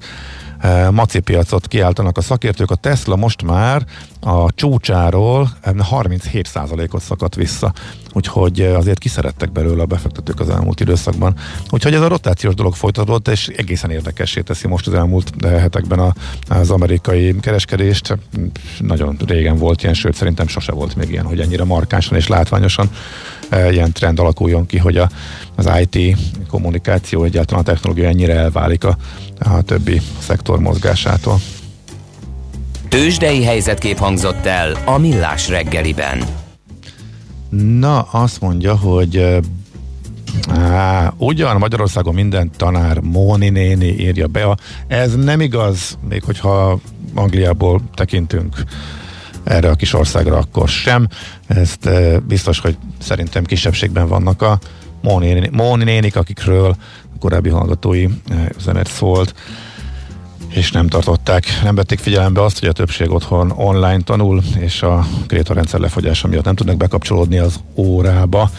maci 0.90 1.20
piacot 1.20 1.66
kiáltanak 1.66 2.18
a 2.18 2.20
szakértők. 2.20 2.70
A 2.70 2.74
Tesla 2.74 3.16
most 3.16 3.42
már 3.42 3.85
a 4.24 4.52
csúcsáról 4.54 5.50
37%-ot 5.64 7.02
szakadt 7.02 7.34
vissza. 7.34 7.72
Úgyhogy 8.12 8.60
azért 8.60 8.98
kiszerettek 8.98 9.52
belőle 9.52 9.82
a 9.82 9.87
befektetők 9.87 10.40
az 10.40 10.48
elmúlt 10.48 10.80
időszakban. 10.80 11.34
Úgyhogy 11.70 11.94
ez 11.94 12.00
a 12.00 12.08
rotációs 12.08 12.54
dolog 12.54 12.74
folytatódott, 12.74 13.28
és 13.28 13.48
egészen 13.48 13.90
érdekessé 13.90 14.40
teszi 14.40 14.68
most 14.68 14.87
az 14.87 14.94
elmúlt 14.94 15.44
hetekben 15.44 15.98
a, 15.98 16.14
az 16.48 16.70
amerikai 16.70 17.40
kereskedést. 17.40 18.18
Nagyon 18.78 19.16
régen 19.26 19.56
volt 19.56 19.82
ilyen, 19.82 19.94
sőt 19.94 20.14
szerintem 20.14 20.46
sose 20.46 20.72
volt 20.72 20.96
még 20.96 21.10
ilyen, 21.10 21.24
hogy 21.24 21.40
ennyire 21.40 21.64
markánsan 21.64 22.16
és 22.16 22.28
látványosan 22.28 22.90
ilyen 23.70 23.92
trend 23.92 24.18
alakuljon 24.18 24.66
ki, 24.66 24.78
hogy 24.78 24.96
a, 24.96 25.10
az 25.54 25.70
IT 25.80 26.16
kommunikáció, 26.48 27.24
egyáltalán 27.24 27.62
a 27.62 27.66
technológia 27.66 28.08
ennyire 28.08 28.34
elválik 28.34 28.84
a, 28.84 28.96
a 29.38 29.62
többi 29.62 30.00
szektor 30.18 30.58
mozgásától. 30.58 31.40
Tőzsdei 32.94 33.44
helyzetkép 33.44 33.98
hangzott 33.98 34.46
el 34.46 34.76
a 34.85 34.98
Millás 34.98 35.48
reggeliben. 35.48 36.24
Na, 37.78 38.00
azt 38.00 38.40
mondja, 38.40 38.76
hogy 38.76 39.40
Á, 40.48 41.12
ugyan 41.16 41.57
Magyarországon 41.57 42.14
minden 42.14 42.50
tanár 42.57 42.98
Móni 43.00 43.48
néni 43.48 43.87
írja 43.87 44.26
be. 44.26 44.57
Ez 44.87 45.14
nem 45.14 45.40
igaz, 45.40 45.98
még 46.09 46.22
hogyha 46.22 46.80
Angliából 47.14 47.80
tekintünk 47.94 48.57
erre 49.44 49.70
a 49.70 49.74
kis 49.74 49.92
országra, 49.92 50.37
akkor 50.37 50.68
sem. 50.68 51.09
Ezt 51.46 51.87
e, 51.87 52.18
biztos, 52.18 52.59
hogy 52.59 52.76
szerintem 52.98 53.44
kisebbségben 53.44 54.09
vannak 54.09 54.42
a 54.42 54.59
Móni, 55.02 55.48
Móni 55.52 55.85
nénik, 55.85 56.16
akikről 56.16 56.76
korábbi 57.20 57.48
hallgatói 57.48 58.07
üzenet 58.59 58.87
szólt 58.87 59.35
és 60.54 60.70
nem 60.72 60.88
tartották, 60.88 61.44
nem 61.62 61.74
vették 61.74 61.98
figyelembe 61.98 62.42
azt, 62.42 62.58
hogy 62.58 62.68
a 62.68 62.72
többség 62.72 63.10
otthon 63.10 63.50
online 63.50 64.00
tanul, 64.00 64.42
és 64.58 64.82
a 64.82 65.06
krétarendszer 65.26 65.80
lefogyása 65.80 66.28
miatt 66.28 66.44
nem 66.44 66.54
tudnak 66.54 66.76
bekapcsolódni 66.76 67.38
az 67.38 67.60
órába, 67.74 68.50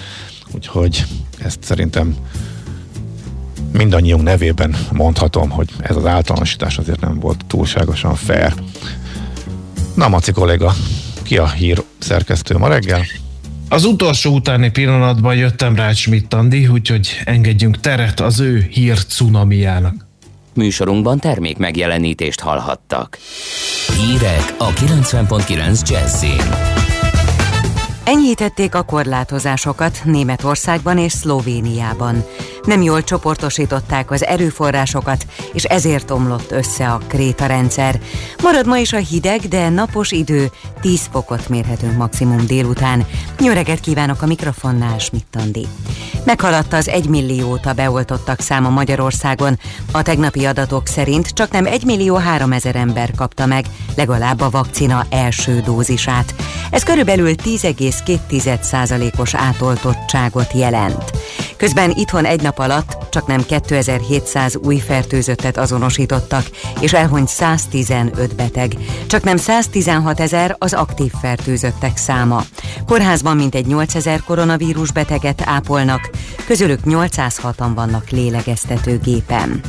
úgyhogy 0.53 1.05
ezt 1.38 1.63
szerintem 1.63 2.15
mindannyiunk 3.71 4.23
nevében 4.23 4.75
mondhatom, 4.91 5.49
hogy 5.49 5.69
ez 5.79 5.95
az 5.95 6.05
általánosítás 6.05 6.77
azért 6.77 6.99
nem 6.99 7.19
volt 7.19 7.45
túlságosan 7.47 8.15
fair. 8.15 8.53
Na, 9.95 10.08
Maci 10.08 10.31
kolléga, 10.31 10.73
ki 11.24 11.38
a 11.38 11.49
hír 11.49 11.84
szerkesztő 11.97 12.57
ma 12.57 12.67
reggel? 12.67 13.01
Az 13.70 13.86
utolsó 13.86 14.34
utáni 14.34 14.70
pillanatban 14.70 15.36
jöttem 15.36 15.76
rá 15.76 15.93
Schmidt 15.93 16.34
Andi, 16.34 16.67
úgyhogy 16.67 17.22
engedjünk 17.24 17.80
teret 17.80 18.20
az 18.20 18.39
ő 18.39 18.67
hír 18.72 19.05
cunamiának. 19.05 20.05
Műsorunkban 20.56 21.20
termék 21.20 21.58
megjelenítést 21.58 22.39
hallhattak. 22.39 23.18
Hírek 23.97 24.56
a 24.58 24.70
90.9 24.70 25.89
Jazzin. 25.89 26.84
Enyhítették 28.06 28.76
a 28.76 28.82
korlátozásokat 28.82 30.01
Németországban 30.03 30.97
és 30.97 31.12
Szlovéniában 31.12 32.24
nem 32.66 32.82
jól 32.82 33.03
csoportosították 33.03 34.12
az 34.12 34.26
erőforrásokat, 34.26 35.26
és 35.53 35.64
ezért 35.64 36.12
omlott 36.12 36.51
össze 36.51 36.88
a 36.88 37.01
kréta 37.08 37.45
rendszer. 37.45 37.99
Marad 38.41 38.68
ma 38.68 38.78
is 38.78 38.93
a 38.93 38.97
hideg, 38.97 39.41
de 39.41 39.70
napos 39.70 40.12
idő, 40.12 40.51
10 40.82 41.08
fokot 41.12 41.49
mérhetünk 41.49 41.97
maximum 41.97 42.45
délután. 42.45 43.06
Nyöreget 43.39 43.80
kívánok 43.80 44.22
a 44.22 44.26
mikrofonnál, 44.26 44.97
Smittandi. 44.97 45.68
Meghaladta 46.24 46.78
az 46.78 46.88
1 46.88 47.10
millióta 47.10 47.74
beoltottak 47.74 48.39
száma 48.39 48.70
Magyarországon. 48.70 49.60
A 49.91 50.01
tegnapi 50.01 50.45
adatok 50.45 50.88
szerint 50.88 51.30
csak 51.34 51.51
nem 51.51 51.66
1 51.66 51.84
millió 51.84 52.16
3 52.16 52.51
ezer 52.51 52.76
ember 52.76 53.12
kapta 53.16 53.45
meg 53.45 53.66
legalább 53.95 54.41
a 54.41 54.49
vakcina 54.49 55.06
első 55.10 55.60
dózisát. 55.60 56.34
Ez 56.72 56.84
körülbelül 56.84 57.36
10,2%-os 58.04 59.36
átoltottságot 59.36 60.54
jelent. 60.54 61.12
Közben 61.58 61.91
itthon 61.91 62.26
egy 62.26 62.41
nap 62.41 62.60
alatt 62.60 63.06
csak 63.10 63.28
nem 63.28 63.46
2700 63.46 64.56
új 64.56 64.78
fertőzöttet 64.78 65.58
azonosítottak, 65.58 66.46
és 66.80 66.93
elhunyt 66.93 67.28
115 67.28 68.36
beteg. 68.36 68.74
Csak 69.08 69.24
nem 69.24 69.38
116 69.38 70.20
ezer 70.20 70.56
az 70.60 70.74
aktív 70.74 71.12
fertőzöttek 71.22 71.98
száma. 71.98 72.43
Kórházban 72.86 73.36
mintegy 73.36 73.66
8000 73.66 74.22
koronavírus 74.24 74.91
beteget 74.91 75.41
ápolnak, 75.46 76.10
közülük 76.46 76.80
806-an 76.86 77.72
vannak 77.76 78.10
lélegeztetőgépen. 78.10 79.62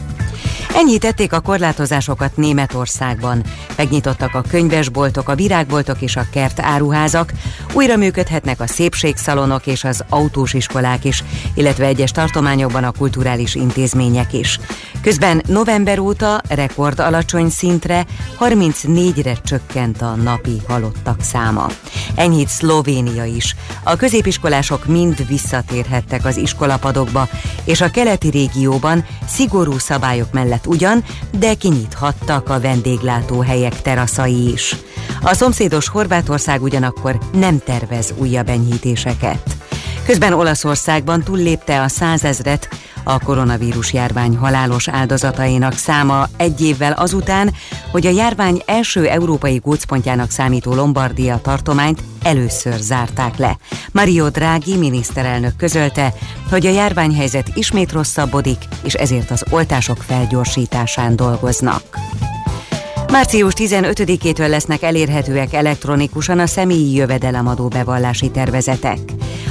Enyhítették 0.76 1.32
a 1.32 1.40
korlátozásokat 1.40 2.36
Németországban. 2.36 3.42
Megnyitottak 3.76 4.34
a 4.34 4.42
könyvesboltok, 4.48 5.28
a 5.28 5.34
virágboltok 5.34 6.00
és 6.00 6.16
a 6.16 6.26
kert 6.32 6.60
áruházak, 6.60 7.32
újra 7.72 7.96
működhetnek 7.96 8.60
a 8.60 8.66
szépségszalonok 8.66 9.66
és 9.66 9.84
az 9.84 10.04
autós 10.08 10.54
iskolák 10.54 11.04
is, 11.04 11.24
illetve 11.54 11.84
egyes 11.84 12.10
tartományokban 12.10 12.84
a 12.84 12.92
kulturális 12.92 13.54
intézmények 13.54 14.32
is. 14.32 14.60
Közben 15.02 15.42
november 15.46 15.98
óta 15.98 16.40
rekord 16.48 17.00
alacsony 17.00 17.48
szintre 17.48 18.06
34-re 18.40 19.34
csökkent 19.44 20.02
a 20.02 20.14
napi 20.14 20.60
halottak 20.68 21.20
száma. 21.20 21.66
Enyhít 22.14 22.48
Szlovénia 22.48 23.24
is. 23.24 23.56
A 23.82 23.96
középiskolások 23.96 24.86
mind 24.86 25.26
visszatérhettek 25.26 26.24
az 26.24 26.36
iskolapadokba, 26.36 27.28
és 27.64 27.80
a 27.80 27.90
keleti 27.90 28.28
régióban 28.28 29.04
szigorú 29.28 29.78
szabályok 29.78 30.32
mellett 30.32 30.65
ugyan, 30.66 31.04
de 31.38 31.54
kinyithattak 31.54 32.48
a 32.48 32.60
vendéglátóhelyek 32.60 33.82
teraszai 33.82 34.52
is. 34.52 34.76
A 35.22 35.34
szomszédos 35.34 35.88
Horvátország 35.88 36.62
ugyanakkor 36.62 37.18
nem 37.32 37.58
tervez 37.58 38.14
újabb 38.16 38.48
enyhítéseket. 38.48 39.56
Közben 40.06 40.32
Olaszországban 40.32 41.22
túllépte 41.22 41.82
a 41.82 41.88
százezret 41.88 42.68
a 43.08 43.18
koronavírus 43.18 43.92
járvány 43.92 44.36
halálos 44.36 44.88
áldozatainak 44.88 45.72
száma 45.72 46.28
egy 46.36 46.60
évvel 46.60 46.92
azután, 46.92 47.54
hogy 47.90 48.06
a 48.06 48.10
járvány 48.10 48.62
első 48.64 49.06
európai 49.06 49.56
gócpontjának 49.56 50.30
számító 50.30 50.74
Lombardia 50.74 51.40
tartományt 51.42 52.02
először 52.22 52.78
zárták 52.78 53.36
le. 53.36 53.58
Mario 53.92 54.28
Draghi 54.28 54.76
miniszterelnök 54.76 55.56
közölte, 55.56 56.12
hogy 56.50 56.66
a 56.66 56.70
járványhelyzet 56.70 57.50
ismét 57.54 57.92
rosszabbodik, 57.92 58.58
és 58.82 58.94
ezért 58.94 59.30
az 59.30 59.44
oltások 59.50 60.02
felgyorsításán 60.02 61.16
dolgoznak. 61.16 61.82
Március 63.10 63.52
15-től 63.56 64.48
lesznek 64.48 64.82
elérhetőek 64.82 65.52
elektronikusan 65.52 66.38
a 66.38 66.46
személyi 66.46 66.94
jövedelemadó 66.94 67.68
bevallási 67.68 68.30
tervezetek. 68.30 68.98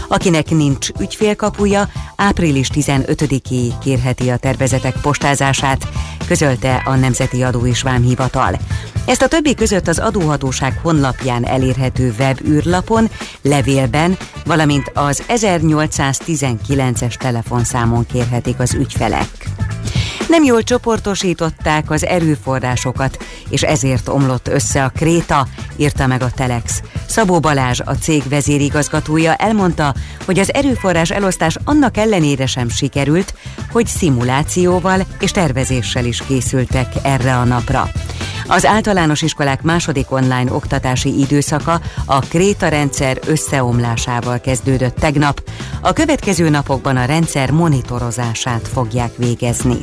Akinek 0.08 0.50
nincs 0.50 0.90
ügyfélkapuja, 1.00 1.90
április 2.16 2.70
15-éig 2.74 3.74
kérheti 3.84 4.30
a 4.30 4.38
tervezetek 4.38 4.96
postázását, 5.02 5.88
közölte 6.28 6.82
a 6.86 6.96
Nemzeti 6.96 7.44
Adó 7.44 7.66
és 7.66 7.82
Vámhivatal. 7.82 8.58
Ezt 9.06 9.22
a 9.22 9.28
többi 9.28 9.54
között 9.54 9.88
az 9.88 10.00
adóhatóság 10.00 10.80
honlapján 10.84 11.46
elérhető 11.46 12.14
webűrlapon, 12.20 13.10
levélben, 13.42 14.18
valamint 14.46 14.92
az 14.94 15.24
1819-es 15.28 17.14
telefonszámon 17.14 18.06
kérhetik 18.06 18.60
az 18.60 18.74
ügyfelek. 18.74 19.30
Nem 20.28 20.44
jól 20.44 20.64
csoportosították 20.64 21.92
az 21.92 22.06
erőforrásokat, 22.06 23.24
és 23.50 23.62
ezért 23.62 24.08
omlott 24.08 24.48
össze 24.48 24.84
a 24.84 24.90
kréta, 24.90 25.48
írta 25.76 26.08
meg 26.08 26.22
a 26.22 26.32
Telex. 26.32 26.82
Szabó 27.08 27.40
Balázs, 27.40 27.80
a 27.86 27.96
cég 27.96 28.24
vezérigazgatója 28.30 29.36
elmondta, 29.36 29.94
hogy 30.26 30.40
az 30.40 30.54
erőforrás 30.54 31.12
elosztás 31.12 31.58
annak 31.64 31.98
ellenére 31.98 32.46
sem 32.46 32.70
sikerült, 32.70 33.34
hogy 33.72 33.88
szimulációval 33.88 35.06
és 35.20 35.32
tervezéssel 35.32 36.06
is 36.06 36.24
készültek 36.28 36.88
erre 37.04 37.36
a 37.38 37.44
napra. 37.44 37.90
Az 38.48 38.66
általános 38.66 39.22
iskolák 39.22 39.62
második 39.62 40.12
online 40.12 40.52
oktatási 40.52 41.20
időszaka 41.20 41.82
a 42.06 42.20
Kréta 42.20 42.68
rendszer 42.68 43.20
összeomlásával 43.26 44.40
kezdődött 44.40 44.96
tegnap. 44.96 45.50
A 45.82 45.94
következő 45.94 46.50
napokban 46.50 46.98
a 46.98 47.06
rendszer 47.06 47.52
monitorozását 47.52 48.68
fogják 48.68 49.12
végezni. 49.18 49.78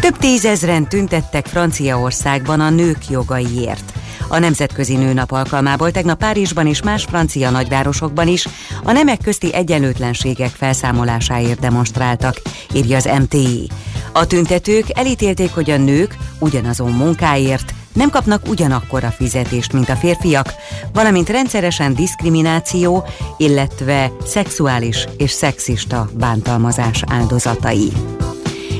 Több 0.00 0.16
tízezren 0.16 0.88
tüntettek 0.88 1.46
Franciaországban 1.46 2.60
a 2.60 2.70
nők 2.70 3.08
jogaiért. 3.10 3.92
A 4.28 4.38
Nemzetközi 4.38 4.96
Nőnap 4.96 5.30
alkalmából 5.30 5.90
tegnap 5.90 6.18
Párizsban 6.18 6.66
és 6.66 6.82
más 6.82 7.04
francia 7.04 7.50
nagyvárosokban 7.50 8.28
is 8.28 8.48
a 8.84 8.92
nemek 8.92 9.18
közti 9.22 9.54
egyenlőtlenségek 9.54 10.50
felszámolásáért 10.50 11.60
demonstráltak, 11.60 12.42
írja 12.74 12.96
az 12.96 13.10
MTI. 13.20 13.70
A 14.12 14.26
tüntetők 14.26 14.98
elítélték, 14.98 15.54
hogy 15.54 15.70
a 15.70 15.76
nők 15.76 16.16
ugyanazon 16.38 16.92
munkáért 16.92 17.74
nem 17.92 18.10
kapnak 18.10 18.48
ugyanakkora 18.48 19.10
fizetést, 19.10 19.72
mint 19.72 19.88
a 19.88 19.96
férfiak, 19.96 20.54
valamint 20.92 21.28
rendszeresen 21.28 21.94
diszkrimináció, 21.94 23.04
illetve 23.36 24.12
szexuális 24.24 25.06
és 25.16 25.30
szexista 25.30 26.08
bántalmazás 26.14 27.02
áldozatai. 27.06 27.92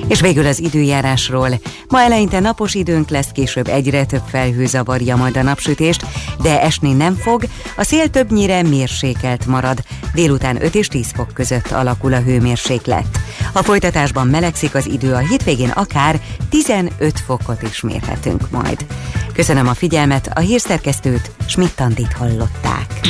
És 0.09 0.21
végül 0.21 0.47
az 0.47 0.61
időjárásról. 0.61 1.61
Ma 1.89 2.01
eleinte 2.01 2.41
napos 2.41 2.75
időnk 2.75 3.09
lesz, 3.09 3.29
később 3.33 3.69
egyre 3.69 4.05
több 4.05 4.23
felhő 4.29 4.67
zavarja 4.67 5.17
majd 5.17 5.37
a 5.37 5.43
napsütést, 5.43 6.07
de 6.43 6.63
esni 6.63 6.93
nem 6.93 7.15
fog, 7.15 7.45
a 7.77 7.83
szél 7.85 8.09
többnyire 8.09 8.63
mérsékelt 8.63 9.47
marad. 9.47 9.83
Délután 10.15 10.63
5 10.63 10.75
és 10.75 10.89
10 10.89 11.13
fok 11.15 11.35
között 11.35 11.71
alakul 11.71 12.13
a 12.13 12.21
hőmérséklet. 12.21 13.07
A 13.53 13.63
folytatásban 13.63 14.27
melegszik 14.27 14.75
az 14.75 14.87
idő, 14.87 15.13
a 15.13 15.19
hétvégén 15.19 15.71
akár 15.71 16.21
15 16.51 17.21
fokot 17.27 17.63
is 17.63 17.81
mérhetünk 17.81 18.51
majd. 18.51 18.87
Köszönöm 19.33 19.69
a 19.69 19.75
figyelmet, 19.75 20.31
a 20.35 20.41
hírszerkesztőt 20.41 21.31
Schmidt-Tandit 21.47 22.13
hallották. 22.13 23.01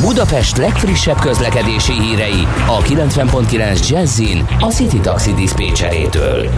Budapest 0.00 0.56
legfrissebb 0.56 1.18
közlekedési 1.18 1.92
hírei 1.92 2.46
a 2.66 2.78
90.9 2.78 3.88
Jazzin 3.88 4.46
a 4.58 4.66
City 4.66 5.00
Taxi 5.00 5.34
Dispécsejétől. 5.34 6.48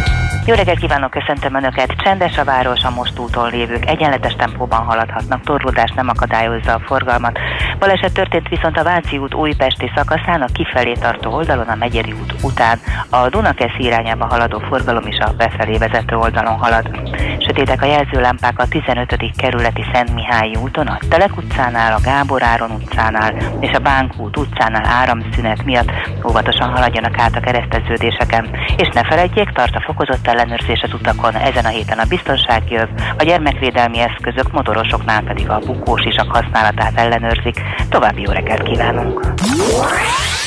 Jó 0.47 0.55
reggelt 0.55 0.79
kívánok, 0.79 1.11
köszöntöm 1.11 1.55
Önöket! 1.55 1.95
Csendes 1.97 2.39
a 2.39 2.45
város, 2.45 2.83
a 2.83 2.91
most 2.91 3.19
úton 3.19 3.51
lévők 3.51 3.87
egyenletes 3.87 4.35
tempóban 4.35 4.85
haladhatnak, 4.85 5.43
torlódás 5.45 5.91
nem 5.91 6.09
akadályozza 6.09 6.75
a 6.75 6.81
forgalmat. 6.87 7.39
Baleset 7.79 8.13
történt 8.13 8.49
viszont 8.49 8.79
a 8.79 8.83
Váci 8.83 9.19
út 9.19 9.35
újpesti 9.35 9.91
szakaszán, 9.95 10.43
a 10.43 10.53
kifelé 10.53 10.93
tartó 10.93 11.33
oldalon, 11.33 11.67
a 11.67 11.75
Megyeri 11.75 12.13
út 12.13 12.35
után. 12.43 12.79
A 13.11 13.29
Dunakesz 13.29 13.79
irányába 13.79 14.27
haladó 14.27 14.59
forgalom 14.59 15.07
is 15.07 15.19
a 15.19 15.33
befelé 15.37 15.79
vezető 15.79 16.17
oldalon 16.17 16.59
halad. 16.59 16.91
Sötétek 17.39 17.83
a 17.83 17.87
jelzőlámpák 17.87 18.59
a 18.59 18.69
15. 18.69 19.33
kerületi 19.37 19.85
Szent 19.93 20.15
Mihály 20.15 20.55
úton, 20.63 20.87
a 20.87 20.99
Telek 21.09 21.37
utcánál, 21.37 21.93
a 21.93 22.01
Gábor 22.05 22.43
Áron 22.43 22.71
utcánál 22.71 23.32
és 23.61 23.71
a 23.71 23.79
Bánkút 23.79 24.37
utcánál 24.37 24.85
áramszünet 24.85 25.65
miatt 25.65 25.91
óvatosan 26.29 26.71
haladjanak 26.71 27.19
át 27.19 27.37
a 27.37 27.41
kereszteződéseken. 27.41 28.51
És 28.77 28.89
ne 28.95 29.05
felejtjék, 29.05 29.51
tart 29.51 29.75
a 29.75 29.81
fokozott 29.81 30.27
ellenőrzés 30.27 30.83
az 30.83 30.95
utakon, 30.95 31.35
ezen 31.37 31.65
a 31.65 31.69
héten 31.69 31.99
a 31.99 32.05
biztonsági 32.09 32.77
öv, 32.77 32.89
a 33.19 33.23
gyermekvédelmi 33.23 33.99
eszközök, 33.99 34.53
motorosoknál 34.53 35.23
pedig 35.23 35.51
a 35.51 35.59
bukós 35.59 36.05
isak 36.05 36.35
használatát 36.37 36.93
ellenőrzik. 36.95 37.61
További 37.89 38.21
jó 38.21 38.31
reggelt 38.31 38.63
kívánunk! 38.63 39.27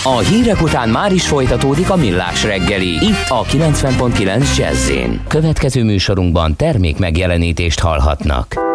A 0.04 0.18
hírek 0.18 0.62
után 0.62 0.90
már 0.90 1.12
is 1.12 1.28
folytatódik 1.28 1.90
a 1.90 1.96
millás 1.96 2.44
reggeli, 2.44 2.94
itt 3.06 3.26
a 3.28 3.44
90.9 3.44 4.58
jazz 4.58 4.92
Következő 5.28 5.84
műsorunkban 5.84 6.56
termék 6.56 6.98
megjelenítést 6.98 7.80
hallhatnak. 7.80 8.75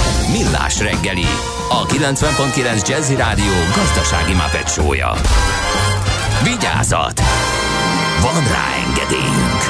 Millás 0.31 0.79
reggeli, 0.79 1.25
a 1.69 1.85
90.9 1.85 2.87
Jazzy 2.87 3.15
Rádió 3.15 3.53
gazdasági 3.75 4.33
mapetsója. 4.33 5.11
Vigyázat! 6.43 7.21
Van 8.21 8.43
rá 8.43 8.65
engedélyünk! 8.87 9.61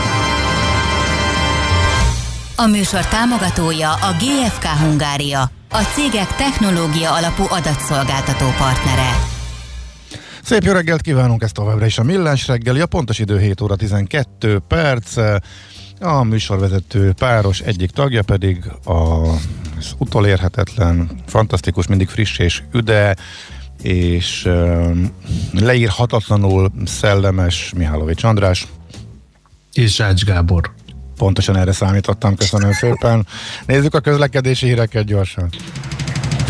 A 2.56 2.66
műsor 2.66 3.06
támogatója 3.06 3.92
a 3.92 4.16
GFK 4.20 4.66
Hungária, 4.66 5.52
a 5.70 5.82
cégek 5.96 6.36
technológia 6.36 7.14
alapú 7.14 7.44
adatszolgáltató 7.50 8.46
partnere. 8.58 9.10
Szép 10.44 10.64
jó 10.64 10.72
reggelt 10.72 11.02
kívánunk, 11.02 11.44
ezt 11.44 11.54
továbbra 11.54 11.86
is 11.86 11.98
a 11.98 12.04
Millás 12.04 12.48
reggeli, 12.48 12.80
a 12.80 12.86
pontos 12.86 13.20
idő 13.20 13.40
7 13.40 13.62
óra 13.62 13.76
12 13.76 14.62
perc, 14.68 15.18
a 16.00 16.24
műsorvezető 16.24 17.14
páros 17.14 17.60
egyik 17.60 17.92
tagja 17.92 18.24
pedig 18.24 18.64
az 18.84 19.61
utolérhetetlen, 19.98 21.10
fantasztikus, 21.28 21.88
mindig 21.88 22.08
friss 22.08 22.38
és 22.38 22.62
üde, 22.74 23.16
és 23.82 24.50
leírhatatlanul 25.54 26.72
szellemes 26.86 27.74
Mihálovics 27.76 28.24
András. 28.24 28.68
És 29.74 30.00
Ács 30.00 30.24
Gábor. 30.24 30.72
Pontosan 31.18 31.58
erre 31.58 31.72
számítottam, 31.72 32.36
köszönöm 32.36 32.72
szépen. 32.72 33.28
Nézzük 33.66 33.94
a 33.94 34.00
közlekedési 34.00 34.66
híreket 34.66 35.06
gyorsan. 35.06 35.50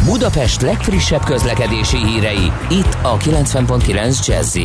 Budapest 0.05 0.61
legfrissebb 0.61 1.23
közlekedési 1.23 1.97
hírei, 1.97 2.51
itt 2.69 2.97
a 3.01 3.17
90.9 3.17 4.27
jazz 4.27 4.57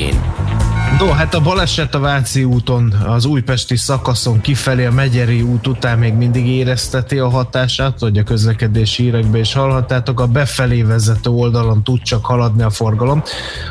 No, 0.99 1.07
hát 1.07 1.35
a 1.35 1.41
baleset 1.41 1.95
a 1.95 1.99
Váci 1.99 2.45
úton, 2.45 2.93
az 2.93 3.25
újpesti 3.25 3.77
szakaszon 3.77 4.41
kifelé 4.41 4.85
a 4.85 4.93
Megyeri 4.93 5.43
út 5.43 5.67
után 5.67 5.99
még 5.99 6.15
mindig 6.15 6.47
érezteti 6.47 7.19
a 7.19 7.29
hatását, 7.29 7.99
hogy 7.99 8.19
a 8.19 8.23
közlekedési 8.23 9.03
hírekben 9.03 9.41
is 9.41 9.53
hallhattátok, 9.53 10.21
a 10.21 10.27
befelé 10.27 10.83
vezető 10.83 11.31
oldalon 11.31 11.83
tud 11.83 12.03
csak 12.03 12.25
haladni 12.25 12.63
a 12.63 12.71
forgalom. 12.71 13.23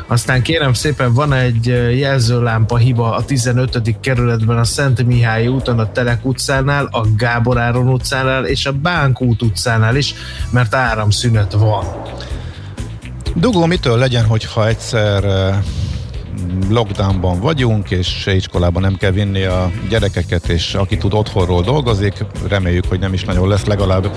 Aztán 0.06 0.42
kérem 0.42 0.72
szépen, 0.72 1.14
van 1.14 1.32
egy 1.32 1.66
jelzőlámpa 1.98 2.76
hiba 2.76 3.14
a 3.14 3.24
15. 3.24 4.00
kerületben 4.00 4.58
a 4.58 4.64
Szent 4.64 5.06
Mihály 5.06 5.46
úton, 5.46 5.78
a 5.78 5.92
Telek 5.92 6.26
utcánál, 6.26 6.88
a 6.90 7.06
Gábor 7.16 7.58
Áron 7.58 7.88
utcánál 7.88 8.44
és 8.44 8.66
a 8.66 8.72
Bánkút 8.72 9.42
utcánál 9.42 9.96
is, 9.96 10.14
mert 10.50 10.74
áramszünet 10.74 11.52
van. 11.52 11.84
Dugó 13.34 13.64
mitől 13.66 13.98
legyen, 13.98 14.24
hogyha 14.24 14.66
egyszer 14.66 15.24
lockdownban 16.68 17.40
vagyunk, 17.40 17.90
és 17.90 18.26
iskolában 18.26 18.82
nem 18.82 18.96
kell 18.96 19.10
vinni 19.10 19.42
a 19.42 19.70
gyerekeket, 19.88 20.48
és 20.48 20.74
aki 20.74 20.96
tud 20.96 21.14
otthonról 21.14 21.62
dolgozik, 21.62 22.24
reméljük, 22.48 22.84
hogy 22.88 23.00
nem 23.00 23.12
is 23.12 23.24
nagyon 23.24 23.48
lesz, 23.48 23.64
legalább 23.64 24.10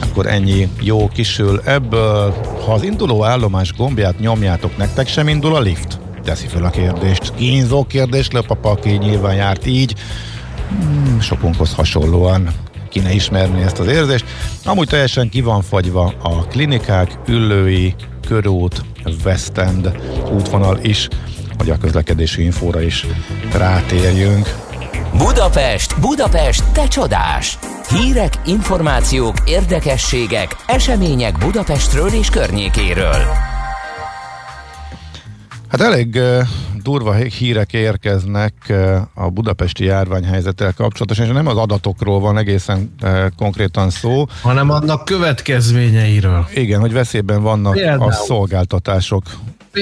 akkor 0.00 0.26
ennyi 0.26 0.68
jó 0.80 1.08
kisül 1.08 1.60
ebből. 1.64 2.34
Ha 2.64 2.72
az 2.72 2.82
induló 2.82 3.24
állomás 3.24 3.72
gombját 3.72 4.18
nyomjátok, 4.18 4.76
nektek 4.76 5.08
sem 5.08 5.28
indul 5.28 5.54
a 5.54 5.60
lift? 5.60 5.98
Teszi 6.24 6.46
fel 6.46 6.64
a 6.64 6.70
kérdést. 6.70 7.32
Kínzó 7.34 7.84
kérdés, 7.84 8.28
papa, 8.28 8.70
aki 8.70 8.90
nyilván 8.90 9.34
járt 9.34 9.66
így. 9.66 9.94
Hmm, 10.68 11.20
sokunkhoz 11.20 11.74
hasonlóan 11.74 12.48
kéne 12.88 13.12
ismerni 13.12 13.62
ezt 13.62 13.78
az 13.78 13.86
érzést. 13.86 14.24
Amúgy 14.64 14.88
teljesen 14.88 15.28
ki 15.28 15.40
van 15.40 15.62
fagyva 15.62 16.14
a 16.22 16.46
klinikák, 16.46 17.18
üllői, 17.28 17.94
körút, 18.26 18.84
West 19.24 19.58
End 19.58 19.98
útvonal 20.32 20.78
is 20.82 21.08
hogy 21.58 21.70
a 21.70 21.78
közlekedési 21.78 22.42
infóra 22.42 22.82
is 22.82 23.06
rátérjünk. 23.52 24.54
Budapest, 25.16 26.00
Budapest, 26.00 26.64
te 26.72 26.88
csodás! 26.88 27.58
Hírek, 27.88 28.32
információk, 28.44 29.34
érdekességek, 29.44 30.56
események 30.66 31.38
Budapestről 31.38 32.08
és 32.08 32.30
környékéről. 32.30 33.22
Hát 35.68 35.80
elég 35.80 36.20
durva 36.82 37.12
hírek 37.12 37.72
érkeznek 37.72 38.52
a 39.14 39.28
budapesti 39.28 39.84
járványhelyzettel 39.84 40.72
kapcsolatosan, 40.72 41.26
és 41.26 41.32
nem 41.32 41.46
az 41.46 41.56
adatokról 41.56 42.20
van 42.20 42.38
egészen 42.38 42.94
konkrétan 43.36 43.90
szó. 43.90 44.24
Hanem 44.42 44.70
annak 44.70 45.04
következményeiről. 45.04 46.46
Igen, 46.54 46.80
hogy 46.80 46.92
veszélyben 46.92 47.42
vannak 47.42 47.72
Például. 47.72 48.02
a 48.02 48.12
szolgáltatások 48.12 49.22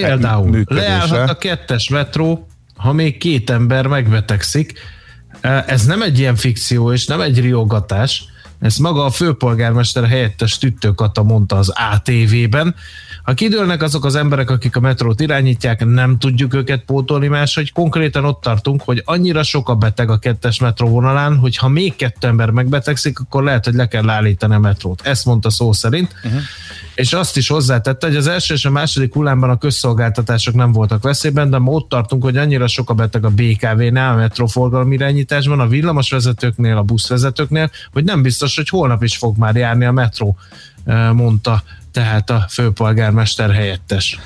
Például 0.00 0.64
leállhat 0.66 1.30
a 1.30 1.38
kettes 1.38 1.88
metró, 1.88 2.46
ha 2.76 2.92
még 2.92 3.18
két 3.18 3.50
ember 3.50 3.86
megbetegszik. 3.86 4.78
Ez 5.66 5.84
nem 5.84 6.02
egy 6.02 6.18
ilyen 6.18 6.36
fikció, 6.36 6.92
és 6.92 7.06
nem 7.06 7.20
egy 7.20 7.40
riogatás. 7.40 8.24
Ezt 8.60 8.78
maga 8.78 9.04
a 9.04 9.10
főpolgármester 9.10 10.08
helyettes 10.08 10.58
Tüttőkata 10.58 11.22
mondta 11.22 11.56
az 11.56 11.72
ATV-ben. 11.92 12.74
Ha 13.22 13.34
kidőlnek 13.34 13.82
azok 13.82 14.04
az 14.04 14.14
emberek, 14.14 14.50
akik 14.50 14.76
a 14.76 14.80
metrót 14.80 15.20
irányítják, 15.20 15.84
nem 15.84 16.18
tudjuk 16.18 16.54
őket 16.54 16.84
pótolni 16.84 17.28
máshogy. 17.28 17.72
Konkrétan 17.72 18.24
ott 18.24 18.40
tartunk, 18.40 18.82
hogy 18.82 19.02
annyira 19.04 19.42
sok 19.42 19.68
a 19.68 19.74
beteg 19.74 20.10
a 20.10 20.18
kettes 20.18 20.60
metróvonalán, 20.60 21.36
hogy 21.36 21.56
ha 21.56 21.68
még 21.68 21.96
kettő 21.96 22.26
ember 22.26 22.50
megbetegszik, 22.50 23.18
akkor 23.18 23.42
lehet, 23.42 23.64
hogy 23.64 23.74
le 23.74 23.88
kell 23.88 24.08
állítani 24.08 24.54
a 24.54 24.58
metrót. 24.58 25.00
Ezt 25.06 25.24
mondta 25.24 25.50
szó 25.50 25.72
szerint. 25.72 26.14
Uh-huh. 26.24 26.40
És 26.94 27.12
azt 27.12 27.36
is 27.36 27.48
hozzátette, 27.48 28.06
hogy 28.06 28.16
az 28.16 28.26
első 28.26 28.54
és 28.54 28.64
a 28.64 28.70
második 28.70 29.14
hullámban 29.14 29.50
a 29.50 29.58
közszolgáltatások 29.58 30.54
nem 30.54 30.72
voltak 30.72 31.02
veszélyben, 31.02 31.50
de 31.50 31.58
ma 31.58 31.70
ott 31.70 31.88
tartunk, 31.88 32.22
hogy 32.22 32.36
annyira 32.36 32.66
sok 32.66 32.90
a 32.90 32.94
beteg 32.94 33.24
a 33.24 33.30
BKV-nál, 33.30 34.12
a 34.12 34.16
metróforgalom 34.16 34.92
irányításban, 34.92 35.60
a 35.60 35.66
villamosvezetőknél, 35.66 36.76
a 36.76 36.82
buszvezetőknél, 36.82 37.70
hogy 37.92 38.04
nem 38.04 38.22
biztos, 38.22 38.56
hogy 38.56 38.68
holnap 38.68 39.02
is 39.02 39.16
fog 39.16 39.36
már 39.36 39.56
járni 39.56 39.84
a 39.84 39.92
metró, 39.92 40.36
mondta 41.12 41.62
tehát 41.92 42.30
a 42.30 42.46
főpolgármester 42.48 43.52
helyettes. 43.54 44.18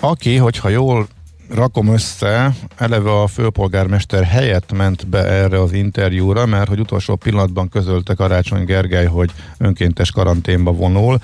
Aki, 0.00 0.36
hogyha 0.36 0.68
jól 0.68 1.06
rakom 1.50 1.88
össze, 1.88 2.54
eleve 2.76 3.20
a 3.20 3.26
főpolgármester 3.26 4.24
helyett 4.24 4.72
ment 4.72 5.06
be 5.06 5.24
erre 5.26 5.60
az 5.60 5.72
interjúra, 5.72 6.46
mert 6.46 6.68
hogy 6.68 6.80
utolsó 6.80 7.16
pillanatban 7.16 7.68
közölte 7.68 8.14
Karácsony 8.14 8.64
Gergely, 8.64 9.06
hogy 9.06 9.30
önkéntes 9.58 10.10
karanténba 10.10 10.72
vonul. 10.72 11.18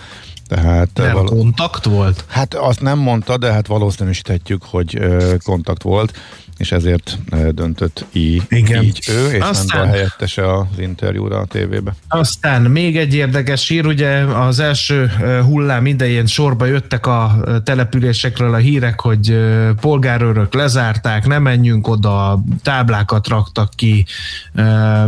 Tehát 0.46 0.88
nem 0.94 1.12
val- 1.12 1.28
kontakt 1.28 1.84
volt? 1.84 2.24
Hát 2.28 2.55
azt 2.55 2.80
nem 2.80 2.98
mondta, 2.98 3.38
de 3.38 3.53
hát 3.53 3.66
valószínűsíthetjük, 3.66 4.62
hogy 4.64 4.96
ö, 4.96 5.34
kontakt 5.44 5.82
volt 5.82 6.12
és 6.61 6.73
ezért 6.73 7.19
döntött 7.55 8.05
így, 8.13 8.43
Igen. 8.49 8.83
így 8.83 9.01
ő, 9.09 9.31
és 9.33 9.43
Aztán, 9.43 9.79
ment 9.79 9.91
a 9.91 9.97
helyettese 9.97 10.53
az 10.59 10.67
interjúra 10.79 11.39
a 11.39 11.45
tévébe. 11.45 11.95
Aztán 12.09 12.63
még 12.63 12.97
egy 12.97 13.15
érdekes 13.15 13.69
hír, 13.69 13.87
ugye 13.87 14.19
az 14.19 14.59
első 14.59 15.11
hullám 15.45 15.87
idején 15.87 16.27
sorba 16.27 16.67
jöttek 16.67 17.07
a 17.07 17.45
településekről 17.65 18.55
a 18.55 18.57
hírek, 18.57 19.01
hogy 19.01 19.39
polgárőrök 19.81 20.55
lezárták, 20.55 21.27
ne 21.27 21.39
menjünk 21.39 21.89
oda, 21.89 22.43
táblákat 22.63 23.29
raktak 23.29 23.71
ki, 23.77 24.07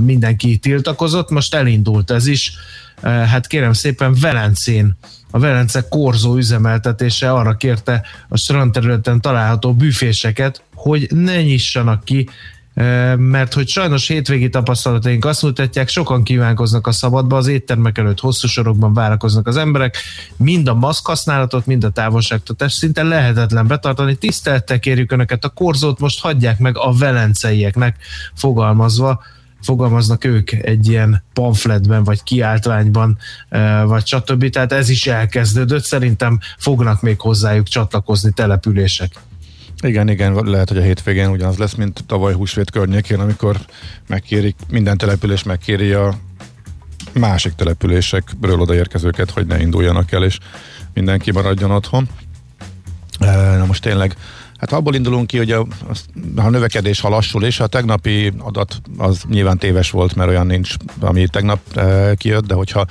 mindenki 0.01 0.57
tiltakozott, 0.57 1.31
most 1.31 1.55
elindult 1.55 2.11
ez 2.11 2.27
is. 2.27 2.53
Hát 3.03 3.47
kérem 3.47 3.73
szépen 3.73 4.17
Velencén. 4.21 4.97
A 5.31 5.39
Velence 5.39 5.89
korzó 5.89 6.37
üzemeltetése 6.37 7.33
arra 7.33 7.57
kérte 7.57 8.03
a 8.29 8.37
strandterületen 8.37 9.21
található 9.21 9.75
büféseket, 9.75 10.63
hogy 10.75 11.09
ne 11.11 11.43
nyissanak 11.43 12.05
ki, 12.05 12.29
mert 13.17 13.53
hogy 13.53 13.69
sajnos 13.69 14.09
hétvégi 14.09 14.49
tapasztalataink 14.49 15.25
azt 15.25 15.43
mutatják, 15.43 15.89
sokan 15.89 16.23
kívánkoznak 16.23 16.87
a 16.87 16.93
szabadba, 16.93 17.37
az 17.37 17.47
éttermek 17.47 17.99
előtt 17.99 18.21
hosszú 18.21 18.49
sorokban 18.49 18.95
várakoznak 18.95 19.47
az 19.47 19.57
emberek, 19.57 19.97
mind 20.37 20.69
a 20.69 20.75
maszk 20.75 21.07
használatot, 21.07 21.67
mind 21.67 21.85
a 21.85 21.91
távolságtartást 21.91 22.77
szinte 22.77 23.03
lehetetlen 23.03 23.67
betartani. 23.67 24.15
Tisztelettel 24.15 24.79
kérjük 24.79 25.13
Önöket, 25.13 25.45
a 25.45 25.49
korzót 25.49 26.01
most 26.01 26.21
hagyják 26.21 26.59
meg 26.59 26.79
a 26.79 26.97
velenceieknek 26.97 27.97
fogalmazva, 28.35 29.23
fogalmaznak 29.63 30.25
ők 30.25 30.53
egy 30.53 30.89
ilyen 30.89 31.25
pamfletben, 31.33 32.05
vagy 32.05 32.23
kiáltványban, 32.23 33.19
vagy 33.85 34.07
stb. 34.07 34.51
Tehát 34.51 34.73
ez 34.73 34.89
is 34.89 35.07
elkezdődött, 35.07 35.85
szerintem 35.85 36.39
fognak 36.59 37.03
még 37.03 37.21
hozzájuk 37.21 37.69
csatlakozni 37.69 38.31
települések. 38.31 39.13
Igen, 39.83 40.09
igen, 40.09 40.35
lehet, 40.35 40.69
hogy 40.69 40.79
a 40.79 40.83
hétvégén 40.83 41.29
ugyanaz 41.29 41.57
lesz, 41.57 41.75
mint 41.75 42.05
tavaly 42.07 42.35
húsvét 42.35 42.71
környékén, 42.71 43.21
amikor 43.21 43.57
megkérik, 44.07 44.57
minden 44.71 44.99
település 44.99 45.43
megkéri 45.43 45.93
a 45.93 46.15
másik 47.13 47.53
településekről 47.53 48.61
odaérkezőket, 48.61 49.31
hogy 49.31 49.47
ne 49.47 49.61
induljanak 49.61 50.13
el, 50.13 50.25
és 50.25 50.39
mindenki 50.95 51.31
maradjon 51.31 51.71
otthon. 51.71 52.09
Na 53.19 53.65
most 53.65 53.83
tényleg 53.83 54.17
Hát 54.63 54.73
abból 54.73 54.95
indulunk 54.95 55.27
ki, 55.27 55.37
hogy 55.37 55.51
a, 55.51 55.67
a 56.37 56.49
növekedés 56.49 57.01
ha 57.01 57.09
lassul, 57.09 57.45
és 57.45 57.61
a 57.61 57.67
tegnapi 57.67 58.33
adat 58.39 58.81
az 58.99 59.23
nyilván 59.29 59.59
téves 59.59 59.91
volt, 59.91 60.15
mert 60.15 60.29
olyan 60.29 60.47
nincs, 60.47 60.75
ami 61.01 61.27
tegnap 61.27 61.59
e, 61.75 62.15
kijött, 62.15 62.47
de 62.47 62.55
hogyha 62.55 62.87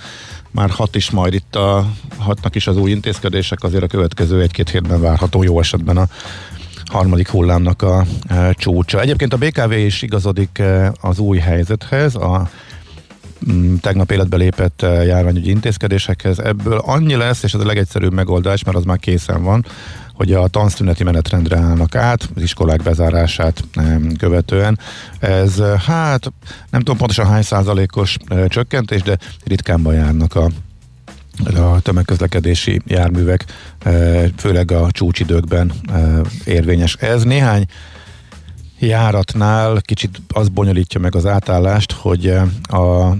már 0.51 0.69
hat 0.69 0.95
is 0.95 1.09
majd 1.09 1.33
itt 1.33 1.55
a, 1.55 1.87
hatnak 2.17 2.55
is 2.55 2.67
az 2.67 2.77
új 2.77 2.91
intézkedések, 2.91 3.63
azért 3.63 3.83
a 3.83 3.87
következő 3.87 4.41
egy-két 4.41 4.69
hétben 4.69 5.01
várható 5.01 5.43
jó 5.43 5.59
esetben 5.59 5.97
a 5.97 6.07
harmadik 6.85 7.29
hullámnak 7.29 7.81
a 7.81 8.05
e, 8.27 8.53
csúcsa. 8.53 9.01
Egyébként 9.01 9.33
a 9.33 9.37
BKV 9.37 9.71
is 9.71 10.01
igazodik 10.01 10.59
e, 10.59 10.93
az 11.01 11.19
új 11.19 11.37
helyzethez, 11.37 12.15
a 12.15 12.49
mm, 13.51 13.75
tegnap 13.75 14.11
életbe 14.11 14.37
lépett 14.37 14.81
járványügyi 14.81 15.49
intézkedésekhez. 15.49 16.39
Ebből 16.39 16.77
annyi 16.77 17.15
lesz, 17.15 17.43
és 17.43 17.53
ez 17.53 17.61
a 17.61 17.65
legegyszerűbb 17.65 18.13
megoldás, 18.13 18.63
mert 18.63 18.77
az 18.77 18.83
már 18.83 18.99
készen 18.99 19.43
van, 19.43 19.65
hogy 20.21 20.33
a 20.33 20.47
tanszüneti 20.47 21.03
menetrendre 21.03 21.57
állnak 21.57 21.95
át, 21.95 22.29
az 22.35 22.41
iskolák 22.41 22.81
bezárását 22.83 23.63
követően. 24.17 24.79
Ez 25.19 25.61
hát 25.61 26.31
nem 26.69 26.81
tudom 26.81 26.97
pontosan 26.97 27.27
hány 27.27 27.41
százalékos 27.41 28.17
csökkentés, 28.47 29.01
de 29.01 29.17
ritkán 29.45 29.93
járnak 29.93 30.35
a 30.35 30.49
a 31.55 31.79
tömegközlekedési 31.81 32.81
járművek, 32.85 33.45
főleg 34.37 34.71
a 34.71 34.91
csúcsidőkben 34.91 35.71
érvényes. 36.45 36.95
Ez 36.95 37.23
néhány 37.23 37.65
járatnál 38.79 39.81
kicsit 39.81 40.21
az 40.33 40.49
bonyolítja 40.49 40.99
meg 40.99 41.15
az 41.15 41.25
átállást, 41.25 41.91
hogy 41.91 42.27
a 42.61 43.15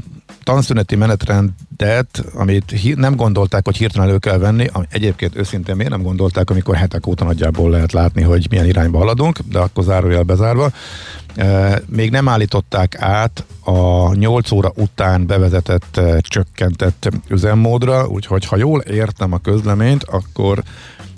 tanszüneti 0.54 0.96
menetrendet, 0.96 2.24
amit 2.34 2.96
nem 2.96 3.16
gondolták, 3.16 3.66
hogy 3.66 3.78
hirtelen 3.78 4.08
elő 4.08 4.18
kell 4.18 4.38
venni, 4.38 4.68
ami 4.72 4.86
egyébként 4.90 5.36
őszintén 5.36 5.76
miért 5.76 5.92
nem 5.92 6.02
gondolták, 6.02 6.50
amikor 6.50 6.76
hetek 6.76 7.08
óta 7.08 7.24
nagyjából 7.24 7.70
lehet 7.70 7.92
látni, 7.92 8.22
hogy 8.22 8.48
milyen 8.50 8.66
irányba 8.66 8.98
haladunk, 8.98 9.40
de 9.40 9.60
akkor 9.60 9.84
zárójel 9.84 10.24
bezárva. 10.24 10.72
E, 11.36 11.82
még 11.86 12.12
nem 12.12 12.28
állították 12.28 13.02
át 13.02 13.46
a 13.64 14.14
8 14.14 14.52
óra 14.52 14.72
után 14.76 15.26
bevezetett, 15.26 15.98
e, 15.98 16.20
csökkentett 16.20 17.10
üzemmódra, 17.28 18.08
úgyhogy 18.08 18.46
ha 18.46 18.58
jól 18.58 18.80
értem 18.82 19.34
a 19.34 19.38
közleményt, 19.38 20.04
akkor 20.04 20.64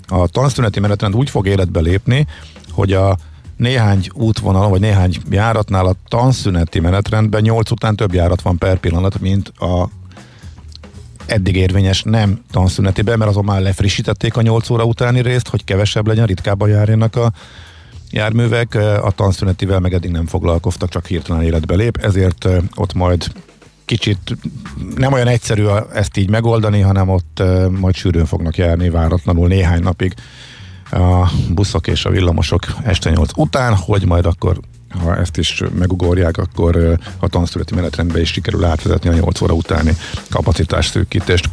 a 0.06 0.28
tanszüneti 0.28 0.80
menetrend 0.80 1.14
úgy 1.16 1.30
fog 1.30 1.46
életbe 1.46 1.80
lépni, 1.80 2.26
hogy 2.70 2.92
a 2.92 3.16
néhány 3.56 4.06
útvonal, 4.12 4.68
vagy 4.68 4.80
néhány 4.80 5.16
járatnál 5.30 5.86
a 5.86 5.94
tanszüneti 6.08 6.80
menetrendben 6.80 7.42
8 7.42 7.70
után 7.70 7.96
több 7.96 8.14
járat 8.14 8.42
van 8.42 8.58
per 8.58 8.78
pillanat, 8.78 9.20
mint 9.20 9.48
a 9.48 9.88
eddig 11.26 11.56
érvényes 11.56 12.02
nem 12.02 12.40
tanszünetiben, 12.50 13.18
mert 13.18 13.30
azon 13.30 13.44
már 13.44 13.60
lefrissítették 13.60 14.36
a 14.36 14.42
8 14.42 14.70
óra 14.70 14.84
utáni 14.84 15.22
részt, 15.22 15.48
hogy 15.48 15.64
kevesebb 15.64 16.06
legyen, 16.06 16.26
ritkábban 16.26 16.68
járjanak 16.68 17.16
a 17.16 17.32
járművek, 18.10 18.74
a 19.02 19.10
tanszünetivel 19.10 19.80
meg 19.80 19.94
eddig 19.94 20.10
nem 20.10 20.26
foglalkoztak, 20.26 20.88
csak 20.88 21.06
hirtelen 21.06 21.42
életbe 21.42 21.74
lép, 21.74 21.96
ezért 21.96 22.48
ott 22.74 22.94
majd 22.94 23.26
kicsit 23.84 24.36
nem 24.96 25.12
olyan 25.12 25.26
egyszerű 25.26 25.66
ezt 25.92 26.16
így 26.16 26.30
megoldani, 26.30 26.80
hanem 26.80 27.08
ott 27.08 27.42
majd 27.70 27.94
sűrűn 27.94 28.26
fognak 28.26 28.56
járni 28.56 28.90
váratlanul 28.90 29.48
néhány 29.48 29.82
napig 29.82 30.14
a 30.90 31.30
buszok 31.48 31.86
és 31.86 32.04
a 32.04 32.10
villamosok 32.10 32.66
este 32.84 33.10
8 33.10 33.30
után, 33.36 33.74
hogy 33.74 34.04
majd 34.06 34.26
akkor 34.26 34.60
ha 35.02 35.16
ezt 35.16 35.36
is 35.36 35.62
megugorják, 35.78 36.36
akkor 36.36 36.98
a 37.18 37.28
tanszületi 37.28 37.74
menetrendbe 37.74 38.20
is 38.20 38.28
sikerül 38.28 38.64
átvezetni 38.64 39.08
a 39.08 39.12
8 39.12 39.40
óra 39.40 39.54
utáni 39.54 39.96
kapacitás 40.30 40.86
szűkítést. 40.86 41.48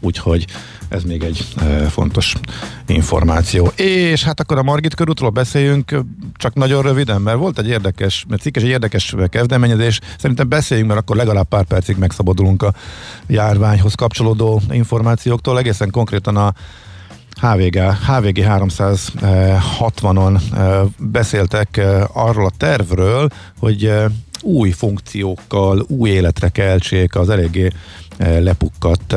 Úgyhogy 0.00 0.46
ez 0.88 1.02
még 1.02 1.22
egy 1.22 1.46
fontos 1.90 2.34
információ. 2.86 3.66
És 3.76 4.24
hát 4.24 4.40
akkor 4.40 4.58
a 4.58 4.62
Margit 4.62 4.94
körútról 4.94 5.30
beszéljünk, 5.30 6.04
csak 6.36 6.54
nagyon 6.54 6.82
röviden, 6.82 7.20
mert 7.20 7.38
volt 7.38 7.58
egy 7.58 7.68
érdekes, 7.68 8.24
mert 8.28 8.42
cikkes 8.42 8.62
egy 8.62 8.68
érdekes 8.68 9.14
kezdeményezés. 9.28 10.00
Szerintem 10.18 10.48
beszéljünk, 10.48 10.88
mert 10.88 11.00
akkor 11.00 11.16
legalább 11.16 11.48
pár 11.48 11.64
percig 11.64 11.96
megszabadulunk 11.96 12.62
a 12.62 12.74
járványhoz 13.26 13.94
kapcsolódó 13.94 14.60
információktól. 14.70 15.58
Egészen 15.58 15.90
konkrétan 15.90 16.36
a 16.36 16.54
HVG, 17.42 17.78
HVG 17.80 18.44
360-on 18.48 20.40
beszéltek 20.98 21.80
arról 22.12 22.46
a 22.46 22.52
tervről, 22.56 23.28
hogy 23.58 23.92
új 24.42 24.70
funkciókkal, 24.70 25.84
új 25.88 26.10
életre 26.10 26.48
keltsék 26.48 27.16
az 27.16 27.28
eléggé 27.28 27.68
lepukkadt 28.18 29.14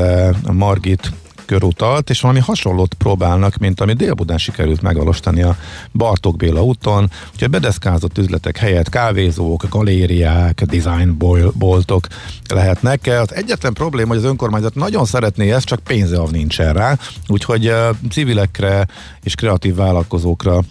Margit 0.51 1.11
körutalt, 1.45 2.09
és 2.09 2.21
valami 2.21 2.39
hasonlót 2.39 2.93
próbálnak, 2.93 3.57
mint 3.57 3.81
ami 3.81 3.93
Délbudán 3.93 4.37
sikerült 4.37 4.81
megvalósítani 4.81 5.41
a 5.41 5.57
Bartók 5.93 6.35
Béla 6.35 6.63
úton, 6.63 7.09
úgyhogy 7.33 7.49
bedeszkázott 7.49 8.17
üzletek 8.17 8.57
helyett 8.57 8.89
kávézók, 8.89 9.65
galériák, 9.69 10.61
designboltok 10.61 12.07
lehetnek. 12.47 13.07
Az 13.07 13.35
egyetlen 13.35 13.73
probléma, 13.73 14.07
hogy 14.07 14.17
az 14.17 14.23
önkormányzat 14.23 14.75
nagyon 14.75 15.05
szeretné 15.05 15.51
ezt, 15.51 15.65
csak 15.65 15.79
pénze 15.79 16.21
nincsen 16.31 16.73
rá, 16.73 16.97
úgyhogy 17.27 17.73
civilekre 18.11 18.87
és 19.23 19.35
kreatív 19.35 19.75
vállalkozókra 19.75 20.61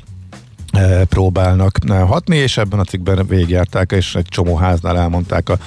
próbálnak 1.09 1.79
hatni, 1.89 2.37
és 2.37 2.57
ebben 2.57 2.79
a 2.79 2.85
cikkben 2.85 3.27
végigjárták, 3.27 3.93
és 3.93 4.15
egy 4.15 4.27
csomó 4.29 4.57
háznál 4.57 4.99
elmondták 4.99 5.49
a, 5.49 5.59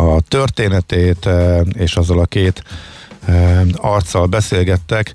a 0.00 0.20
történetét, 0.20 1.28
és 1.72 1.96
azzal 1.96 2.18
a 2.18 2.24
két 2.24 2.62
arccal 3.76 4.26
beszélgettek, 4.26 5.14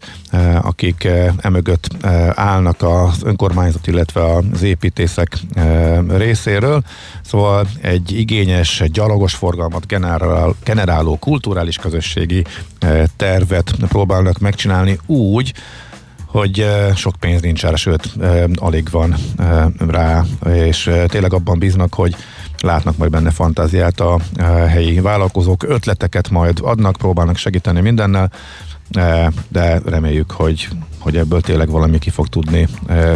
akik 0.61 1.07
emögött 1.37 1.87
állnak 2.33 2.81
az 2.81 3.23
önkormányzat, 3.23 3.87
illetve 3.87 4.35
az 4.51 4.61
építészek 4.61 5.37
részéről. 6.07 6.83
Szóval 7.25 7.67
egy 7.81 8.11
igényes, 8.11 8.83
gyalogos 8.85 9.33
forgalmat 9.33 9.87
generál, 9.87 10.55
generáló 10.63 11.17
kulturális 11.17 11.77
közösségi 11.77 12.45
tervet 13.15 13.71
próbálnak 13.87 14.39
megcsinálni 14.39 14.99
úgy, 15.05 15.53
hogy 16.33 16.65
sok 16.95 17.15
pénz 17.19 17.41
nincs 17.41 17.61
rá, 17.61 17.75
sőt, 17.75 18.15
alig 18.55 18.89
van 18.91 19.15
rá, 19.87 20.23
és 20.53 20.89
tényleg 21.07 21.33
abban 21.33 21.59
bíznak, 21.59 21.93
hogy 21.93 22.15
látnak 22.61 22.97
majd 22.97 23.11
benne 23.11 23.31
fantáziát 23.31 23.99
a 23.99 24.19
helyi 24.67 24.99
vállalkozók, 24.99 25.63
ötleteket 25.63 26.29
majd 26.29 26.59
adnak, 26.61 26.95
próbálnak 26.95 27.37
segíteni 27.37 27.81
mindennel, 27.81 28.31
de 29.47 29.81
reméljük, 29.85 30.31
hogy, 30.31 30.67
hogy 30.99 31.17
ebből 31.17 31.41
tényleg 31.41 31.69
valami 31.69 31.99
ki 31.99 32.09
fog 32.09 32.27
tudni 32.27 32.67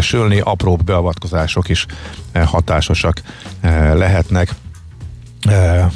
sülni, 0.01 0.39
apróbb 0.39 0.83
beavatkozások 0.83 1.69
is 1.69 1.85
hatásosak 2.33 3.21
lehetnek. 3.93 4.49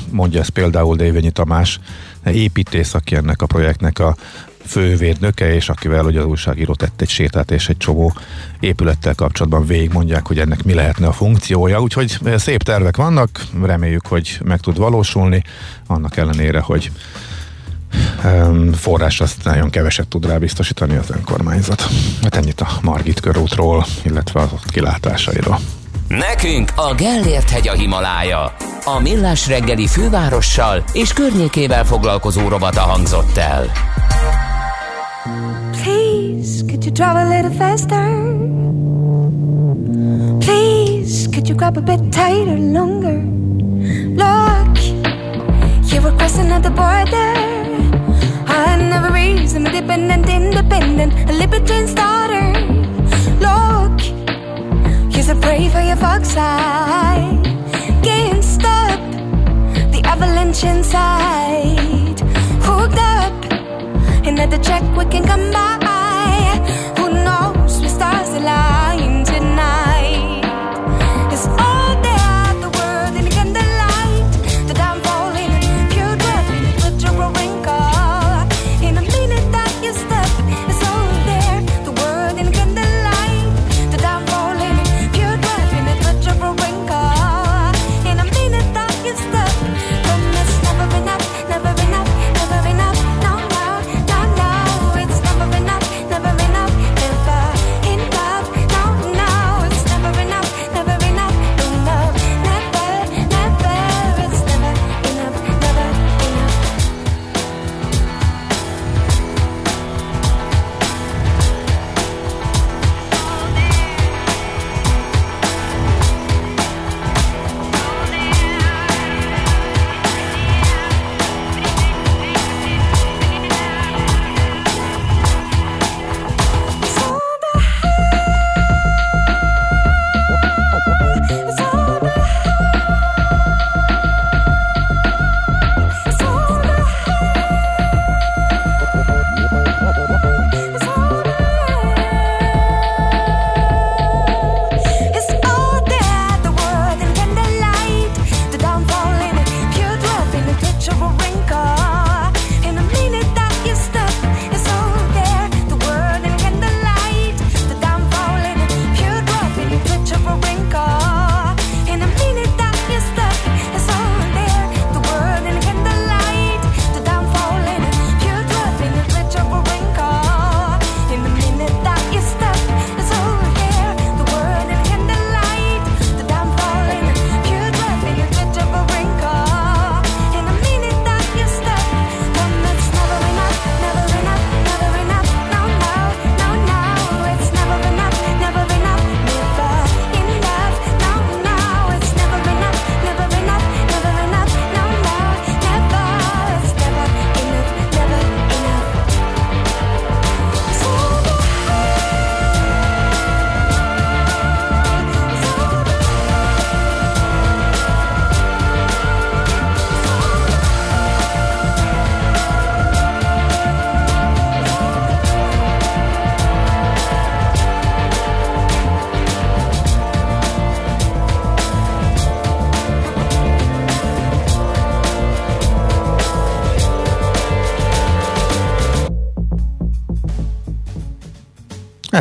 Mondja 0.09 0.39
ezt 0.39 0.49
például 0.49 0.95
Dévényi 0.95 1.31
Tamás, 1.31 1.79
építész, 2.25 2.93
aki 2.93 3.15
ennek 3.15 3.41
a 3.41 3.45
projektnek 3.45 3.99
a 3.99 4.15
fővédnöke, 4.65 5.53
és 5.53 5.69
akivel 5.69 6.05
ugye 6.05 6.19
az 6.19 6.25
újságíró 6.25 6.73
tett 6.73 7.01
egy 7.01 7.09
sétát, 7.09 7.51
és 7.51 7.69
egy 7.69 7.77
csomó 7.77 8.13
épülettel 8.59 9.15
kapcsolatban 9.15 9.65
végig 9.65 9.91
mondják, 9.93 10.27
hogy 10.27 10.39
ennek 10.39 10.63
mi 10.63 10.73
lehetne 10.73 11.07
a 11.07 11.11
funkciója. 11.13 11.81
Úgyhogy 11.81 12.19
szép 12.35 12.63
tervek 12.63 12.97
vannak, 12.97 13.29
reméljük, 13.63 14.07
hogy 14.07 14.39
meg 14.43 14.59
tud 14.59 14.77
valósulni, 14.77 15.43
annak 15.87 16.17
ellenére, 16.17 16.59
hogy 16.59 16.91
forrás 18.73 19.21
azt 19.21 19.43
nagyon 19.43 19.69
keveset 19.69 20.07
tud 20.07 20.25
rá 20.25 20.37
biztosítani 20.37 20.95
az 20.95 21.09
önkormányzat. 21.09 21.87
Hát 22.21 22.35
ennyit 22.35 22.61
a 22.61 22.67
Margit 22.81 23.19
körútról, 23.19 23.85
illetve 24.03 24.41
az 24.41 24.51
ott 24.53 24.71
kilátásairól. 24.71 25.59
Nekünk 26.07 26.71
a 26.75 26.93
Gellért 26.93 27.49
hegy 27.49 27.67
a 27.67 27.73
Himalája. 27.73 28.53
A 28.83 28.99
Millás 28.99 29.47
reggeli 29.47 29.87
fővárossal 29.87 30.83
és 30.93 31.13
környékével 31.13 31.85
foglalkozó 31.85 32.47
robata 32.47 32.81
hangzott 32.81 33.37
el. 33.37 33.71
Please, 35.23 36.63
could 36.63 36.83
you 36.83 36.89
drive 36.89 37.15
a 37.15 37.29
little 37.29 37.51
faster? 37.51 38.09
Please, 40.43 41.27
could 41.27 41.47
you 41.47 41.53
grab 41.53 41.77
a 41.77 41.81
bit 41.81 42.11
tighter, 42.11 42.57
longer? 42.57 43.21
Look, 44.17 44.81
you 45.93 46.01
were 46.01 46.17
crossing 46.17 46.47
at 46.47 46.63
the 46.63 46.71
border. 46.71 47.33
I 48.47 48.77
never 48.77 49.13
reason, 49.13 49.67
independent, 49.67 50.27
independent, 50.27 51.13
a 51.29 51.33
libertine 51.33 51.87
starter. 51.87 52.53
Look, 53.45 54.01
you're 55.13 55.23
so 55.23 55.35
brave 55.39 55.71
for 55.71 55.81
your 55.81 55.97
fox 55.97 56.35
eye. 56.35 57.37
Can't 58.01 58.43
stop 58.43 58.99
the 59.91 60.01
avalanche 60.03 60.63
inside. 60.63 62.10
Hooked 64.31 64.39
up 64.39 64.49
Another 64.49 64.63
check 64.63 64.83
we 64.95 65.05
can 65.05 65.23
come 65.23 65.51
by. 65.51 66.63
Who 66.97 67.09
knows? 67.09 67.81
The 67.81 67.89
stars 67.89 68.29
align 68.29 68.80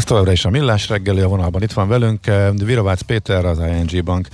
Ez 0.01 0.07
továbbra 0.07 0.33
is 0.33 0.45
a 0.45 0.51
Millás 0.51 0.89
reggeli 0.89 1.21
a 1.21 1.29
vonalban. 1.29 1.63
Itt 1.63 1.73
van 1.73 1.89
velünk 1.89 2.25
Virovácz 2.65 3.01
Péter, 3.01 3.45
az 3.45 3.59
ING 3.59 4.05
Bank 4.05 4.29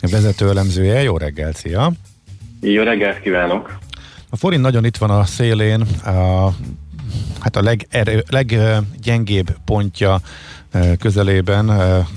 vezető 0.00 0.48
elemzője. 0.48 1.02
Jó 1.02 1.16
reggel, 1.16 1.52
szia! 1.52 1.92
Jó 2.60 2.82
reggelt 2.82 3.20
kívánok! 3.20 3.78
A 4.30 4.36
forint 4.36 4.62
nagyon 4.62 4.84
itt 4.84 4.96
van 4.96 5.10
a 5.10 5.24
szélén, 5.24 5.80
a, 6.04 6.48
hát 7.40 7.56
a 7.56 7.62
legerő, 7.62 8.24
leggyengébb 8.28 9.56
pontja 9.64 10.20
közelében, 10.98 11.72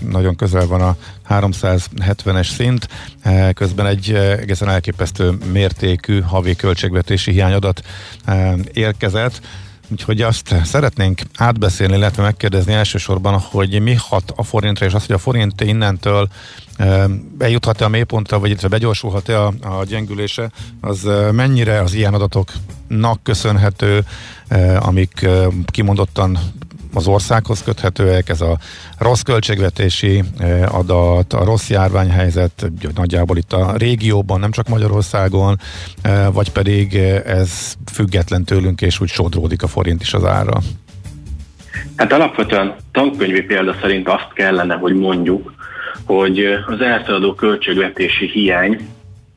nagyon 0.10 0.36
közel 0.36 0.68
van 0.68 0.82
a 0.82 0.96
370-es 1.30 2.48
szint, 2.48 2.88
közben 3.54 3.86
egy 3.86 4.14
egészen 4.14 4.70
elképesztő 4.70 5.38
mértékű 5.52 6.22
havi 6.22 6.56
költségvetési 6.56 7.32
hiányadat 7.32 7.82
érkezett. 8.74 9.42
Úgyhogy 9.92 10.22
azt 10.22 10.56
szeretnénk 10.64 11.22
átbeszélni, 11.38 11.96
illetve 11.96 12.24
megkérdezni 12.24 12.74
elsősorban, 12.74 13.40
hogy 13.40 13.82
mi 13.82 13.94
hat 13.94 14.34
a 14.36 14.44
forintra, 14.44 14.86
és 14.86 14.94
azt, 14.94 15.06
hogy 15.06 15.16
a 15.16 15.20
forint 15.20 15.62
innentől 15.62 16.30
bejuthat-e 17.38 17.86
a 17.86 17.90
mélypontra, 17.90 18.40
vagy 18.40 18.50
illetve 18.50 18.68
begyorsulhat-e 18.68 19.42
a, 19.42 19.54
a 19.62 19.84
gyengülése, 19.84 20.52
az 20.82 21.10
mennyire 21.32 21.82
az 21.82 21.94
ilyen 21.94 22.14
adatoknak 22.14 23.24
köszönhető, 23.24 24.06
amik 24.80 25.28
kimondottan 25.66 26.38
az 26.98 27.08
országhoz 27.08 27.64
köthetőek, 27.64 28.30
ez 28.30 28.42
a 28.42 28.58
rossz 28.98 29.22
költségvetési 29.22 30.24
adat, 30.68 31.34
a 31.34 31.44
rossz 31.44 31.70
járványhelyzet, 31.70 32.72
nagyjából 32.96 33.38
itt 33.38 33.54
a 33.54 33.74
régióban, 33.78 34.40
nem 34.40 34.52
csak 34.52 34.68
Magyarországon, 34.68 35.58
vagy 36.32 36.52
pedig 36.52 36.96
ez 37.26 37.74
független 37.92 38.44
tőlünk, 38.44 38.82
és 38.82 39.00
úgy 39.00 39.10
sodródik 39.10 39.64
a 39.64 39.68
forint 39.68 40.02
is 40.02 40.14
az 40.14 40.26
ára? 40.26 40.58
Hát 41.96 42.14
alapvetően 42.14 42.76
tankönyvi 42.92 43.42
példa 43.42 43.76
szerint 43.82 44.08
azt 44.08 44.34
kellene, 44.34 44.76
hogy 44.76 44.96
mondjuk, 44.96 45.54
hogy 46.06 46.40
az 46.68 46.82
elszaladó 46.82 47.34
költségvetési 47.34 48.30
hiány 48.30 48.88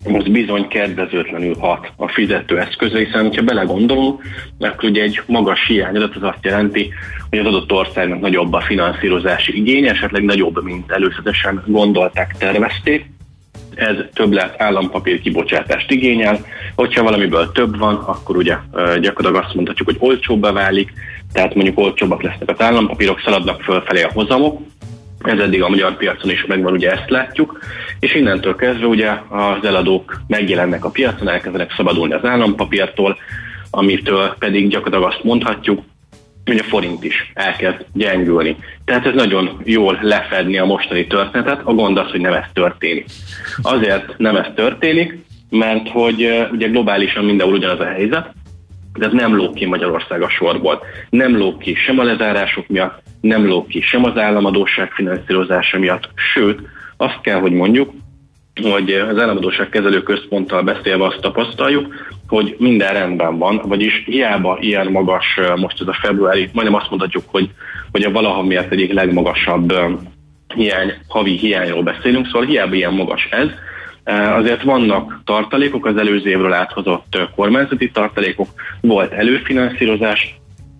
az 0.04 0.28
bizony 0.28 0.68
kedvezőtlenül 0.68 1.54
hat 1.58 1.92
a 1.96 2.08
fizetőeszközre, 2.08 2.98
hiszen 2.98 3.32
ha 3.36 3.42
belegondolunk, 3.42 4.22
akkor 4.58 4.88
ugye 4.88 5.02
egy 5.02 5.22
magas 5.26 5.66
hiányadat 5.66 6.16
az 6.16 6.22
azt 6.22 6.44
jelenti, 6.44 6.92
hogy 7.30 7.38
az 7.38 7.46
adott 7.46 7.72
országnak 7.72 8.20
nagyobb 8.20 8.52
a 8.52 8.60
finanszírozási 8.60 9.56
igény, 9.56 9.86
esetleg 9.86 10.22
nagyobb, 10.22 10.64
mint 10.64 10.90
előzetesen 10.90 11.62
gondolták, 11.66 12.34
tervezték. 12.38 13.10
Ez 13.74 13.96
többlet 14.12 14.62
állampapír 14.62 15.20
kibocsátást 15.20 15.90
igényel. 15.90 16.38
Hogyha 16.74 17.02
valamiből 17.02 17.52
több 17.52 17.78
van, 17.78 17.94
akkor 17.94 18.36
ugye 18.36 18.56
gyakorlatilag 19.00 19.44
azt 19.44 19.54
mondhatjuk, 19.54 19.88
hogy 19.88 19.96
olcsóbbá 19.98 20.52
válik, 20.52 20.92
tehát 21.32 21.54
mondjuk 21.54 21.78
olcsóbbak 21.78 22.22
lesznek 22.22 22.48
az 22.50 22.60
állampapírok, 22.60 23.20
szaladnak 23.20 23.62
fölfelé 23.62 24.02
a 24.02 24.10
hozamok, 24.12 24.60
ez 25.24 25.38
eddig 25.38 25.62
a 25.62 25.68
magyar 25.68 25.96
piacon 25.96 26.30
is 26.30 26.44
megvan, 26.46 26.72
ugye 26.72 26.90
ezt 26.90 27.10
látjuk, 27.10 27.58
és 28.00 28.14
innentől 28.14 28.56
kezdve 28.56 28.86
ugye 28.86 29.10
az 29.28 29.64
eladók 29.64 30.20
megjelennek 30.26 30.84
a 30.84 30.90
piacon, 30.90 31.28
elkezdenek 31.28 31.72
szabadulni 31.76 32.14
az 32.14 32.24
állampapírtól, 32.24 33.18
amitől 33.70 34.34
pedig 34.38 34.68
gyakorlatilag 34.68 35.12
azt 35.12 35.24
mondhatjuk, 35.24 35.82
hogy 36.44 36.58
a 36.58 36.62
forint 36.62 37.04
is 37.04 37.30
elkezd 37.34 37.84
gyengülni. 37.92 38.56
Tehát 38.84 39.06
ez 39.06 39.14
nagyon 39.14 39.60
jól 39.64 39.98
lefedni 40.02 40.58
a 40.58 40.64
mostani 40.64 41.06
történetet, 41.06 41.60
a 41.64 41.72
gond 41.72 41.98
az, 41.98 42.10
hogy 42.10 42.20
nem 42.20 42.32
ez 42.32 42.44
történik. 42.52 43.06
Azért 43.62 44.18
nem 44.18 44.36
ez 44.36 44.46
történik, 44.54 45.18
mert 45.50 45.88
hogy 45.88 46.48
ugye 46.52 46.68
globálisan 46.68 47.24
mindenhol 47.24 47.56
ugyanaz 47.56 47.80
a 47.80 47.84
helyzet, 47.84 48.32
de 49.00 49.06
ez 49.06 49.12
nem 49.12 49.36
lók 49.36 49.54
ki 49.54 49.66
Magyarország 49.66 50.22
a 50.22 50.28
sorból. 50.28 50.82
Nem 51.10 51.36
lók 51.36 51.58
ki 51.58 51.74
sem 51.74 51.98
a 51.98 52.02
lezárások 52.02 52.68
miatt, 52.68 53.02
nem 53.20 53.46
lók 53.46 53.68
ki 53.68 53.80
sem 53.80 54.04
az 54.04 54.16
államadóság 54.16 54.90
finanszírozása 54.92 55.78
miatt, 55.78 56.08
sőt, 56.14 56.60
azt 56.96 57.20
kell, 57.22 57.40
hogy 57.40 57.52
mondjuk, 57.52 57.92
hogy 58.62 58.92
az 58.92 59.18
államadóság 59.18 59.68
kezelő 59.68 60.02
központtal 60.02 60.62
beszélve 60.62 61.06
azt 61.06 61.20
tapasztaljuk, 61.20 61.94
hogy 62.28 62.56
minden 62.58 62.92
rendben 62.92 63.38
van, 63.38 63.60
vagyis 63.64 64.02
hiába 64.04 64.58
ilyen 64.60 64.86
magas, 64.86 65.40
most 65.56 65.80
ez 65.80 65.86
a 65.86 65.98
februári, 66.00 66.48
majdnem 66.52 66.78
azt 66.80 66.90
mondhatjuk, 66.90 67.24
hogy, 67.26 67.50
hogy 67.92 68.02
a 68.02 68.10
valaha 68.10 68.42
miatt 68.42 68.70
egyik 68.72 68.92
legmagasabb 68.92 69.72
hiány, 70.54 70.92
havi 71.08 71.36
hiányról 71.36 71.82
beszélünk, 71.82 72.26
szóval 72.26 72.46
hiába 72.46 72.74
ilyen 72.74 72.94
magas 72.94 73.28
ez, 73.30 73.48
Azért 74.04 74.62
vannak 74.62 75.20
tartalékok, 75.24 75.86
az 75.86 75.96
előző 75.96 76.28
évről 76.28 76.52
áthozott 76.52 77.18
kormányzati 77.34 77.90
tartalékok, 77.90 78.48
volt 78.80 79.12
előfinanszírozás, 79.12 80.34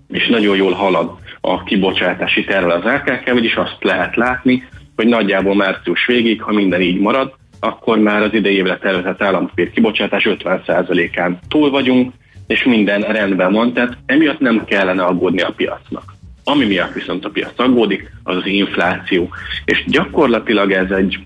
és 0.09 0.29
nagyon 0.29 0.57
jól 0.57 0.73
halad 0.73 1.11
a 1.41 1.63
kibocsátási 1.63 2.45
terve 2.45 2.75
az 2.75 2.85
LKK, 2.85 3.33
vagyis 3.33 3.55
azt 3.55 3.77
lehet 3.81 4.17
látni, 4.17 4.69
hogy 4.97 5.07
nagyjából 5.07 5.55
március 5.55 6.07
végig, 6.07 6.43
ha 6.43 6.53
minden 6.53 6.81
így 6.81 7.01
marad, 7.01 7.35
akkor 7.61 7.99
már 7.99 8.23
az 8.23 8.35
idei 8.35 8.55
évre 8.55 8.79
tervezett 8.79 9.23
állampapír 9.23 9.71
kibocsátás 9.71 10.27
50%-án 10.29 11.39
túl 11.49 11.71
vagyunk, 11.71 12.13
és 12.47 12.65
minden 12.65 13.01
rendben 13.01 13.53
van, 13.53 13.73
tehát 13.73 13.97
emiatt 14.07 14.39
nem 14.39 14.65
kellene 14.65 15.03
aggódni 15.03 15.41
a 15.41 15.53
piacnak. 15.57 16.03
Ami 16.45 16.65
miatt 16.65 16.93
viszont 16.93 17.25
a 17.25 17.31
piac 17.31 17.53
aggódik, 17.57 18.11
az 18.23 18.37
az 18.37 18.47
infláció. 18.47 19.29
És 19.65 19.85
gyakorlatilag 19.87 20.73
ez 20.73 20.91
egy 20.91 21.19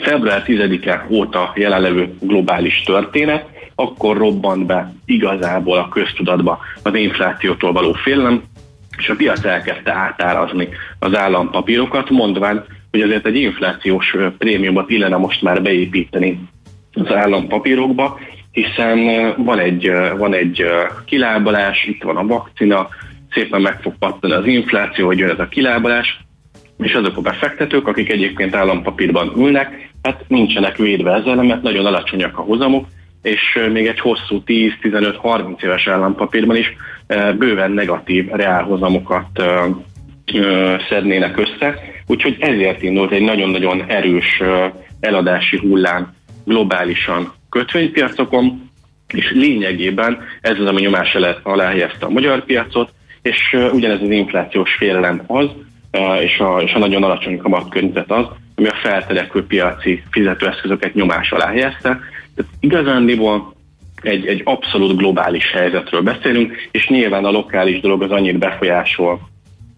február 0.00 0.42
10-e 0.46 1.06
óta 1.10 1.52
jelenlevő 1.54 2.14
globális 2.20 2.82
történet, 2.82 3.46
akkor 3.74 4.16
robbant 4.16 4.66
be 4.66 4.92
igazából 5.04 5.78
a 5.78 5.88
köztudatba 5.88 6.58
az 6.82 6.94
inflációtól 6.94 7.72
való 7.72 7.92
félelem, 7.92 8.42
és 8.98 9.08
a 9.08 9.14
piac 9.14 9.44
elkezdte 9.44 9.92
átárazni 9.92 10.68
az 10.98 11.16
állampapírokat, 11.16 12.10
mondván, 12.10 12.64
hogy 12.90 13.00
azért 13.00 13.26
egy 13.26 13.36
inflációs 13.36 14.16
prémiumot 14.38 14.90
illene 14.90 15.16
most 15.16 15.42
már 15.42 15.62
beépíteni 15.62 16.40
az 16.92 17.14
állampapírokba, 17.14 18.18
hiszen 18.50 18.98
van 19.44 19.58
egy, 19.58 19.92
van 20.16 20.34
egy 20.34 20.64
kilábalás, 21.04 21.84
itt 21.84 22.02
van 22.02 22.16
a 22.16 22.26
vakcina, 22.26 22.88
szépen 23.30 23.60
meg 23.60 23.80
fog 23.80 23.94
pattani 23.98 24.32
az 24.32 24.46
infláció, 24.46 25.06
hogy 25.06 25.18
jön 25.18 25.30
ez 25.30 25.38
a 25.38 25.48
kilábalás, 25.48 26.20
és 26.78 26.92
azok 26.92 27.16
a 27.16 27.20
befektetők, 27.20 27.88
akik 27.88 28.10
egyébként 28.10 28.54
állampapírban 28.54 29.32
ülnek, 29.36 29.90
hát 30.02 30.24
nincsenek 30.28 30.76
védve 30.76 31.12
ezzel, 31.12 31.34
mert 31.34 31.62
nagyon 31.62 31.86
alacsonyak 31.86 32.38
a 32.38 32.42
hozamok, 32.42 32.86
és 33.22 33.58
még 33.72 33.86
egy 33.86 34.00
hosszú 34.00 34.42
10-15-30 34.46 35.62
éves 35.62 35.86
állampapírban 35.86 36.56
is 36.56 36.76
bőven 37.38 37.70
negatív 37.70 38.28
reálhozamokat 38.28 39.42
szednének 40.88 41.38
össze, 41.38 41.80
úgyhogy 42.06 42.36
ezért 42.40 42.82
indult 42.82 43.12
egy 43.12 43.22
nagyon-nagyon 43.22 43.84
erős 43.86 44.42
eladási 45.00 45.58
hullám 45.58 46.14
globálisan 46.44 47.32
kötvénypiacokon, 47.50 48.70
és 49.14 49.30
lényegében 49.34 50.18
ez 50.40 50.58
az, 50.58 50.66
ami 50.66 50.80
nyomás 50.80 51.16
alá 51.42 51.68
helyezte 51.68 52.06
a 52.06 52.10
magyar 52.10 52.44
piacot, 52.44 52.90
és 53.22 53.56
ugyanez 53.72 54.02
az 54.02 54.10
inflációs 54.10 54.74
félelem 54.74 55.22
az, 55.26 55.48
és 56.20 56.38
a, 56.38 56.60
és 56.62 56.72
a 56.72 56.78
nagyon 56.78 57.02
alacsony 57.02 57.36
kamatkörnyezet 57.36 58.10
az, 58.10 58.26
ami 58.54 58.68
a 58.68 58.74
feltelekvő 58.82 59.46
piaci 59.46 60.02
fizetőeszközöket 60.10 60.94
nyomás 60.94 61.32
alá 61.32 61.46
helyezte. 61.46 62.00
Tehát 62.34 62.52
igazándiból 62.60 63.54
egy, 64.02 64.26
egy 64.26 64.40
abszolút 64.44 64.96
globális 64.96 65.50
helyzetről 65.52 66.00
beszélünk, 66.00 66.68
és 66.70 66.88
nyilván 66.88 67.24
a 67.24 67.30
lokális 67.30 67.80
dolog 67.80 68.02
az 68.02 68.10
annyit 68.10 68.38
befolyásol, 68.38 69.28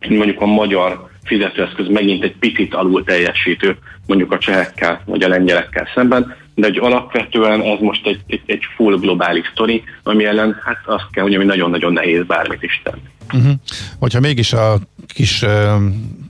hogy 0.01 0.17
mondjuk 0.17 0.41
a 0.41 0.47
magyar 0.47 1.09
fizetőeszköz 1.25 1.89
megint 1.89 2.25
egy 2.25 2.37
picit 2.37 2.75
alul 2.75 3.05
teljesítő, 3.05 3.77
mondjuk 4.07 4.33
a 4.33 4.39
csehekkel 4.39 5.03
vagy 5.05 5.23
a 5.23 5.29
lengyelekkel 5.29 5.89
szemben, 5.95 6.37
de 6.55 6.67
hogy 6.67 6.79
alapvetően 6.79 7.63
ez 7.63 7.79
most 7.81 8.07
egy, 8.07 8.21
egy, 8.27 8.43
egy 8.47 8.63
full 8.77 8.99
globális 8.99 9.51
sztori, 9.53 9.83
ami 10.03 10.25
ellen 10.25 10.61
hát 10.65 10.79
azt 10.85 11.07
kell 11.11 11.23
mondjam, 11.23 11.43
hogy 11.43 11.51
nagyon-nagyon 11.51 11.93
nehéz 11.93 12.25
bármit 12.27 12.63
is 12.63 12.81
tenni. 12.85 13.03
Uh-huh. 13.33 13.53
Hogyha 13.99 14.21
mégis 14.21 14.53
a 14.53 14.79
kis 15.13 15.43
uh, 15.43 15.51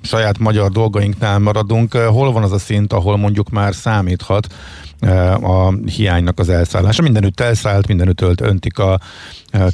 saját 0.03 0.39
magyar 0.39 0.70
dolgainknál 0.70 1.39
maradunk, 1.39 1.93
hol 1.95 2.33
van 2.33 2.43
az 2.43 2.53
a 2.53 2.59
szint, 2.59 2.93
ahol 2.93 3.16
mondjuk 3.16 3.51
már 3.51 3.74
számíthat 3.74 4.47
a 5.43 5.72
hiánynak 5.72 6.39
az 6.39 6.49
elszállása. 6.49 7.03
Mindenütt 7.03 7.41
elszállt, 7.41 7.87
mindenütt 7.87 8.20
ölt, 8.20 8.41
öntik 8.41 8.78
a 8.78 9.01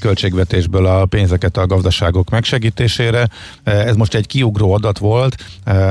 költségvetésből 0.00 0.86
a 0.86 1.04
pénzeket 1.04 1.56
a 1.56 1.66
gazdaságok 1.66 2.30
megsegítésére. 2.30 3.28
Ez 3.62 3.96
most 3.96 4.14
egy 4.14 4.26
kiugró 4.26 4.72
adat 4.72 4.98
volt, 4.98 5.36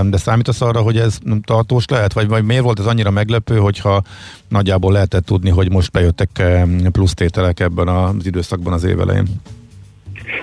de 0.04 0.18
számítasz 0.18 0.62
arra, 0.62 0.82
hogy 0.82 0.98
ez 0.98 1.18
tartós 1.44 1.86
lehet, 1.88 2.14
vagy, 2.14 2.28
vagy 2.28 2.44
miért 2.44 2.64
volt 2.64 2.80
ez 2.80 2.86
annyira 2.86 3.10
meglepő, 3.10 3.58
hogyha 3.58 4.04
nagyjából 4.48 4.92
lehetett 4.92 5.26
tudni, 5.26 5.50
hogy 5.50 5.72
most 5.72 5.92
bejöttek 5.92 6.44
plusztételek 6.92 7.60
ebben 7.60 7.88
az 7.88 8.26
időszakban 8.26 8.74
az 8.74 8.84
évelején? 8.84 9.42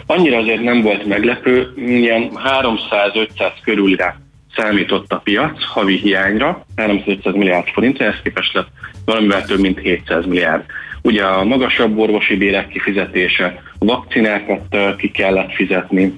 Annyira 0.07 0.39
azért 0.39 0.63
nem 0.63 0.81
volt 0.81 1.07
meglepő, 1.07 1.73
ilyen 1.77 2.31
300-500 2.61 3.51
körülre 3.65 4.21
számított 4.57 5.13
a 5.13 5.21
piac 5.25 5.65
havi 5.65 5.97
hiányra, 5.97 6.67
300 6.77 7.35
milliárd 7.35 7.67
forintra, 7.67 8.05
ez 8.05 8.15
képest 8.23 8.55
lett 8.55 8.69
valamivel 9.05 9.45
több 9.45 9.61
mint 9.61 9.79
700 9.79 10.27
milliárd. 10.27 10.65
Ugye 11.03 11.25
a 11.25 11.45
magasabb 11.45 11.99
orvosi 11.99 12.37
bérek 12.37 12.69
kifizetése, 12.69 13.63
a 13.79 13.85
vakcinákat 13.85 14.77
ki 14.97 15.11
kellett 15.11 15.53
fizetni, 15.55 16.13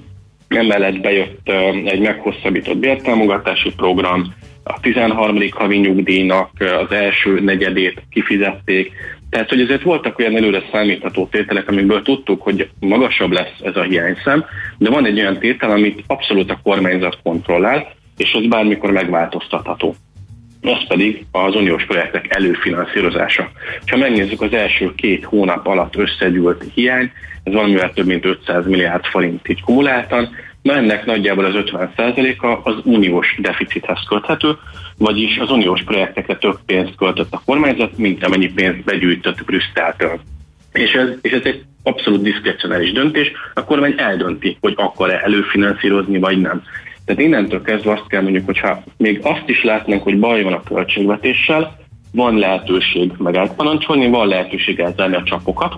Emellett 0.47 0.99
bejött 0.99 1.49
egy 1.85 1.99
meghosszabbított 1.99 2.77
bértámogatási 2.77 3.73
program, 3.75 4.33
a 4.63 4.79
13. 4.79 5.37
havi 5.51 5.77
nyugdíjnak 5.77 6.49
az 6.59 6.91
első 6.91 7.39
negyedét 7.39 8.01
kifizették, 8.09 8.91
tehát, 9.35 9.49
hogy 9.49 9.61
ezért 9.61 9.81
voltak 9.81 10.19
olyan 10.19 10.35
előre 10.35 10.63
számítható 10.71 11.27
tételek, 11.27 11.69
amikből 11.69 12.01
tudtuk, 12.01 12.41
hogy 12.41 12.69
magasabb 12.79 13.31
lesz 13.31 13.53
ez 13.63 13.75
a 13.75 13.81
hiányszám, 13.81 14.45
de 14.77 14.89
van 14.89 15.05
egy 15.05 15.19
olyan 15.19 15.39
tétel, 15.39 15.69
amit 15.69 16.03
abszolút 16.07 16.51
a 16.51 16.59
kormányzat 16.63 17.17
kontrollál, 17.23 17.87
és 18.17 18.33
az 18.33 18.47
bármikor 18.47 18.91
megváltoztatható. 18.91 19.95
Ez 20.61 20.87
pedig 20.87 21.25
az 21.31 21.55
uniós 21.55 21.85
projektek 21.85 22.35
előfinanszírozása. 22.35 23.51
Ha 23.87 23.97
megnézzük 23.97 24.41
az 24.41 24.53
első 24.53 24.93
két 24.95 25.23
hónap 25.23 25.67
alatt 25.67 25.95
összegyűlt 25.95 26.63
hiány, 26.73 27.11
ez 27.43 27.53
valamivel 27.53 27.93
több 27.93 28.05
mint 28.05 28.25
500 28.25 28.65
milliárd 28.67 29.05
forint 29.05 29.49
így 29.49 29.61
kumuláltan, 29.61 30.29
Na 30.65 30.75
ennek 30.75 31.05
nagyjából 31.05 31.45
az 31.45 31.53
50%-a 31.55 32.69
az 32.69 32.75
uniós 32.83 33.37
deficithez 33.41 33.99
köthető, 34.07 34.57
vagyis 34.97 35.37
az 35.37 35.49
uniós 35.49 35.83
projektekre 35.83 36.37
több 36.37 36.59
pénzt 36.65 36.95
költött 36.95 37.33
a 37.33 37.41
kormányzat, 37.45 37.97
mint 37.97 38.23
amennyi 38.23 38.53
pénzt 38.53 38.83
begyűjtött 38.83 39.43
Brüsszeltől. 39.43 40.19
És 40.71 40.93
ez, 40.93 41.07
és 41.21 41.31
ez 41.31 41.41
egy 41.43 41.63
abszolút 41.83 42.21
diszkrecionális 42.21 42.91
döntés, 42.91 43.31
a 43.53 43.63
kormány 43.63 43.93
eldönti, 43.97 44.57
hogy 44.61 44.73
akar-e 44.77 45.21
előfinanszírozni, 45.23 46.19
vagy 46.19 46.41
nem. 46.41 46.63
Tehát 47.05 47.21
innentől 47.21 47.61
kezdve 47.61 47.91
azt 47.91 48.07
kell 48.07 48.21
mondjuk, 48.21 48.45
hogyha 48.45 48.83
még 48.97 49.19
azt 49.23 49.49
is 49.49 49.63
látnánk, 49.63 50.03
hogy 50.03 50.19
baj 50.19 50.43
van 50.43 50.53
a 50.53 50.63
költségvetéssel, 50.63 51.77
van 52.11 52.37
lehetőség 52.37 53.11
megátparancsolni, 53.17 54.09
van 54.09 54.27
lehetőség 54.27 54.79
elzárni 54.79 55.15
a 55.15 55.23
csapokat, 55.23 55.75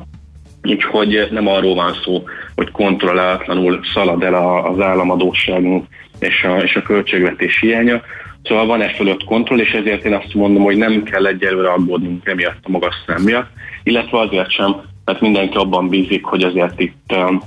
úgyhogy 0.64 1.28
nem 1.32 1.47
arról 1.47 1.76
van 1.76 1.93
szó, 2.03 2.24
hogy 2.55 2.72
kontrollálatlanul 2.72 3.80
szalad 3.93 4.24
el 4.24 4.36
az 4.66 4.80
államadóságunk 4.80 5.86
és 6.20 6.43
a, 6.43 6.58
és 6.58 6.76
a 6.76 6.82
költségvetés 6.82 7.60
hiánya. 7.60 8.01
Szóval 8.43 8.66
van 8.66 8.82
e 8.82 8.89
fölött 8.89 9.24
kontroll, 9.24 9.60
és 9.60 9.72
ezért 9.72 10.05
én 10.05 10.14
azt 10.14 10.34
mondom, 10.34 10.64
hogy 10.64 10.78
nem 10.78 11.03
kell 11.03 11.26
egyelőre 11.26 11.70
aggódnunk 11.70 12.28
emiatt 12.28 12.58
a 12.64 12.70
magas 12.70 12.95
szám 13.05 13.22
miatt, 13.22 13.49
illetve 13.84 14.20
azért 14.20 14.51
sem, 14.51 14.76
mert 15.05 15.22
mindenki 15.22 15.58
abban 15.58 15.89
bízik, 15.89 16.26
hogy 16.26 16.43
azért 16.43 16.80
itt 16.80 17.14
um, 17.14 17.41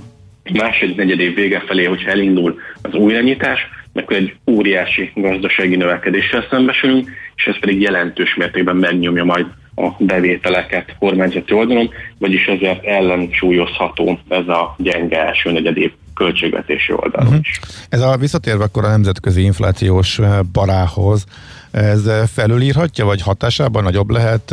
második 0.53 0.95
negyed 0.95 1.19
év 1.19 1.35
vége 1.35 1.59
felé, 1.59 1.83
hogyha 1.83 2.11
elindul 2.11 2.59
az 2.81 2.93
újranyitás, 2.93 3.59
akkor 3.93 4.15
egy 4.15 4.35
óriási 4.49 5.11
gazdasági 5.15 5.75
növekedéssel 5.75 6.45
szembesülünk, 6.49 7.09
és 7.35 7.45
ez 7.45 7.59
pedig 7.59 7.81
jelentős 7.81 8.35
mértékben 8.35 8.75
megnyomja 8.75 9.23
majd 9.23 9.45
a 9.75 9.89
bevételeket 9.97 10.95
kormányzati 10.99 11.53
oldalon, 11.53 11.89
vagyis 12.17 12.45
ezért 12.45 12.85
ellensúlyozható 12.85 14.19
ez 14.27 14.47
a 14.47 14.75
gyenge 14.77 15.25
első 15.25 15.51
negyedév 15.51 15.91
költségvetési 16.13 16.91
oldalon 16.91 17.27
uh-huh. 17.27 17.39
is. 17.41 17.59
Ez 17.89 18.01
a 18.01 18.17
visszatérve 18.17 18.63
akkor 18.63 18.85
a 18.85 18.89
nemzetközi 18.89 19.41
inflációs 19.41 20.19
barához, 20.51 21.25
ez 21.71 22.09
felülírhatja, 22.33 23.05
vagy 23.05 23.21
hatásában 23.21 23.83
nagyobb 23.83 24.09
lehet 24.09 24.51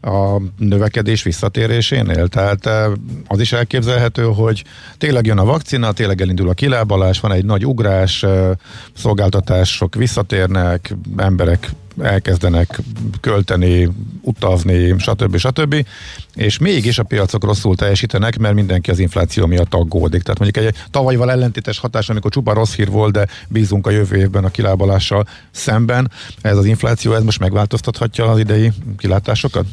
a 0.00 0.40
növekedés 0.58 1.22
visszatérésénél? 1.22 2.28
Tehát 2.28 2.90
az 3.26 3.40
is 3.40 3.52
elképzelhető, 3.52 4.22
hogy 4.22 4.64
tényleg 4.98 5.26
jön 5.26 5.38
a 5.38 5.44
vakcina, 5.44 5.92
tényleg 5.92 6.20
elindul 6.20 6.48
a 6.48 6.52
kilábalás, 6.52 7.20
van 7.20 7.32
egy 7.32 7.44
nagy 7.44 7.66
ugrás, 7.66 8.24
szolgáltatások 8.94 9.94
visszatérnek, 9.94 10.94
emberek 11.16 11.68
elkezdenek 12.02 12.78
költeni, 13.20 13.88
utazni, 14.22 14.94
stb. 14.98 15.36
stb. 15.36 15.86
És 16.34 16.58
mégis 16.58 16.98
a 16.98 17.02
piacok 17.02 17.44
rosszul 17.44 17.76
teljesítenek, 17.76 18.38
mert 18.38 18.54
mindenki 18.54 18.90
az 18.90 18.98
infláció 18.98 19.46
miatt 19.46 19.74
aggódik. 19.74 20.22
Tehát 20.22 20.38
mondjuk 20.38 20.64
egy 20.64 20.74
tavalyval 20.90 21.30
ellentétes 21.30 21.78
hatás, 21.78 22.08
amikor 22.08 22.30
csupa 22.30 22.52
rossz 22.52 22.74
hír 22.74 22.88
volt, 22.88 23.12
de 23.12 23.26
bízunk 23.48 23.86
a 23.86 23.90
jövő 23.90 24.16
évben 24.16 24.44
a 24.44 24.50
kilábalással 24.50 25.24
szemben. 25.50 26.10
Ez 26.42 26.56
az 26.56 26.64
infláció, 26.64 27.12
ez 27.12 27.22
most 27.22 27.40
megváltoztathatja 27.40 28.24
az 28.24 28.38
idei 28.38 28.70
kilátásokat? 28.98 29.66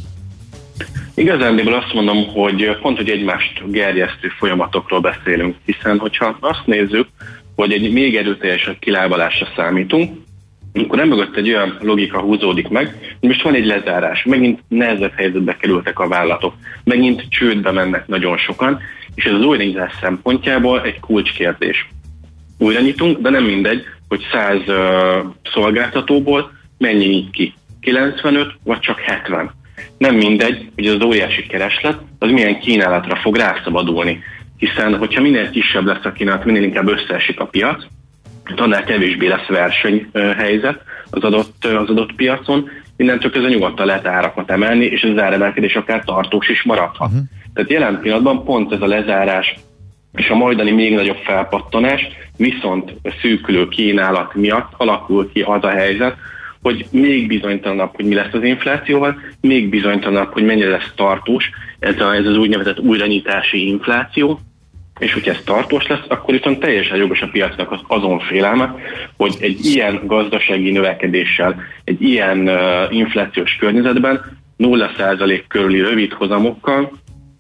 Igazándiból 1.14 1.74
azt 1.74 1.94
mondom, 1.94 2.28
hogy 2.28 2.78
pont, 2.82 2.98
hogy 2.98 3.10
egymást 3.10 3.72
gerjesztő 3.72 4.28
folyamatokról 4.38 5.00
beszélünk, 5.00 5.56
hiszen 5.66 5.98
hogyha 5.98 6.38
azt 6.40 6.66
nézzük, 6.66 7.08
hogy 7.56 7.72
egy 7.72 7.92
még 7.92 8.16
erőteljesebb 8.16 8.80
kilábalásra 8.80 9.48
számítunk, 9.56 10.26
nem 10.74 11.08
mögött 11.08 11.36
egy 11.36 11.50
olyan 11.50 11.78
logika 11.82 12.20
húzódik 12.20 12.68
meg, 12.68 13.16
hogy 13.20 13.30
most 13.30 13.42
van 13.42 13.54
egy 13.54 13.66
lezárás, 13.66 14.24
megint 14.24 14.60
nehezebb 14.68 15.14
helyzetbe 15.16 15.58
kerültek 15.58 16.00
a 16.00 16.08
vállalatok, 16.08 16.54
megint 16.84 17.26
csődbe 17.30 17.72
mennek 17.72 18.08
nagyon 18.08 18.38
sokan, 18.38 18.80
és 19.16 19.26
ez 19.26 19.34
az 19.34 19.44
újranyitás 19.44 19.94
szempontjából 20.02 20.82
egy 20.82 21.00
kulcskérdés. 21.00 21.88
Újra 22.58 22.80
nyitunk, 22.80 23.18
de 23.18 23.30
nem 23.30 23.44
mindegy, 23.44 23.84
hogy 24.08 24.22
100 24.32 24.60
uh, 24.68 24.76
szolgáltatóból 25.54 26.52
mennyi 26.78 27.06
nyit 27.06 27.30
ki. 27.32 27.54
95 27.82 28.54
vagy 28.64 28.80
csak 28.80 29.00
70. 29.00 29.52
Nem 29.98 30.16
mindegy, 30.16 30.70
hogy 30.76 30.88
az 30.88 31.02
óriási 31.02 31.48
kereslet 31.48 31.98
az 32.20 32.32
milyen 32.32 32.60
kínálatra 32.60 33.16
fog 33.16 33.36
rászabadulni. 33.36 34.24
Hiszen, 34.58 34.98
hogyha 34.98 35.22
minél 35.22 35.50
kisebb 35.50 35.86
lesz 35.86 36.06
a 36.06 36.12
kínálat, 36.12 36.46
minél 36.46 36.64
inkább 36.64 36.88
összeesik 36.88 37.40
a 37.40 37.46
piac, 37.46 37.84
annál 38.56 38.84
kevésbé 38.84 39.28
lesz 39.28 39.48
versenyhelyzet 39.48 40.82
az 41.10 41.24
adott, 41.24 41.66
az 41.66 41.90
adott 41.90 42.14
piacon, 42.16 42.70
innentől 42.96 43.32
ez 43.34 43.44
a 43.44 43.48
nyugodtan 43.48 43.86
lehet 43.86 44.08
árakat 44.08 44.52
emelni, 44.52 44.86
és 44.86 45.02
ez 45.02 45.10
az 45.10 45.18
áremelkedés 45.18 45.76
akár 45.76 46.04
tartós 46.04 46.50
is 46.50 46.64
maradhat. 46.64 47.08
Uh-huh. 47.08 47.24
Tehát 47.54 47.70
jelen 47.70 48.00
pillanatban 48.02 48.44
pont 48.44 48.74
ez 48.74 48.82
a 48.82 48.88
lezárás 48.88 49.56
és 50.18 50.30
a 50.30 50.36
majdani 50.36 50.72
még 50.72 50.94
nagyobb 50.94 51.18
felpattanás, 51.24 52.08
viszont 52.38 52.94
a 53.04 53.10
szűkülő 53.22 53.68
kínálat 53.68 54.34
miatt 54.34 54.74
alakul 54.78 55.32
ki 55.34 55.42
az 55.42 55.64
a 55.64 55.70
helyzet, 55.70 56.16
hogy 56.62 56.86
még 56.92 57.28
bizonytalanabb, 57.28 57.96
hogy 57.96 58.06
mi 58.06 58.14
lesz 58.14 58.34
az 58.34 58.44
inflációval, 58.44 59.20
még 59.42 59.70
bizonytalanabb, 59.70 60.32
hogy 60.34 60.44
mennyire 60.44 60.70
lesz 60.70 60.92
tartós 60.96 61.50
ez, 61.80 62.00
a, 62.00 62.14
ez 62.14 62.26
az 62.26 62.38
úgynevezett 62.38 62.80
újranyitási 62.80 63.68
infláció, 63.68 64.40
és 65.00 65.14
hogyha 65.14 65.32
ez 65.32 65.42
tartós 65.46 65.88
lesz, 65.88 66.06
akkor 66.08 66.34
viszont 66.34 66.60
teljesen 66.60 66.98
jogos 66.98 67.22
a 67.22 67.30
piacnak 67.32 67.72
az 67.72 67.80
azon 67.88 68.20
félelme, 68.20 68.76
hogy 69.18 69.36
egy 69.40 69.66
ilyen 69.66 70.02
gazdasági 70.06 70.72
növekedéssel, 70.72 71.62
egy 71.84 72.02
ilyen 72.02 72.50
uh, 72.50 72.96
inflációs 72.96 73.56
környezetben 73.60 74.22
0% 74.58 75.44
körüli 75.48 75.80
rövid 75.80 76.14
hozamokkal, 76.14 76.92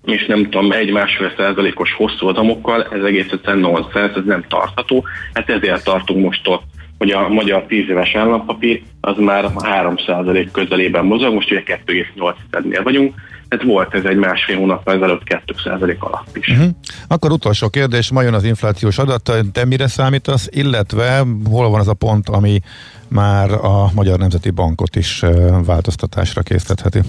és 0.06 0.26
nem 0.26 0.44
tudom, 0.44 0.72
egy-másfél 0.72 1.34
százalékos 1.38 1.94
hosszú 1.94 2.26
hozamokkal, 2.26 2.88
ez 2.92 3.04
egész 3.04 3.32
egyszerűen 3.32 3.60
nonsens, 3.60 4.16
ez 4.16 4.24
nem 4.26 4.44
tartható. 4.48 5.06
Hát 5.34 5.50
ezért 5.50 5.84
tartunk 5.84 6.26
most 6.26 6.48
ott, 6.48 6.64
hogy 6.98 7.12
a 7.12 7.28
magyar 7.30 7.66
10 7.66 7.90
éves 7.90 8.16
állampapír 8.16 8.82
az 9.02 9.18
már 9.18 9.46
3% 9.56 10.48
közelében 10.52 11.06
mozog, 11.06 11.34
most 11.34 11.52
ugye 11.52 11.64
2,8-nél 11.66 12.80
vagyunk, 12.84 13.16
tehát 13.50 13.66
volt 13.66 13.94
ez 13.94 14.04
egy 14.04 14.18
másfél 14.18 14.58
hónappal 14.58 14.94
ezelőtt 14.94 15.22
2% 15.26 15.98
alatt 15.98 16.38
is. 16.38 16.48
Uh-huh. 16.48 16.70
Akkor 17.08 17.32
utolsó 17.32 17.70
kérdés, 17.70 18.12
ma 18.12 18.22
jön 18.22 18.34
az 18.34 18.44
inflációs 18.44 18.98
adat, 18.98 19.32
te 19.52 19.66
mire 19.66 19.88
számítasz, 19.88 20.48
illetve 20.52 21.24
hol 21.50 21.70
van 21.70 21.80
az 21.80 21.88
a 21.88 21.94
pont, 21.94 22.30
ami 22.30 22.60
már 23.08 23.52
a 23.52 23.92
Magyar 23.94 24.20
Nemzeti 24.20 24.50
Bankot 24.50 24.96
is 24.96 25.24
változtatásra 25.66 26.42
késztetheti? 26.42 27.00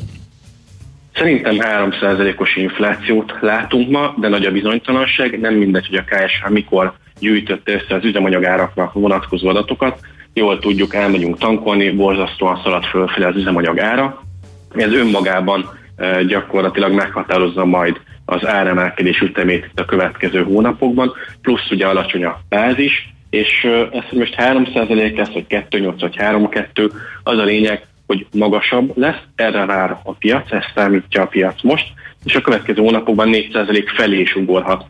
Szerintem 1.15 1.57
3%-os 1.61 2.57
inflációt 2.57 3.35
látunk 3.41 3.91
ma, 3.91 4.15
de 4.21 4.29
nagy 4.29 4.45
a 4.45 4.51
bizonytalanság. 4.51 5.41
Nem 5.41 5.55
mindegy, 5.55 5.87
hogy 5.87 5.97
a 5.97 6.05
KSH 6.05 6.49
mikor 6.49 6.93
gyűjtötte 7.19 7.73
össze 7.73 7.95
az 7.95 8.05
üzemanyagárakra 8.05 8.91
vonatkozó 8.95 9.49
adatokat. 9.49 10.01
Jól 10.33 10.59
tudjuk, 10.59 10.95
elmegyünk 10.95 11.39
tankolni, 11.39 11.91
borzasztóan 11.91 12.61
szalad 12.63 12.85
fölfele 12.85 13.27
az 13.27 13.37
üzemanyag 13.37 13.81
ára. 13.81 14.23
Ez 14.75 14.93
önmagában 14.93 15.78
gyakorlatilag 16.27 16.93
meghatározza 16.93 17.65
majd 17.65 18.01
az 18.25 18.47
áremelkedés 18.47 19.21
ütemét 19.21 19.71
a 19.75 19.85
következő 19.85 20.43
hónapokban, 20.43 21.13
plusz 21.43 21.71
ugye 21.71 21.87
alacsony 21.87 22.25
a 22.25 22.41
bázis, 22.49 23.13
és 23.31 23.65
ez, 23.93 24.19
most 24.19 24.35
3% 24.39 25.17
lesz, 25.17 25.33
vagy 25.33 25.47
2,8 25.49 25.95
vagy 26.01 26.17
3,2, 26.17 26.91
az 27.23 27.39
a 27.39 27.45
lényeg, 27.45 27.87
hogy 28.07 28.27
magasabb 28.33 28.93
lesz, 28.97 29.23
erre 29.35 29.65
vár 29.65 29.91
a 30.05 30.13
piac, 30.13 30.53
ezt 30.53 30.73
számítja 30.75 31.23
a 31.23 31.27
piac 31.27 31.63
most, 31.63 31.87
és 32.25 32.35
a 32.35 32.41
következő 32.41 32.83
hónapokban 32.83 33.29
4% 33.33 33.85
felé 33.97 34.21
is 34.21 34.35
ugorhat 34.35 34.85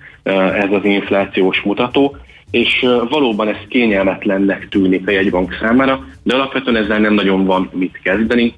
ez 0.54 0.70
az 0.70 0.84
inflációs 0.84 1.60
mutató, 1.60 2.16
és 2.50 2.86
valóban 3.08 3.48
ez 3.48 3.56
kényelmetlennek 3.68 4.68
tűnik 4.68 5.08
a 5.08 5.10
jegybank 5.10 5.56
számára, 5.60 6.06
de 6.22 6.34
alapvetően 6.34 6.76
ezzel 6.76 6.98
nem 6.98 7.14
nagyon 7.14 7.44
van 7.44 7.70
mit 7.72 8.00
kezdeni, 8.02 8.54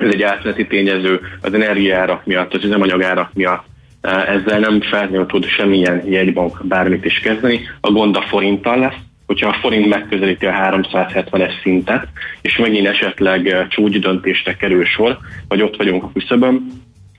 ez 0.00 0.12
egy 0.12 0.22
átmeneti 0.22 0.66
tényező 0.66 1.20
az 1.40 1.54
energiárak 1.54 2.26
miatt, 2.26 2.54
az 2.54 2.64
üzemanyagárak 2.64 3.32
miatt, 3.34 3.64
ezzel 4.02 4.58
nem 4.58 4.80
feltétlenül 4.80 5.26
tud 5.26 5.46
semmilyen 5.46 6.02
jegybank 6.06 6.66
bármit 6.66 7.04
is 7.04 7.18
kezdeni. 7.18 7.60
A 7.80 7.90
gond 7.90 8.16
a 8.16 8.22
forinttal 8.28 8.78
lesz, 8.78 8.96
hogyha 9.26 9.48
a 9.48 9.58
forint 9.60 9.88
megközelíti 9.88 10.46
a 10.46 10.52
370-es 10.52 11.60
szintet, 11.62 12.08
és 12.40 12.56
megint 12.56 12.86
esetleg 12.86 13.66
csúcs 13.68 13.98
döntésre 13.98 14.56
kerül 14.56 14.84
sor, 14.84 15.18
vagy 15.48 15.62
ott 15.62 15.76
vagyunk 15.76 16.02
a 16.02 16.10
küszöbön, 16.14 16.66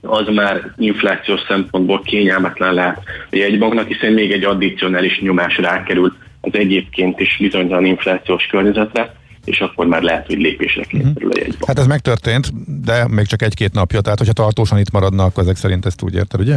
az 0.02 0.28
már 0.34 0.72
inflációs 0.76 1.40
szempontból 1.48 2.02
kényelmetlen 2.02 2.74
lehet 2.74 3.02
a 3.30 3.36
jegybanknak, 3.36 3.86
hiszen 3.86 4.12
még 4.12 4.32
egy 4.32 4.44
addicionális 4.44 5.20
nyomás 5.20 5.58
rákerül 5.58 6.12
az 6.40 6.54
egyébként 6.54 7.20
is 7.20 7.36
bizonytalan 7.40 7.84
inflációs 7.84 8.46
környezetre, 8.46 9.14
és 9.44 9.60
akkor 9.60 9.86
már 9.86 10.02
lehet, 10.02 10.26
hogy 10.26 10.38
lépésre 10.38 10.84
Mhm. 10.88 11.02
kényszerül 11.02 11.30
a 11.30 11.36
jegybank. 11.38 11.64
Hát 11.66 11.78
ez 11.78 11.86
megtörtént, 11.86 12.50
de 12.84 13.08
még 13.08 13.26
csak 13.26 13.42
egy-két 13.42 13.72
napja, 13.72 14.00
tehát 14.00 14.18
hogyha 14.18 14.32
tartósan 14.32 14.78
itt 14.78 14.90
maradna, 14.90 15.24
akkor 15.24 15.42
ezek 15.42 15.56
szerint 15.56 15.86
ezt 15.86 16.02
úgy 16.02 16.14
érted, 16.14 16.40
ugye? 16.40 16.56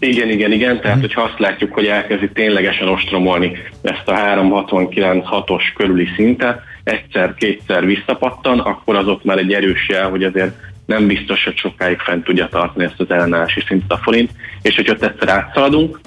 Igen, 0.00 0.28
igen, 0.30 0.52
igen, 0.52 0.80
tehát 0.80 1.00
hogyha 1.00 1.22
azt 1.22 1.38
látjuk, 1.38 1.72
hogy 1.74 1.86
elkezdi 1.86 2.30
ténylegesen 2.32 2.88
ostromolni 2.88 3.52
ezt 3.82 4.08
a 4.08 4.12
369-6-os 4.12 5.62
körüli 5.76 6.08
szintet, 6.16 6.60
egyszer-kétszer 6.84 7.84
visszapattan, 7.86 8.58
akkor 8.58 8.96
az 8.96 9.06
ott 9.06 9.24
már 9.24 9.38
egy 9.38 9.52
erős 9.52 9.88
jel, 9.88 10.10
hogy 10.10 10.24
azért 10.24 10.52
nem 10.86 11.06
biztos, 11.06 11.44
hogy 11.44 11.56
sokáig 11.56 11.98
fent 11.98 12.24
tudja 12.24 12.48
tartani 12.48 12.84
ezt 12.84 13.00
az 13.00 13.10
ellenállási 13.10 13.62
szintet 13.66 13.90
a 13.90 13.96
forint, 14.02 14.30
és 14.62 14.74
hogyha 14.74 14.94
egyszer 15.00 15.28
átszaladunk, 15.28 16.00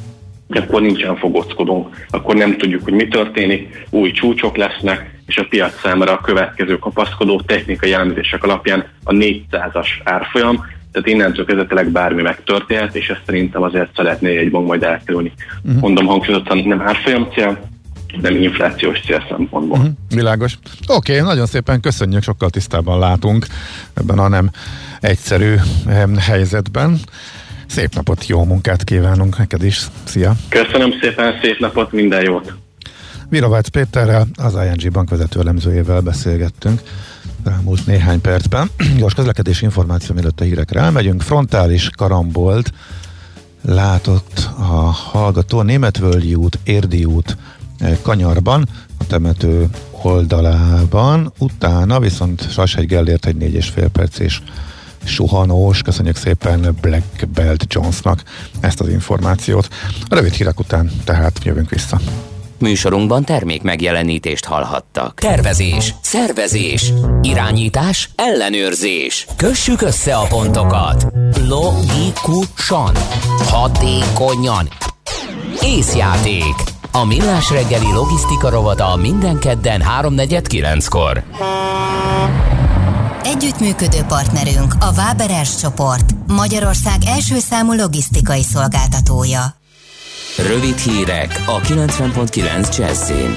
akkor 0.56 0.82
nincsen 0.82 1.16
fogockodunk, 1.18 2.06
akkor 2.10 2.36
nem 2.36 2.58
tudjuk, 2.58 2.84
hogy 2.84 2.94
mi 2.94 3.08
történik, 3.08 3.86
új 3.90 4.12
csúcsok 4.12 4.58
lesznek, 4.58 5.20
és 5.26 5.38
a 5.38 5.46
piac 5.50 5.80
számára 5.82 6.12
a 6.12 6.22
következő 6.22 6.80
kapaszkodó 6.80 7.42
technikai 7.42 7.94
elemzések 7.94 8.44
alapján 8.44 8.86
a 9.04 9.12
400-as 9.12 9.88
árfolyam, 10.04 10.66
tehát 10.92 11.08
innentől 11.08 11.46
kezdetileg 11.46 11.92
bármi 11.92 12.22
megtörténhet, 12.22 12.96
és 12.96 13.10
ezt 13.10 13.22
szerintem 13.26 13.62
azért 13.62 13.96
szeretné 13.96 14.38
egy 14.38 14.52
bank 14.52 14.68
majd 14.68 14.84
elkerülni. 14.84 15.32
Uh-huh. 15.64 15.82
Mondom 15.82 16.06
hangsúlyozottan 16.06 16.58
nem 16.58 16.82
árfolyam 16.82 17.28
cél, 17.34 17.60
nem 18.22 18.36
inflációs 18.36 19.00
cél 19.02 19.26
szempontból. 19.30 19.78
Uh-huh. 19.78 19.94
Világos. 20.10 20.58
Oké, 20.88 21.14
okay, 21.14 21.28
nagyon 21.28 21.46
szépen 21.46 21.80
köszönjük, 21.80 22.24
sokkal 22.24 22.50
tisztában 22.50 23.00
látunk 23.00 23.46
ebben 23.94 24.20
a 24.20 24.28
nem 24.28 24.50
egyszerű 25.00 25.56
helyzetben. 26.20 27.00
Szép 27.72 27.94
napot, 27.94 28.28
jó 28.28 28.44
munkát 28.44 28.84
kívánunk 28.84 29.38
neked 29.38 29.64
is. 29.64 29.88
Szia! 30.04 30.36
Köszönöm 30.50 30.92
szépen, 31.02 31.40
szép 31.42 31.60
napot, 31.60 31.92
minden 31.92 32.24
jót! 32.24 32.54
Virovácz 33.30 33.68
Péterrel, 33.68 34.28
az 34.36 34.54
ING 34.54 34.92
bank 34.92 35.10
vezető 35.10 35.40
elemzőjével 35.40 36.02
beszélgettünk 36.02 36.82
elmúlt 37.46 37.86
néhány 37.86 38.22
percben. 38.22 38.70
Gyors 38.98 39.14
közlekedési 39.14 39.64
információ, 39.64 40.16
mielőtt 40.16 40.40
a 40.40 40.44
hírekre 40.44 40.80
elmegyünk. 40.80 41.22
Frontális 41.22 41.90
karambolt 41.98 42.74
látott 43.62 44.50
a 44.58 44.92
hallgató 44.92 45.60
a 45.60 45.64
Németvölgyi 45.64 46.36
út, 46.36 46.60
Érdi 46.64 47.06
út 47.06 47.38
eh, 47.80 47.98
kanyarban, 48.02 48.68
a 49.00 49.06
temető 49.08 49.68
oldalában, 50.02 51.34
utána 51.38 52.00
viszont 52.00 52.52
Sashegy 52.52 52.86
Gellért 52.86 53.26
egy 53.26 53.36
négy 53.36 53.54
és 53.54 53.68
fél 53.70 53.90
perc 53.90 54.20
és 54.20 54.42
suhanós, 55.04 55.82
köszönjük 55.82 56.16
szépen 56.16 56.78
Black 56.82 57.28
Belt 57.34 57.66
Jonesnak 57.68 58.24
ezt 58.60 58.82
az 58.82 58.90
információt. 58.90 59.68
A 60.10 60.16
rövid 60.16 60.34
hírek 60.34 60.60
után 60.60 60.92
tehát 61.06 61.40
jövünk 61.44 61.70
vissza. 61.70 62.00
Műsorunkban 62.62 63.24
termék 63.24 63.62
megjelenítést 63.62 64.46
hallhattak. 64.46 65.20
Tervezés, 65.20 65.96
szervezés, 66.02 66.94
irányítás, 67.22 68.10
ellenőrzés. 68.16 69.28
Kössük 69.36 69.82
össze 69.82 70.16
a 70.16 70.28
pontokat. 70.28 71.06
Logikusan, 71.48 72.96
hatékonyan. 73.48 74.68
Észjáték. 75.62 76.56
A 76.92 77.06
millás 77.06 77.50
reggeli 77.50 77.92
logisztika 77.94 78.50
rovata 78.50 78.96
minden 78.96 79.40
kedden 79.40 79.82
3.49-kor. 80.02 81.24
Együttműködő 83.24 84.02
partnerünk 84.08 84.74
a 84.80 84.92
Váberes 84.92 85.56
csoport, 85.56 86.12
Magyarország 86.28 86.96
első 87.06 87.40
számú 87.40 87.74
logisztikai 87.74 88.44
szolgáltatója. 88.44 89.42
Rövid 90.38 90.78
hírek 90.78 91.44
a 91.46 91.60
90.9 91.60 92.78
Jazzin. 92.78 93.36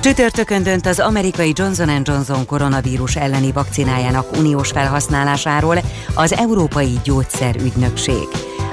Csütörtökön 0.00 0.62
dönt 0.62 0.86
az 0.86 0.98
amerikai 0.98 1.52
Johnson 1.54 2.02
Johnson 2.02 2.46
koronavírus 2.46 3.16
elleni 3.16 3.52
vakcinájának 3.52 4.36
uniós 4.36 4.70
felhasználásáról 4.70 5.78
az 6.14 6.32
Európai 6.32 6.98
Gyógyszerügynökség. 7.04 8.28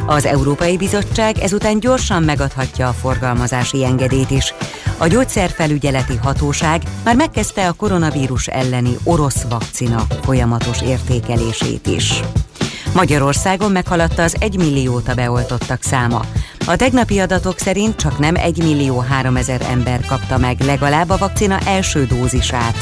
Az 0.09 0.25
Európai 0.25 0.77
Bizottság 0.77 1.37
ezután 1.37 1.79
gyorsan 1.79 2.23
megadhatja 2.23 2.87
a 2.87 2.93
forgalmazási 2.93 3.85
engedélyt 3.85 4.31
is. 4.31 4.53
A 4.97 5.07
gyógyszerfelügyeleti 5.07 6.15
hatóság 6.15 6.81
már 7.03 7.15
megkezdte 7.15 7.67
a 7.67 7.73
koronavírus 7.73 8.47
elleni 8.47 8.97
orosz 9.03 9.41
vakcina 9.49 10.05
folyamatos 10.21 10.81
értékelését 10.81 11.87
is. 11.87 12.21
Magyarországon 12.93 13.71
meghaladta 13.71 14.23
az 14.23 14.35
1 14.39 14.57
millióta 14.57 15.13
beoltottak 15.13 15.83
száma. 15.83 16.25
A 16.65 16.75
tegnapi 16.75 17.19
adatok 17.19 17.57
szerint 17.57 17.95
csak 17.95 18.19
nem 18.19 18.35
1 18.35 18.57
millió 18.57 18.99
3 18.99 19.35
ezer 19.35 19.61
ember 19.61 20.05
kapta 20.05 20.37
meg 20.37 20.59
legalább 20.59 21.09
a 21.09 21.17
vakcina 21.17 21.59
első 21.59 22.05
dózisát. 22.05 22.75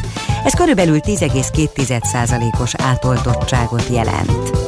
Ez 0.45 0.53
körülbelül 0.53 0.99
10,2%-os 0.99 2.75
átoltottságot 2.75 3.87
jelent. 3.91 4.66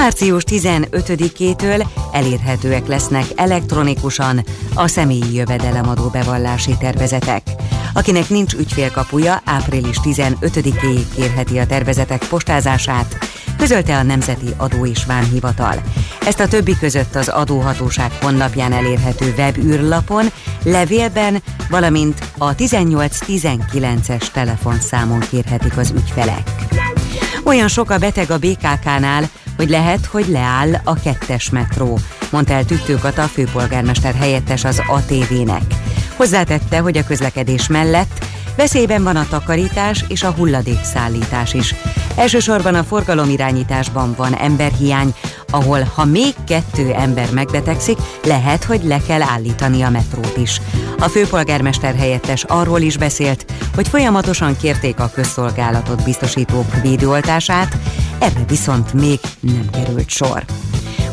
Március 0.00 0.42
15-től 0.46 1.86
elérhetőek 2.12 2.86
lesznek 2.86 3.24
elektronikusan 3.34 4.44
a 4.74 4.86
személyi 4.86 5.34
jövedelemadó 5.34 6.08
bevallási 6.08 6.76
tervezetek. 6.78 7.42
Akinek 7.94 8.28
nincs 8.28 8.54
ügyfélkapuja, 8.54 9.42
április 9.44 9.96
15-éig 10.02 11.04
kérheti 11.14 11.58
a 11.58 11.66
tervezetek 11.66 12.24
postázását, 12.28 13.18
közölte 13.58 13.96
a 13.96 14.02
Nemzeti 14.02 14.48
Adó 14.56 14.86
és 14.86 15.04
Vámhivatal. 15.04 15.74
Ezt 16.26 16.40
a 16.40 16.48
többi 16.48 16.78
között 16.78 17.14
az 17.14 17.28
adóhatóság 17.28 18.12
honlapján 18.20 18.72
elérhető 18.72 19.34
webűrlapon, 19.36 20.26
levélben, 20.64 21.42
valamint 21.70 22.32
a 22.38 22.54
1819-es 22.54 24.30
telefonszámon 24.30 25.20
kérhetik 25.30 25.76
az 25.76 25.92
ügyfelek. 25.96 26.50
Olyan 27.44 27.68
sok 27.68 27.90
a 27.90 27.98
beteg 27.98 28.30
a 28.30 28.38
BKK-nál, 28.38 29.30
hogy 29.60 29.68
lehet, 29.68 30.06
hogy 30.06 30.28
leáll 30.28 30.80
a 30.84 30.94
kettes 30.94 31.50
metró, 31.50 31.98
mondta 32.30 32.52
el 32.52 32.64
Tüttőkata 32.64 33.22
főpolgármester 33.22 34.14
helyettes 34.14 34.64
az 34.64 34.82
ATV-nek. 34.86 35.62
Hozzátette, 36.16 36.78
hogy 36.78 36.98
a 36.98 37.04
közlekedés 37.04 37.68
mellett 37.68 38.24
veszélyben 38.60 39.02
van 39.02 39.16
a 39.16 39.26
takarítás 39.28 40.04
és 40.08 40.22
a 40.22 40.30
hulladékszállítás 40.30 41.54
is. 41.54 41.74
Elsősorban 42.16 42.74
a 42.74 42.84
forgalomirányításban 42.84 44.14
van 44.16 44.34
emberhiány, 44.34 45.14
ahol 45.50 45.82
ha 45.94 46.04
még 46.04 46.34
kettő 46.46 46.92
ember 46.92 47.30
megbetegszik, 47.32 47.98
lehet, 48.24 48.64
hogy 48.64 48.84
le 48.84 49.00
kell 49.06 49.22
állítani 49.22 49.82
a 49.82 49.90
metrót 49.90 50.36
is. 50.36 50.60
A 50.98 51.08
főpolgármester 51.08 51.94
helyettes 51.94 52.44
arról 52.44 52.80
is 52.80 52.96
beszélt, 52.96 53.52
hogy 53.74 53.88
folyamatosan 53.88 54.56
kérték 54.56 55.00
a 55.00 55.10
közszolgálatot 55.14 56.04
biztosítók 56.04 56.80
védőoltását, 56.82 57.76
erre 58.18 58.44
viszont 58.48 58.92
még 58.92 59.18
nem 59.40 59.70
került 59.72 60.08
sor. 60.08 60.44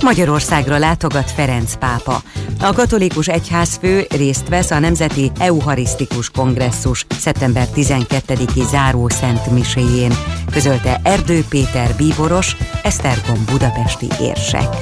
Magyarországra 0.02 0.78
látogat 0.78 1.32
Ferenc 1.32 1.76
pápa. 1.76 2.22
A 2.62 2.74
katolikus 2.74 3.28
egyházfő 3.28 4.06
részt 4.10 4.48
vesz 4.48 4.72
a 4.72 4.80
Nemzeti 4.80 5.32
Eucharisztikus 5.40 6.30
Kongresszus 6.30 7.06
szeptember 7.20 7.68
12-i 7.76 8.70
záró 8.70 9.10
szent 9.10 9.52
miséjén, 9.52 10.14
közölte 10.52 11.00
Erdő 11.04 11.44
Péter 11.50 11.96
bíboros, 11.98 12.56
Esztergom 12.84 13.46
budapesti 13.52 14.08
érsek. 14.22 14.76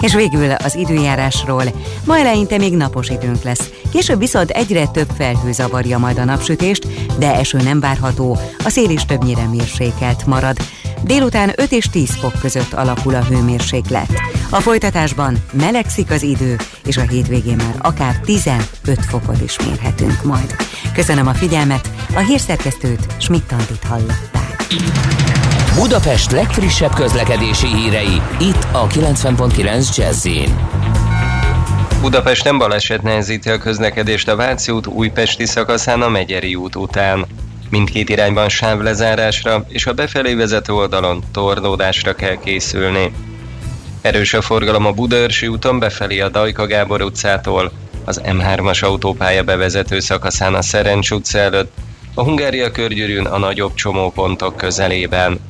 És 0.00 0.14
végül 0.14 0.50
az 0.50 0.74
időjárásról. 0.76 1.64
Ma 2.04 2.18
eleinte 2.18 2.58
még 2.58 2.76
napos 2.76 3.08
időnk 3.08 3.42
lesz. 3.42 3.70
Később 3.92 4.18
viszont 4.18 4.50
egyre 4.50 4.86
több 4.86 5.08
felhő 5.16 5.52
zavarja 5.52 5.98
majd 5.98 6.18
a 6.18 6.24
napsütést, 6.24 6.86
de 7.18 7.34
eső 7.34 7.58
nem 7.58 7.80
várható, 7.80 8.38
a 8.64 8.68
szél 8.68 8.90
is 8.90 9.04
többnyire 9.04 9.46
mérsékelt 9.48 10.26
marad. 10.26 10.56
Délután 11.06 11.52
5 11.56 11.72
és 11.72 11.84
10 11.84 12.10
fok 12.10 12.32
között 12.40 12.72
alakul 12.72 13.14
a 13.14 13.24
hőmérséklet. 13.24 14.10
A 14.50 14.60
folytatásban 14.60 15.36
melegszik 15.52 16.10
az 16.10 16.22
idő, 16.22 16.56
és 16.84 16.96
a 16.96 17.00
hétvégén 17.00 17.56
már 17.56 17.74
akár 17.78 18.20
15 18.20 18.64
fokot 19.08 19.42
is 19.42 19.56
mérhetünk 19.58 20.22
majd. 20.22 20.56
Köszönöm 20.94 21.26
a 21.26 21.34
figyelmet, 21.34 21.90
a 22.14 22.18
hírszerkesztőt 22.18 23.06
Schmidt-Tandit 23.18 23.84
hallották. 23.84 24.66
Budapest 25.74 26.30
legfrissebb 26.30 26.94
közlekedési 26.94 27.66
hírei, 27.66 28.20
itt 28.40 28.66
a 28.72 28.86
90.9 28.86 29.96
jazz 29.96 30.28
Budapesten 32.00 32.58
baleset 32.58 33.02
nehezíti 33.02 33.50
a 33.50 33.58
közlekedést 33.58 34.28
a 34.28 34.36
Váci 34.36 34.72
út 34.72 34.86
újpesti 34.86 35.46
szakaszán 35.46 36.02
a 36.02 36.08
Megyeri 36.08 36.54
út 36.54 36.76
után. 36.76 37.26
Mindkét 37.70 38.08
irányban 38.08 38.48
sávlezárásra 38.48 39.64
és 39.68 39.86
a 39.86 39.92
befelé 39.92 40.34
vezető 40.34 40.72
oldalon 40.72 41.22
torlódásra 41.32 42.14
kell 42.14 42.36
készülni. 42.36 43.12
Erős 44.00 44.34
a 44.34 44.42
forgalom 44.42 44.86
a 44.86 44.92
Budaörsi 44.92 45.46
úton 45.46 45.78
befelé 45.78 46.20
a 46.20 46.28
Dajka 46.28 46.66
Gábor 46.66 47.02
utcától, 47.02 47.72
az 48.04 48.20
M3-as 48.24 48.84
autópálya 48.84 49.42
bevezető 49.42 50.00
szakaszán 50.00 50.54
a 50.54 50.62
Szerencs 50.62 51.10
utca 51.10 51.38
előtt, 51.38 51.72
a 52.14 52.22
Hungária 52.22 52.70
körgyűrűn 52.70 53.26
a 53.26 53.38
nagyobb 53.38 53.74
csomópontok 53.74 54.56
közelében. 54.56 55.40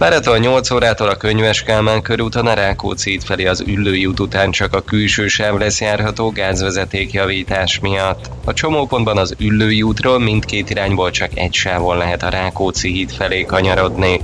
Várható 0.00 0.32
a 0.32 0.38
8 0.38 0.70
órától 0.70 1.08
a 1.08 1.16
Könyves 1.16 1.62
Kálmán 1.62 2.02
körúton 2.02 2.46
a 2.46 2.54
Rákóczi 2.54 3.10
híd 3.10 3.22
felé 3.22 3.46
az 3.46 3.60
Üllői 3.66 4.06
út 4.06 4.20
után 4.20 4.50
csak 4.50 4.74
a 4.74 4.80
külső 4.80 5.28
sáv 5.28 5.58
lesz 5.58 5.80
járható 5.80 6.30
gázvezeték 6.30 7.12
javítás 7.12 7.78
miatt. 7.78 8.30
A 8.44 8.52
csomópontban 8.52 9.18
az 9.18 9.34
Üllői 9.38 9.82
útról 9.82 10.18
mindkét 10.18 10.70
irányból 10.70 11.10
csak 11.10 11.30
egy 11.34 11.54
sávon 11.54 11.96
lehet 11.96 12.22
a 12.22 12.28
Rákóczi 12.28 12.92
híd 12.92 13.12
felé 13.12 13.42
kanyarodni. 13.42 14.20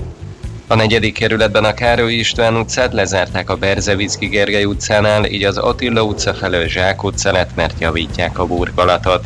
A 0.66 0.74
negyedik 0.74 1.14
kerületben 1.14 1.64
a 1.64 1.74
Károly 1.74 2.12
István 2.12 2.56
utcát 2.56 2.92
lezárták 2.92 3.50
a 3.50 3.56
Berzevicki 3.56 4.26
Gergely 4.26 4.64
utcánál, 4.64 5.24
így 5.24 5.44
az 5.44 5.58
Attila 5.58 6.02
utca 6.02 6.34
felől 6.34 6.66
Zsák 6.66 7.04
utca 7.04 7.32
lett, 7.32 7.50
mert 7.54 7.80
javítják 7.80 8.38
a 8.38 8.46
burkolatot. 8.46 9.24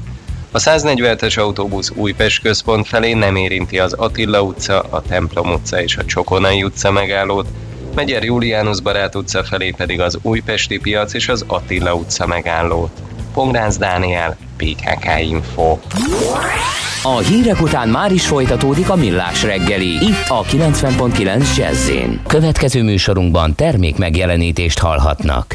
A 0.53 0.59
147-es 0.59 1.39
autóbusz 1.39 1.91
Újpest 1.95 2.43
központ 2.43 2.87
felé 2.87 3.13
nem 3.13 3.37
érinti 3.37 3.79
az 3.79 3.93
Attila 3.93 4.43
utca, 4.43 4.81
a 4.91 5.03
Templom 5.03 5.53
utca 5.53 5.83
és 5.83 5.97
a 5.97 6.05
Csokonai 6.05 6.63
utca 6.63 6.91
megállót, 6.91 7.47
Megyer 7.95 8.25
Juliánus 8.25 8.81
Barát 8.81 9.15
utca 9.15 9.45
felé 9.45 9.71
pedig 9.71 10.01
az 10.01 10.19
Újpesti 10.23 10.79
piac 10.79 11.15
és 11.15 11.29
az 11.29 11.45
Attila 11.47 11.95
utca 11.95 12.27
megállót. 12.27 12.91
Pongrász 13.35 13.79
Dániel, 13.79 14.37
PKK 14.57 15.21
Info. 15.21 15.79
A 17.03 17.19
hírek 17.19 17.61
után 17.61 17.89
már 17.89 18.13
is 18.13 18.27
folytatódik 18.27 18.91
a 18.91 18.97
millás 18.97 19.43
reggeli, 19.43 19.89
itt 19.89 20.29
a 20.29 20.43
90.9 20.43 21.57
jazz 21.57 21.91
Következő 22.27 22.83
műsorunkban 22.83 23.55
termék 23.55 23.97
megjelenítést 23.97 24.79
hallhatnak. 24.79 25.55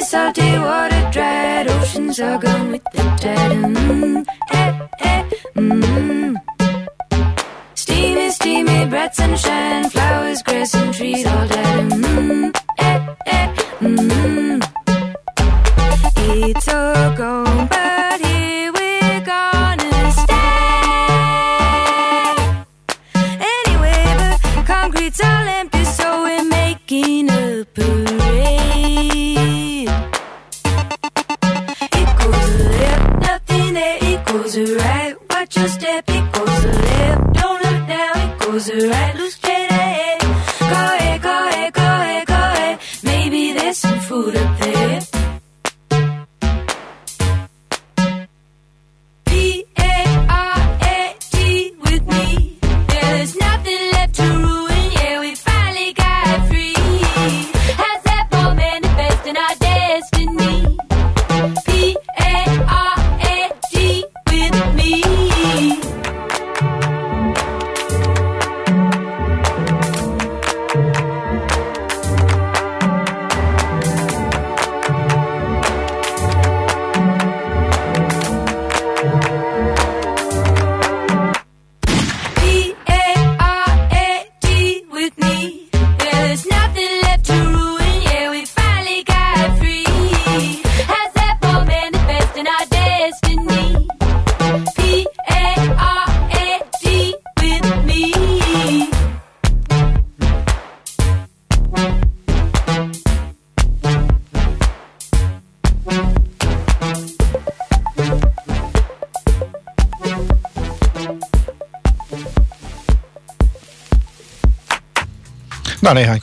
Salty, 0.00 0.40
salty 0.42 0.58
water 0.58 1.10
dried 1.12 1.68
oceans 1.68 2.18
are 2.18 2.36
gone 2.38 2.72
with 2.72 2.82
the 2.92 3.02
tide. 3.16 3.52
Mm, 3.52 4.26
eh, 4.50 4.88
eh. 5.00 5.30
Mm. 5.54 6.34
Steamy, 7.76 8.30
steamy, 8.30 8.86
bright 8.86 9.14
sunshine, 9.14 9.88
flowers, 9.90 10.42
grass, 10.42 10.74
and 10.74 10.92
trees 10.92 11.24
all 11.24 11.46
dead. 11.46 11.90
Mm, 11.92 12.53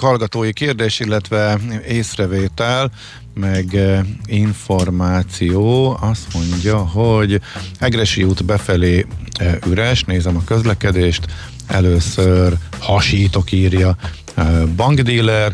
hallgatói 0.02 0.54
kérdés, 0.54 1.00
illetve 1.00 1.60
észrevétel, 1.88 2.92
meg 3.34 3.76
eh, 3.76 4.00
információ. 4.26 5.98
Azt 6.02 6.34
mondja, 6.34 6.78
hogy 6.78 7.42
Egresi 7.80 8.24
út 8.24 8.46
befelé 8.46 9.06
eh, 9.34 9.56
üres, 9.68 10.04
nézem 10.04 10.38
a 10.38 10.44
közlekedést, 10.44 11.26
először 11.68 12.58
hasítok, 12.80 13.52
írja 13.52 13.96
eh, 14.36 14.66
bankdíler. 14.76 15.54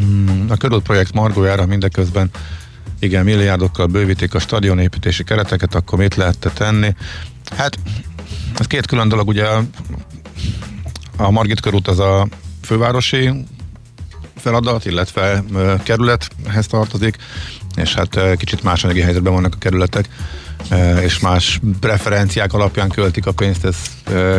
Mm, 0.00 0.50
a 0.50 0.56
körülprojekt 0.56 1.12
margójára 1.12 1.66
mindeközben 1.66 2.30
igen, 2.98 3.24
milliárdokkal 3.24 3.86
bővítik 3.86 4.34
a 4.34 4.38
stadionépítési 4.38 5.24
kereteket, 5.24 5.74
akkor 5.74 5.98
mit 5.98 6.14
lehetne 6.14 6.50
tenni? 6.50 6.94
Hát, 7.56 7.78
ez 8.58 8.66
két 8.66 8.86
külön 8.86 9.08
dolog, 9.08 9.28
ugye 9.28 9.46
a 11.16 11.30
Margit 11.30 11.60
körút 11.60 11.88
az 11.88 11.98
a 11.98 12.28
fővárosi 12.72 13.30
feladat, 14.36 14.84
illetve 14.84 15.44
kerülethez 15.82 16.66
tartozik, 16.66 17.16
és 17.76 17.94
hát 17.94 18.36
kicsit 18.36 18.62
más 18.62 18.84
anyagi 18.84 19.00
helyzetben 19.00 19.32
vannak 19.32 19.54
a 19.54 19.58
kerületek. 19.58 20.08
és 21.00 21.18
más 21.18 21.60
preferenciák 21.80 22.52
alapján 22.52 22.88
költik 22.88 23.26
a 23.26 23.32
pénzt, 23.32 23.64
ez 23.64 23.76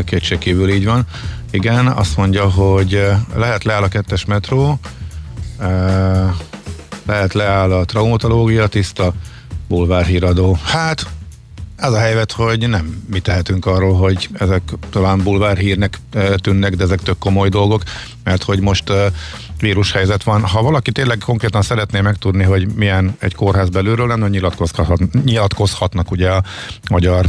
kétségkívül 0.05 0.69
így 0.69 0.85
van. 0.85 1.05
Igen, 1.51 1.87
azt 1.87 2.17
mondja, 2.17 2.49
hogy 2.49 3.07
lehet 3.35 3.63
leáll 3.63 3.83
a 3.83 3.87
kettes 3.87 4.25
metró, 4.25 4.79
lehet 7.05 7.33
leáll 7.33 7.71
a 7.71 7.85
traumatológia, 7.85 8.67
tiszta 8.67 9.13
bulvárhíradó. 9.67 10.57
Hát, 10.63 11.05
ez 11.75 11.91
a 11.93 11.99
helyzet, 11.99 12.31
hogy 12.31 12.69
nem 12.69 13.03
mi 13.09 13.19
tehetünk 13.19 13.65
arról, 13.65 13.93
hogy 13.93 14.29
ezek 14.33 14.61
talán 14.89 15.23
bulvárhírnek 15.23 15.99
tűnnek, 16.35 16.75
de 16.75 16.83
ezek 16.83 17.01
tök 17.01 17.17
komoly 17.17 17.49
dolgok, 17.49 17.83
mert 18.23 18.43
hogy 18.43 18.59
most 18.59 18.91
vírushelyzet 19.59 20.23
van. 20.23 20.41
Ha 20.41 20.61
valaki 20.61 20.91
tényleg 20.91 21.17
konkrétan 21.17 21.61
szeretné 21.61 22.01
megtudni, 22.01 22.43
hogy 22.43 22.67
milyen 22.75 23.15
egy 23.19 23.35
kórház 23.35 23.69
belülről 23.69 24.07
lenne, 24.07 24.27
nyilatkozhat, 24.27 25.23
nyilatkozhatnak 25.23 26.11
ugye 26.11 26.29
a 26.29 26.43
magyar 26.89 27.25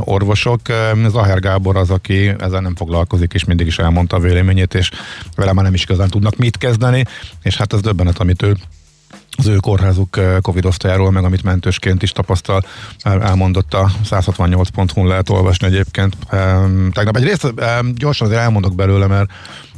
orvosok. 0.00 0.60
Zaher 1.08 1.40
Gábor 1.40 1.76
az, 1.76 1.90
aki 1.90 2.28
ezzel 2.38 2.60
nem 2.60 2.76
foglalkozik, 2.76 3.32
és 3.32 3.44
mindig 3.44 3.66
is 3.66 3.78
elmondta 3.78 4.16
a 4.16 4.20
véleményét, 4.20 4.74
és 4.74 4.90
vele 5.36 5.52
már 5.52 5.64
nem 5.64 5.74
is 5.74 5.82
igazán 5.82 6.08
tudnak 6.08 6.36
mit 6.36 6.58
kezdeni, 6.58 7.04
és 7.42 7.56
hát 7.56 7.72
ez 7.72 7.80
döbbenet, 7.80 8.18
amit 8.18 8.42
ő 8.42 8.56
az 9.36 9.46
ő 9.46 9.56
kórházuk 9.56 10.20
Covid 10.40 10.64
osztályáról, 10.64 11.10
meg 11.10 11.24
amit 11.24 11.42
mentősként 11.42 12.02
is 12.02 12.10
tapasztal, 12.10 12.64
elmondott 13.02 13.74
a 13.74 13.90
168.hu 14.10 15.06
lehet 15.06 15.30
olvasni 15.30 15.66
egyébként. 15.66 16.16
Tegnap 16.92 17.16
egy 17.16 17.24
részt 17.24 17.54
gyorsan 17.94 18.26
azért 18.26 18.42
elmondok 18.42 18.74
belőle, 18.74 19.06
mert 19.06 19.30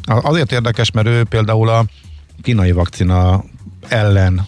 azért 0.04 0.52
érdekes, 0.52 0.90
mert 0.90 1.06
ő 1.06 1.24
például 1.24 1.68
a 1.68 1.84
kínai 2.42 2.72
vakcina 2.72 3.44
ellen 3.88 4.46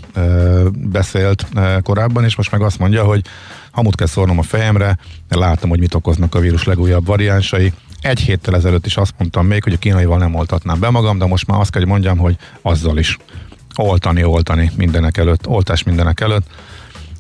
beszélt 0.72 1.47
korábban, 1.82 2.24
és 2.24 2.36
most 2.36 2.51
meg 2.51 2.62
azt 2.62 2.78
mondja, 2.78 3.05
hogy 3.05 3.24
hamut 3.70 3.94
kell 3.94 4.06
szórnom 4.06 4.39
a 4.39 4.43
fejemre, 4.43 4.98
látom, 5.28 5.70
hogy 5.70 5.78
mit 5.78 5.94
okoznak 5.94 6.35
a 6.35 6.40
vírus 6.40 6.64
legújabb 6.64 7.06
variánsai. 7.06 7.72
Egy 8.01 8.20
héttel 8.20 8.55
ezelőtt 8.55 8.86
is 8.86 8.97
azt 8.97 9.14
mondtam 9.18 9.47
még, 9.47 9.62
hogy 9.62 9.72
a 9.72 9.78
kínaival 9.78 10.18
nem 10.18 10.35
oltatnám 10.35 10.80
be 10.80 10.90
magam, 10.90 11.18
de 11.18 11.26
most 11.26 11.47
már 11.47 11.60
azt 11.60 11.70
kell, 11.70 11.80
hogy 11.80 11.90
mondjam, 11.90 12.18
hogy 12.18 12.36
azzal 12.62 12.98
is 12.98 13.18
oltani, 13.79 14.25
oltani 14.25 14.71
mindenek 14.77 15.17
előtt, 15.17 15.47
oltás 15.47 15.83
mindenek 15.83 16.21
előtt. 16.21 16.47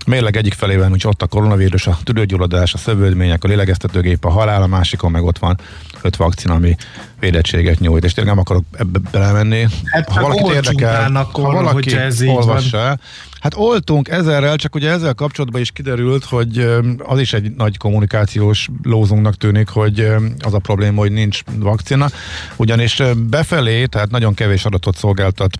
Mérleg 0.06 0.36
egyik 0.36 0.54
felében 0.54 0.90
hogy 0.90 1.06
ott 1.06 1.22
a 1.22 1.26
koronavírus, 1.26 1.86
a 1.86 1.98
tüdőgyulladás, 2.04 2.74
a 2.74 2.78
szövődmények, 2.78 3.44
a 3.44 3.48
lélegeztetőgép, 3.48 4.24
a 4.24 4.30
halál, 4.30 4.62
a 4.62 4.66
másikon 4.66 5.10
meg 5.10 5.24
ott 5.24 5.38
van 5.38 5.58
öt 6.02 6.16
vakcina, 6.16 6.54
ami 6.54 6.76
védettséget 7.20 7.80
nyújt, 7.80 8.04
és 8.04 8.12
tényleg 8.12 8.34
nem 8.34 8.42
akarok 8.42 8.64
ebbe 8.72 8.98
belemenni. 9.10 9.66
Hát, 9.84 10.08
ha 10.08 10.20
valaki 10.20 10.52
érdekel, 10.52 11.16
akkor, 11.16 11.44
ha 11.44 11.52
valaki 11.52 11.96
ez 11.96 12.22
olvassa, 12.22 12.78
van. 12.78 13.00
Hát 13.40 13.54
oltunk 13.56 14.08
ezerrel, 14.08 14.56
csak 14.56 14.74
ugye 14.74 14.90
ezzel 14.90 15.14
kapcsolatban 15.14 15.60
is 15.60 15.70
kiderült, 15.70 16.24
hogy 16.24 16.70
az 16.98 17.20
is 17.20 17.32
egy 17.32 17.52
nagy 17.56 17.76
kommunikációs 17.76 18.68
lózunknak 18.82 19.34
tűnik, 19.34 19.68
hogy 19.68 20.00
az 20.38 20.54
a 20.54 20.58
probléma, 20.58 21.00
hogy 21.00 21.12
nincs 21.12 21.40
vakcina, 21.58 22.08
ugyanis 22.56 23.02
befelé, 23.16 23.84
tehát 23.84 24.10
nagyon 24.10 24.34
kevés 24.34 24.64
adatot 24.64 24.96
szolgáltat 24.96 25.58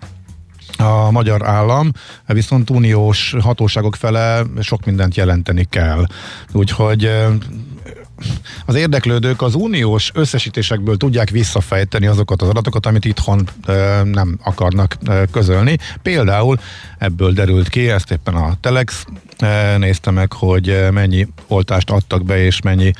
a 0.77 1.11
magyar 1.11 1.47
állam, 1.47 1.91
viszont 2.25 2.69
uniós 2.69 3.35
hatóságok 3.41 3.95
fele 3.95 4.41
sok 4.61 4.85
mindent 4.85 5.15
jelenteni 5.15 5.67
kell. 5.69 6.05
Úgyhogy 6.51 7.11
az 8.65 8.75
érdeklődők 8.75 9.41
az 9.41 9.55
uniós 9.55 10.11
összesítésekből 10.13 10.97
tudják 10.97 11.29
visszafejteni 11.29 12.07
azokat 12.07 12.41
az 12.41 12.49
adatokat, 12.49 12.85
amit 12.85 13.05
itthon 13.05 13.49
nem 14.03 14.39
akarnak 14.43 14.97
közölni. 15.31 15.77
Például 16.01 16.59
ebből 16.97 17.31
derült 17.31 17.69
ki, 17.69 17.89
ezt 17.89 18.11
éppen 18.11 18.35
a 18.35 18.53
Telex 18.61 19.05
nézte 19.77 20.11
meg, 20.11 20.33
hogy 20.33 20.87
mennyi 20.91 21.27
oltást 21.47 21.89
adtak 21.89 22.25
be, 22.25 22.43
és 22.43 22.61
mennyi 22.61 22.93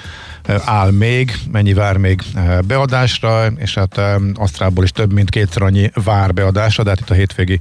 áll 0.65 0.91
még, 0.91 1.39
mennyi 1.51 1.73
vár 1.73 1.97
még 1.97 2.21
beadásra, 2.67 3.45
és 3.45 3.73
hát 3.73 4.01
Asztrából 4.33 4.83
is 4.83 4.91
több 4.91 5.13
mint 5.13 5.29
kétszer 5.29 5.61
annyi 5.61 5.91
vár 6.03 6.33
beadásra, 6.33 6.83
de 6.83 6.89
hát 6.89 6.99
itt 6.99 7.09
a 7.09 7.13
hétvégi 7.13 7.59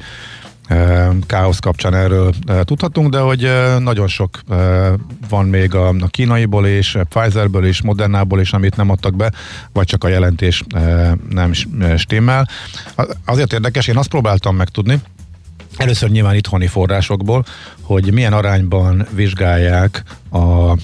káosz 1.27 1.59
kapcsán 1.59 1.95
erről 1.95 2.33
tudhatunk, 2.63 3.11
de 3.11 3.19
hogy 3.19 3.53
nagyon 3.79 4.09
sok 4.09 4.41
van 5.29 5.47
még 5.47 5.75
a, 5.75 5.89
a 5.89 6.07
kínaiból 6.11 6.67
és 6.67 6.99
Pfizerből 7.09 7.65
és 7.65 7.83
Modernából 7.83 8.41
is, 8.41 8.53
amit 8.53 8.77
nem 8.77 8.91
adtak 8.91 9.17
be, 9.17 9.33
vagy 9.73 9.87
csak 9.87 10.05
a 10.05 10.09
jelentés 10.09 10.65
nem 11.31 11.53
stimmel. 11.97 12.49
Azért 13.25 13.53
érdekes, 13.53 13.87
én 13.87 13.97
azt 13.97 14.09
próbáltam 14.09 14.57
megtudni, 14.57 15.01
először 15.77 16.11
nyilván 16.11 16.35
itthoni 16.35 16.67
forrásokból, 16.67 17.45
hogy 17.81 18.13
milyen 18.13 18.33
arányban 18.33 19.07
vizsgálják 19.15 20.03
a 20.31 20.75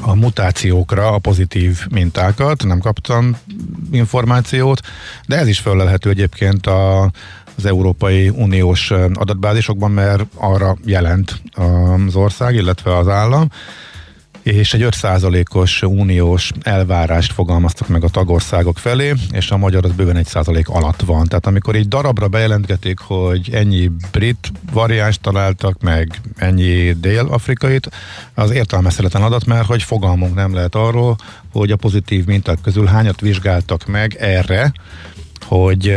a 0.00 0.14
mutációkra 0.14 1.12
a 1.12 1.18
pozitív 1.18 1.86
mintákat, 1.90 2.64
nem 2.64 2.78
kaptam 2.78 3.36
információt, 3.92 4.80
de 5.26 5.36
ez 5.36 5.48
is 5.48 5.58
föllelhető 5.58 6.10
egyébként 6.10 6.66
a, 6.66 7.10
az 7.56 7.64
Európai 7.66 8.28
Uniós 8.28 8.90
adatbázisokban, 9.14 9.90
mert 9.90 10.24
arra 10.34 10.76
jelent 10.84 11.42
az 12.06 12.14
ország, 12.14 12.54
illetve 12.54 12.96
az 12.96 13.08
állam, 13.08 13.48
és 14.44 14.74
egy 14.74 14.86
5%-os 14.90 15.82
uniós 15.82 16.50
elvárást 16.62 17.32
fogalmaztak 17.32 17.88
meg 17.88 18.04
a 18.04 18.08
tagországok 18.08 18.78
felé, 18.78 19.14
és 19.30 19.50
a 19.50 19.56
magyar 19.56 19.84
az 19.84 19.92
bőven 19.92 20.24
1% 20.24 20.64
alatt 20.64 21.00
van. 21.00 21.26
Tehát 21.26 21.46
amikor 21.46 21.76
így 21.76 21.88
darabra 21.88 22.28
bejelentgetik, 22.28 22.98
hogy 22.98 23.50
ennyi 23.52 23.90
brit 24.10 24.52
variáns 24.72 25.18
találtak, 25.18 25.82
meg 25.82 26.20
ennyi 26.36 26.92
dél-afrikait, 26.92 27.90
az 28.34 28.50
értelmezhetetlen 28.50 29.22
adat, 29.22 29.44
mert 29.44 29.66
hogy 29.66 29.82
fogalmunk 29.82 30.34
nem 30.34 30.54
lehet 30.54 30.74
arról, 30.74 31.16
hogy 31.52 31.70
a 31.70 31.76
pozitív 31.76 32.24
minták 32.24 32.58
közül 32.62 32.86
hányat 32.86 33.20
vizsgáltak 33.20 33.86
meg 33.86 34.16
erre, 34.20 34.72
hogy 35.40 35.96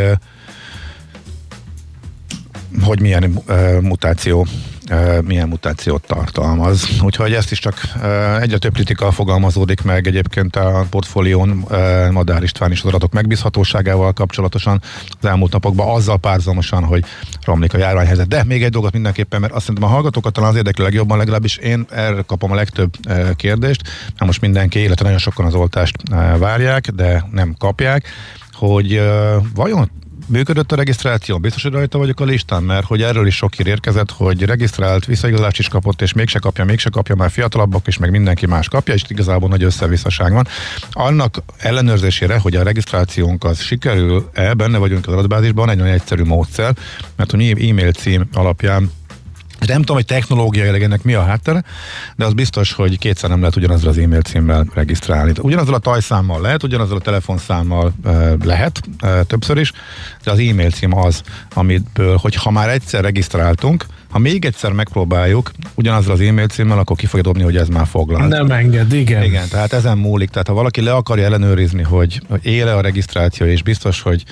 hogy 2.83 3.01
milyen 3.01 3.41
uh, 3.47 3.81
mutáció 3.81 4.47
milyen 5.23 5.47
mutációt 5.47 6.07
tartalmaz. 6.07 6.87
Úgyhogy 7.01 7.33
ezt 7.33 7.51
is 7.51 7.59
csak 7.59 7.81
egyre 8.41 8.57
több 8.57 8.73
kritika 8.73 9.11
fogalmazódik 9.11 9.81
meg 9.81 10.07
egyébként 10.07 10.55
a 10.55 10.85
portfólión 10.89 11.65
Madár 12.11 12.43
István 12.43 12.71
is 12.71 12.81
az 12.81 12.87
adatok 12.87 13.13
megbízhatóságával 13.13 14.13
kapcsolatosan 14.13 14.81
az 15.21 15.27
elmúlt 15.27 15.51
napokban, 15.51 15.95
azzal 15.95 16.17
párzamosan, 16.17 16.83
hogy 16.83 17.03
romlik 17.43 17.73
a 17.73 17.77
járványhelyzet. 17.77 18.27
De 18.27 18.43
még 18.43 18.63
egy 18.63 18.71
dolgot 18.71 18.93
mindenképpen, 18.93 19.41
mert 19.41 19.53
azt 19.53 19.65
szerintem 19.65 19.89
a 19.89 19.93
hallgatókat 19.93 20.33
talán 20.33 20.49
az 20.49 20.55
érdekli 20.55 20.83
legjobban, 20.83 21.17
legalábbis 21.17 21.57
én 21.57 21.85
erre 21.89 22.21
kapom 22.21 22.51
a 22.51 22.55
legtöbb 22.55 22.93
kérdést. 23.35 23.81
Na 24.17 24.25
most 24.25 24.41
mindenki, 24.41 24.81
illetve 24.81 25.03
nagyon 25.03 25.19
sokan 25.19 25.45
az 25.45 25.53
oltást 25.53 25.95
várják, 26.37 26.89
de 26.89 27.25
nem 27.31 27.55
kapják 27.57 28.05
hogy 28.57 29.01
vajon 29.55 29.91
Működött 30.29 30.71
a 30.71 30.75
regisztráció? 30.75 31.37
Biztos, 31.37 31.63
hogy 31.63 31.71
rajta 31.71 31.97
vagyok 31.97 32.19
a 32.19 32.23
listán, 32.23 32.63
mert 32.63 32.85
hogy 32.85 33.01
erről 33.01 33.27
is 33.27 33.35
sok 33.35 33.53
hír 33.53 33.67
érkezett, 33.67 34.11
hogy 34.11 34.41
regisztrált, 34.41 35.05
visszaigazolást 35.05 35.59
is 35.59 35.67
kapott, 35.67 36.01
és 36.01 36.13
mégse 36.13 36.39
kapja, 36.39 36.65
mégse 36.65 36.89
kapja, 36.89 37.15
már 37.15 37.31
fiatalabbak 37.31 37.87
is, 37.87 37.97
meg 37.97 38.11
mindenki 38.11 38.45
más 38.45 38.67
kapja, 38.67 38.93
és 38.93 39.03
igazából 39.07 39.49
nagy 39.49 39.63
összevisszaság 39.63 40.33
van. 40.33 40.47
Annak 40.91 41.37
ellenőrzésére, 41.57 42.37
hogy 42.37 42.55
a 42.55 42.63
regisztrációnk 42.63 43.43
az 43.43 43.59
sikerül-e, 43.59 44.53
benne 44.53 44.77
vagyunk 44.77 45.07
az 45.07 45.13
adatbázisban, 45.13 45.69
egy 45.69 45.77
nagyon 45.77 45.93
egyszerű 45.93 46.23
módszer, 46.23 46.75
mert 47.15 47.33
a 47.33 47.37
e-mail 47.37 47.91
cím 47.91 48.29
alapján 48.33 48.91
nem 49.65 49.79
tudom, 49.79 49.95
hogy 49.95 50.05
technológiailag 50.05 50.81
ennek 50.81 51.03
mi 51.03 51.13
a 51.13 51.23
háttere, 51.23 51.63
de 52.15 52.25
az 52.25 52.33
biztos, 52.33 52.73
hogy 52.73 52.97
kétszer 52.97 53.29
nem 53.29 53.39
lehet 53.39 53.55
ugyanazzal 53.55 53.89
az 53.89 53.97
e-mail 53.97 54.21
címmel 54.21 54.65
regisztrálni. 54.73 55.31
Ugyanazzal 55.41 55.73
a 55.73 55.79
tajszámmal 55.79 56.41
lehet, 56.41 56.63
ugyanazzal 56.63 56.97
a 56.97 57.01
telefonszámmal 57.01 57.93
e, 58.03 58.35
lehet, 58.43 58.81
e, 58.99 59.23
többször 59.23 59.57
is, 59.57 59.71
de 60.23 60.31
az 60.31 60.39
e-mail 60.39 60.69
cím 60.69 60.97
az, 60.97 61.21
amiből, 61.53 62.17
hogy 62.17 62.35
ha 62.35 62.51
már 62.51 62.69
egyszer 62.69 63.03
regisztráltunk, 63.03 63.85
ha 64.09 64.19
még 64.19 64.45
egyszer 64.45 64.71
megpróbáljuk 64.71 65.51
ugyanazzal 65.75 66.13
az 66.13 66.21
e-mail 66.21 66.47
címmel, 66.47 66.79
akkor 66.79 66.97
ki 66.97 67.05
fogja 67.05 67.23
dobni, 67.23 67.43
hogy 67.43 67.57
ez 67.57 67.67
már 67.67 67.87
foglalt. 67.87 68.27
Nem 68.27 68.51
enged, 68.51 68.93
igen. 68.93 69.23
Igen, 69.23 69.47
tehát 69.49 69.73
ezen 69.73 69.97
múlik. 69.97 70.29
Tehát 70.29 70.47
ha 70.47 70.53
valaki 70.53 70.81
le 70.81 70.93
akarja 70.93 71.25
ellenőrizni, 71.25 71.83
hogy 71.83 72.21
éle 72.41 72.75
a 72.75 72.81
regisztráció, 72.81 73.45
és 73.45 73.63
biztos, 73.63 74.01
hogy 74.01 74.23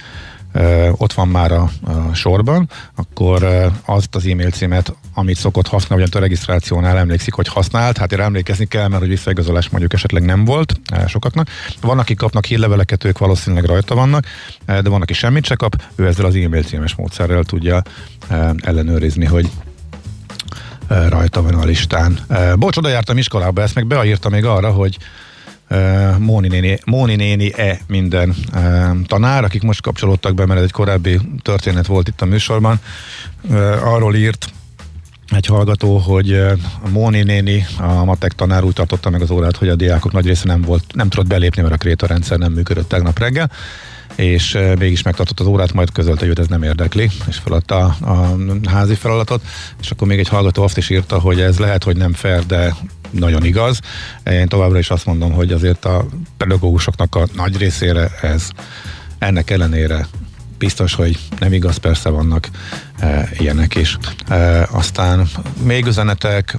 ott 0.91 1.13
van 1.13 1.27
már 1.27 1.51
a, 1.51 1.69
a 1.83 2.13
sorban, 2.13 2.69
akkor 2.95 3.43
azt 3.85 4.15
az 4.15 4.25
e-mail 4.25 4.49
címet, 4.49 4.95
amit 5.13 5.37
szokott 5.37 5.67
használni, 5.67 6.03
ugyan 6.03 6.21
a 6.21 6.23
regisztrációnál 6.23 6.97
emlékszik, 6.97 7.33
hogy 7.33 7.47
használt, 7.47 7.97
hát 7.97 8.13
emlékezni 8.13 8.65
kell, 8.65 8.87
mert 8.87 9.01
hogy 9.01 9.09
visszaigazolás 9.09 9.69
mondjuk 9.69 9.93
esetleg 9.93 10.23
nem 10.23 10.45
volt 10.45 10.79
sokaknak. 11.07 11.47
Van, 11.81 11.99
akik 11.99 12.17
kapnak 12.17 12.45
hírleveleket, 12.45 13.03
ők 13.03 13.17
valószínűleg 13.17 13.65
rajta 13.65 13.95
vannak, 13.95 14.25
de 14.65 14.89
van, 14.89 15.01
aki 15.01 15.13
semmit 15.13 15.45
se 15.45 15.55
kap, 15.55 15.81
ő 15.95 16.07
ezzel 16.07 16.25
az 16.25 16.35
e-mail 16.35 16.63
címes 16.63 16.95
módszerrel 16.95 17.43
tudja 17.43 17.81
ellenőrizni, 18.61 19.25
hogy 19.25 19.49
rajta 20.87 21.41
van 21.41 21.53
a 21.53 21.63
listán. 21.63 22.19
Bocs, 22.55 22.77
oda 22.77 22.89
jártam 22.89 23.17
iskolába, 23.17 23.61
ezt 23.61 23.75
meg 23.75 23.87
beírta 23.87 24.29
még 24.29 24.45
arra, 24.45 24.71
hogy 24.71 24.97
Móni 26.17 26.47
néni, 26.47 26.79
Móni 26.85 27.15
néni-e 27.15 27.79
minden 27.87 28.35
tanár, 29.05 29.43
akik 29.43 29.61
most 29.61 29.81
kapcsolódtak 29.81 30.33
be, 30.33 30.45
mert 30.45 30.61
egy 30.61 30.71
korábbi 30.71 31.19
történet 31.41 31.85
volt 31.85 32.07
itt 32.07 32.21
a 32.21 32.25
műsorban, 32.25 32.79
arról 33.83 34.15
írt, 34.15 34.47
egy 35.29 35.45
hallgató, 35.45 35.97
hogy 35.97 36.33
a 36.33 36.89
Móni 36.89 37.23
néni, 37.23 37.65
a 37.79 38.03
matek 38.03 38.33
tanár 38.33 38.63
úgy 38.63 38.73
tartotta 38.73 39.09
meg 39.09 39.21
az 39.21 39.31
órát, 39.31 39.57
hogy 39.57 39.69
a 39.69 39.75
diákok 39.75 40.11
nagy 40.11 40.25
része 40.25 40.47
nem 40.47 40.61
volt, 40.61 40.83
nem 40.93 41.09
tudott 41.09 41.27
belépni, 41.27 41.61
mert 41.61 41.73
a 41.73 41.77
kréta 41.77 42.07
rendszer 42.07 42.37
nem 42.37 42.51
működött 42.51 42.89
tegnap 42.89 43.19
reggel 43.19 43.51
és 44.15 44.57
mégis 44.79 45.01
megtartott 45.01 45.39
az 45.39 45.45
órát, 45.45 45.73
majd 45.73 45.91
közölte, 45.91 46.25
hogy 46.25 46.39
ez 46.39 46.47
nem 46.47 46.63
érdekli, 46.63 47.09
és 47.27 47.37
feladta 47.37 47.85
a 47.85 48.35
házi 48.69 48.95
feladatot, 48.95 49.41
és 49.81 49.91
akkor 49.91 50.07
még 50.07 50.19
egy 50.19 50.27
hallgató 50.27 50.63
azt 50.63 50.77
is 50.77 50.89
írta, 50.89 51.19
hogy 51.19 51.39
ez 51.39 51.59
lehet, 51.59 51.83
hogy 51.83 51.97
nem 51.97 52.13
fair, 52.13 52.45
de 52.45 52.75
nagyon 53.19 53.45
igaz. 53.45 53.79
Én 54.25 54.47
továbbra 54.47 54.79
is 54.79 54.89
azt 54.89 55.05
mondom, 55.05 55.31
hogy 55.31 55.51
azért 55.51 55.85
a 55.85 56.05
pedagógusoknak 56.37 57.15
a 57.15 57.27
nagy 57.35 57.57
részére 57.57 58.09
ez 58.21 58.49
ennek 59.19 59.49
ellenére 59.49 60.07
biztos, 60.57 60.93
hogy 60.93 61.17
nem 61.39 61.53
igaz, 61.53 61.77
persze 61.77 62.09
vannak 62.09 62.49
e, 62.99 63.29
ilyenek 63.37 63.75
is. 63.75 63.97
E, 64.27 64.67
aztán 64.71 65.27
még 65.63 65.85
üzenetek, 65.85 66.57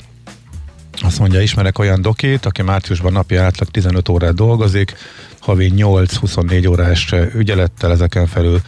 azt 1.02 1.18
mondja, 1.18 1.40
ismerek 1.40 1.78
olyan 1.78 2.02
dokét, 2.02 2.46
aki 2.46 2.62
márciusban 2.62 3.12
napi 3.12 3.36
átlag 3.36 3.68
15 3.68 4.08
órát 4.08 4.34
dolgozik, 4.34 4.94
havi 5.40 5.72
8-24 5.76 6.68
órás 6.68 7.14
ügyelettel, 7.34 7.90
ezeken 7.90 8.26
felül 8.26 8.60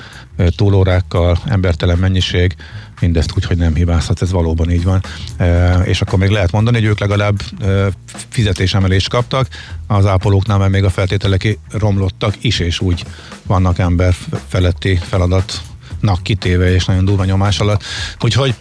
túlórákkal, 0.57 1.39
embertelen 1.47 1.99
mennyiség, 1.99 2.55
mindezt 3.01 3.33
úgy, 3.37 3.45
hogy 3.45 3.57
nem 3.57 3.75
hibázhat, 3.75 4.23
ez 4.23 4.31
valóban 4.31 4.71
így 4.71 4.85
van. 4.85 5.03
E, 5.37 5.75
és 5.75 6.01
akkor 6.01 6.19
még 6.19 6.31
lehet 6.31 6.53
mondani, 6.53 6.77
hogy 6.77 6.87
ők 6.87 6.99
legalább 6.99 7.41
e, 7.61 7.89
fizetésemelést 8.29 9.09
kaptak, 9.09 9.49
az 9.87 10.07
ápolóknál 10.07 10.59
már 10.59 10.69
még 10.69 10.85
a 10.85 10.91
feltételek 10.91 11.59
romlottak 11.71 12.35
is, 12.41 12.59
és 12.59 12.81
úgy 12.81 13.05
vannak 13.47 13.79
ember 13.79 14.15
feletti 14.49 14.97
feladatnak 14.97 16.23
kitéve, 16.23 16.73
és 16.75 16.85
nagyon 16.85 17.05
durva 17.05 17.25
nyomás 17.25 17.61
alatt. 17.61 17.83
Úgyhogy 18.21 18.55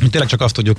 mi 0.00 0.08
tényleg 0.08 0.28
csak 0.28 0.40
azt 0.40 0.54
tudjuk 0.54 0.78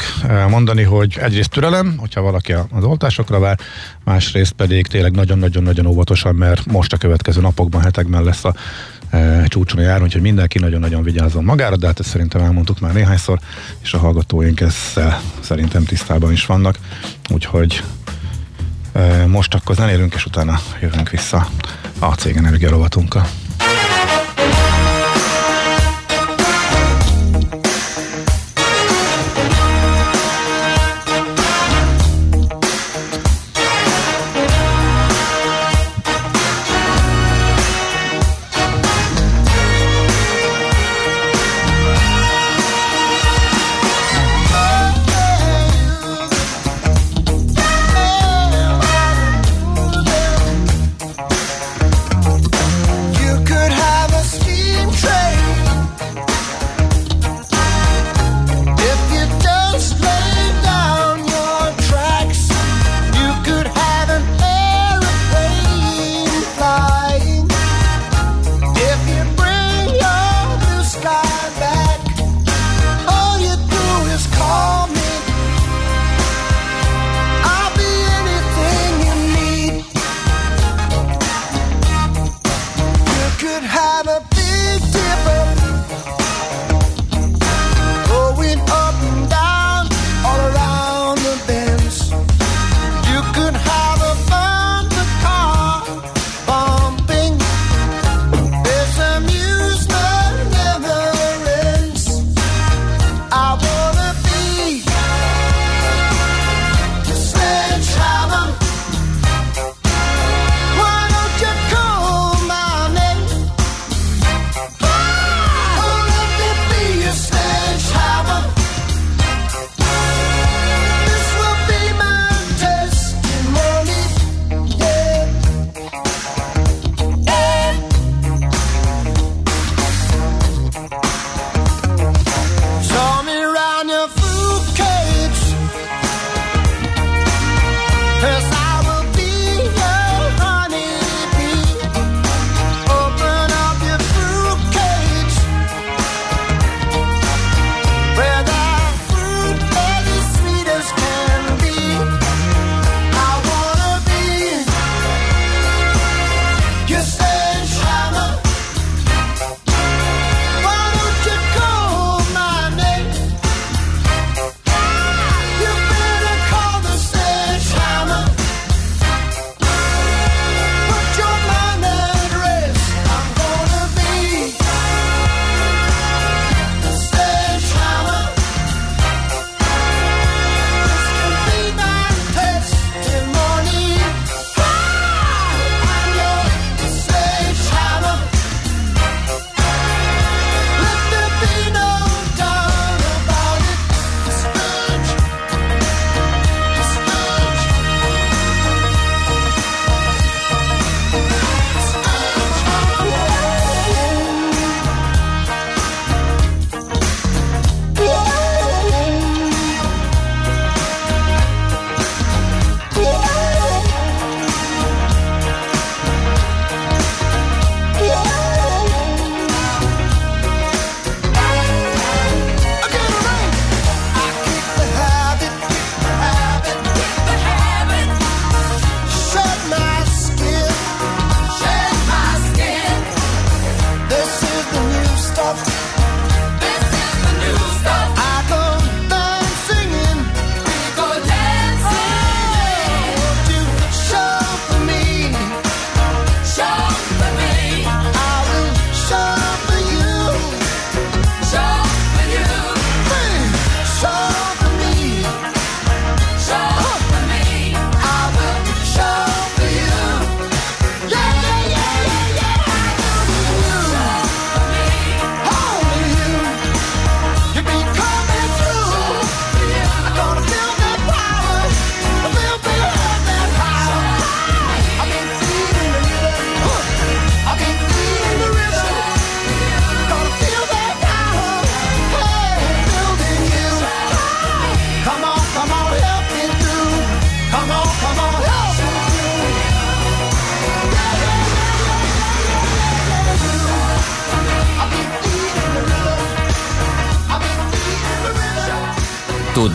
mondani, 0.50 0.84
hogy 0.84 1.18
egyrészt 1.22 1.50
türelem, 1.50 1.98
hogyha 1.98 2.22
valaki 2.22 2.54
az 2.54 2.84
oltásokra 2.84 3.40
vár, 3.40 3.60
másrészt 4.04 4.52
pedig 4.52 4.88
tényleg 4.88 5.12
nagyon-nagyon-nagyon 5.12 5.86
óvatosan, 5.86 6.36
mert 6.36 6.66
most 6.66 6.94
a 6.94 6.98
következő 6.98 7.42
napokban, 7.42 7.82
hetekben 7.82 8.24
lesz 8.24 8.44
a 8.44 8.56
csúcson 9.48 9.80
a 9.80 9.82
járó, 9.82 10.04
úgyhogy 10.04 10.22
mindenki 10.22 10.60
nagyon-nagyon 10.60 11.04
vigyázzon 11.04 11.44
magára, 11.44 11.76
de 11.76 11.88
hát 11.88 12.00
ezt 12.00 12.10
szerintem 12.10 12.42
elmondtuk 12.42 12.80
már 12.80 12.94
néhányszor, 12.94 13.40
és 13.84 13.94
a 13.94 13.98
hallgatóink 13.98 14.62
ezzel 14.62 15.22
szerintem 15.40 15.84
tisztában 15.84 16.32
is 16.32 16.46
vannak, 16.46 16.78
úgyhogy 17.30 17.84
most 19.28 19.54
akkor 19.54 19.76
zenélünk, 19.76 20.14
és 20.14 20.26
utána 20.26 20.60
jövünk 20.82 21.10
vissza 21.10 21.48
a 22.00 22.14
cég 22.14 22.36
energia 22.36 22.70
rovatunkkal. 22.70 23.28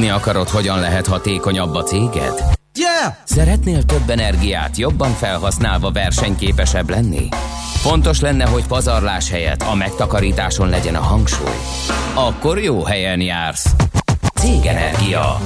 Tudni 0.07 0.20
akarod, 0.20 0.49
hogyan 0.49 0.81
lehet 0.81 1.07
hatékonyabb 1.07 1.74
a 1.74 1.83
céged? 1.83 2.45
Yeah! 2.74 3.15
Szeretnél 3.24 3.83
több 3.83 4.11
energiát 4.11 4.77
jobban 4.77 5.11
felhasználva 5.11 5.91
versenyképesebb 5.91 6.91
lenni? 6.91 7.28
Fontos 7.74 8.20
lenne, 8.20 8.45
hogy 8.45 8.66
pazarlás 8.66 9.31
helyett 9.31 9.62
a 9.62 9.74
megtakarításon 9.74 10.69
legyen 10.69 10.95
a 10.95 11.01
hangsúly. 11.01 11.57
Akkor 12.15 12.59
jó 12.59 12.85
helyen 12.85 13.20
jársz. 13.20 13.74
Cégenergia. 14.35 15.41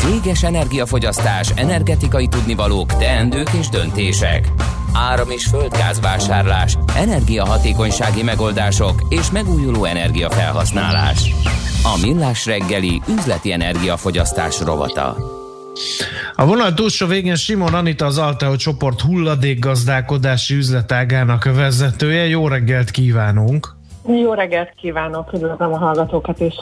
Céges 0.00 0.42
energiafogyasztás, 0.42 1.50
energetikai 1.54 2.28
tudnivalók, 2.28 2.96
teendők 2.96 3.50
és 3.58 3.68
döntések. 3.68 4.48
Áram- 4.92 5.32
és 5.32 5.44
földgázvásárlás, 5.44 6.78
energiahatékonysági 6.96 8.22
megoldások 8.22 9.06
és 9.08 9.30
megújuló 9.30 9.84
energiafelhasználás. 9.84 11.34
A 11.84 11.98
Millás 12.00 12.46
reggeli 12.46 13.00
üzleti 13.08 13.52
energiafogyasztás 13.52 14.60
rovata. 14.60 15.16
A 16.34 16.46
vonal 16.46 16.74
túlsó 16.74 17.06
végén 17.06 17.34
Simon 17.34 17.74
Anita 17.74 18.06
az 18.06 18.18
Alteo 18.18 18.56
csoport 18.56 19.00
hulladékgazdálkodási 19.00 20.54
üzletágának 20.54 21.44
vezetője. 21.44 22.26
Jó 22.26 22.48
reggelt 22.48 22.90
kívánunk! 22.90 23.76
Jó 24.06 24.32
reggelt 24.32 24.74
kívánok, 24.76 25.32
üdvözlöm 25.32 25.72
a 25.72 25.78
hallgatókat 25.78 26.40
is! 26.40 26.54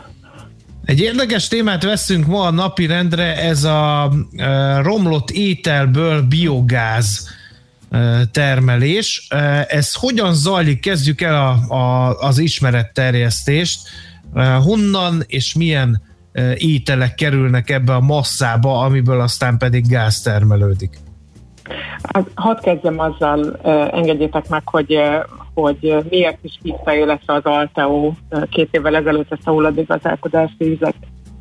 Egy 0.85 1.01
érdekes 1.01 1.49
témát 1.49 1.85
veszünk 1.85 2.27
ma 2.27 2.43
a 2.43 2.51
napi 2.51 2.87
rendre, 2.87 3.37
ez 3.37 3.65
a 3.65 4.13
e, 4.37 4.81
romlott 4.83 5.31
ételből 5.31 6.23
biogáz 6.23 7.29
e, 7.91 8.25
termelés. 8.33 9.27
E, 9.29 9.67
ez 9.69 9.95
hogyan 9.95 10.35
zajlik? 10.35 10.81
Kezdjük 10.81 11.21
el 11.21 11.35
a, 11.35 11.75
a, 11.75 12.15
az 12.19 12.39
ismeretterjesztést. 12.39 13.79
Honnan 14.65 15.23
és 15.27 15.55
milyen 15.55 16.03
ételek 16.55 17.15
kerülnek 17.15 17.71
ebbe 17.71 17.95
a 17.95 18.01
masszába, 18.01 18.81
amiből 18.81 19.21
aztán 19.21 19.59
pedig 19.59 19.89
gáz 19.89 20.21
termelődik? 20.21 20.99
Hát, 22.03 22.31
hadd 22.35 22.63
kezdjem 22.63 22.99
azzal, 22.99 23.57
engedjétek 23.93 24.49
meg, 24.49 24.63
hogy, 24.65 24.99
hogy 25.55 25.97
miért 26.11 26.39
is 26.43 26.59
hívta 26.63 26.95
életre 26.95 27.35
az 27.35 27.45
Alteo 27.45 28.13
két 28.51 28.69
évvel 28.71 28.97
ezelőtt 28.97 29.33
ezt 29.33 29.47
a 29.47 29.51
hulladékgazdálkodási 29.51 30.73
üzlet, 30.73 30.95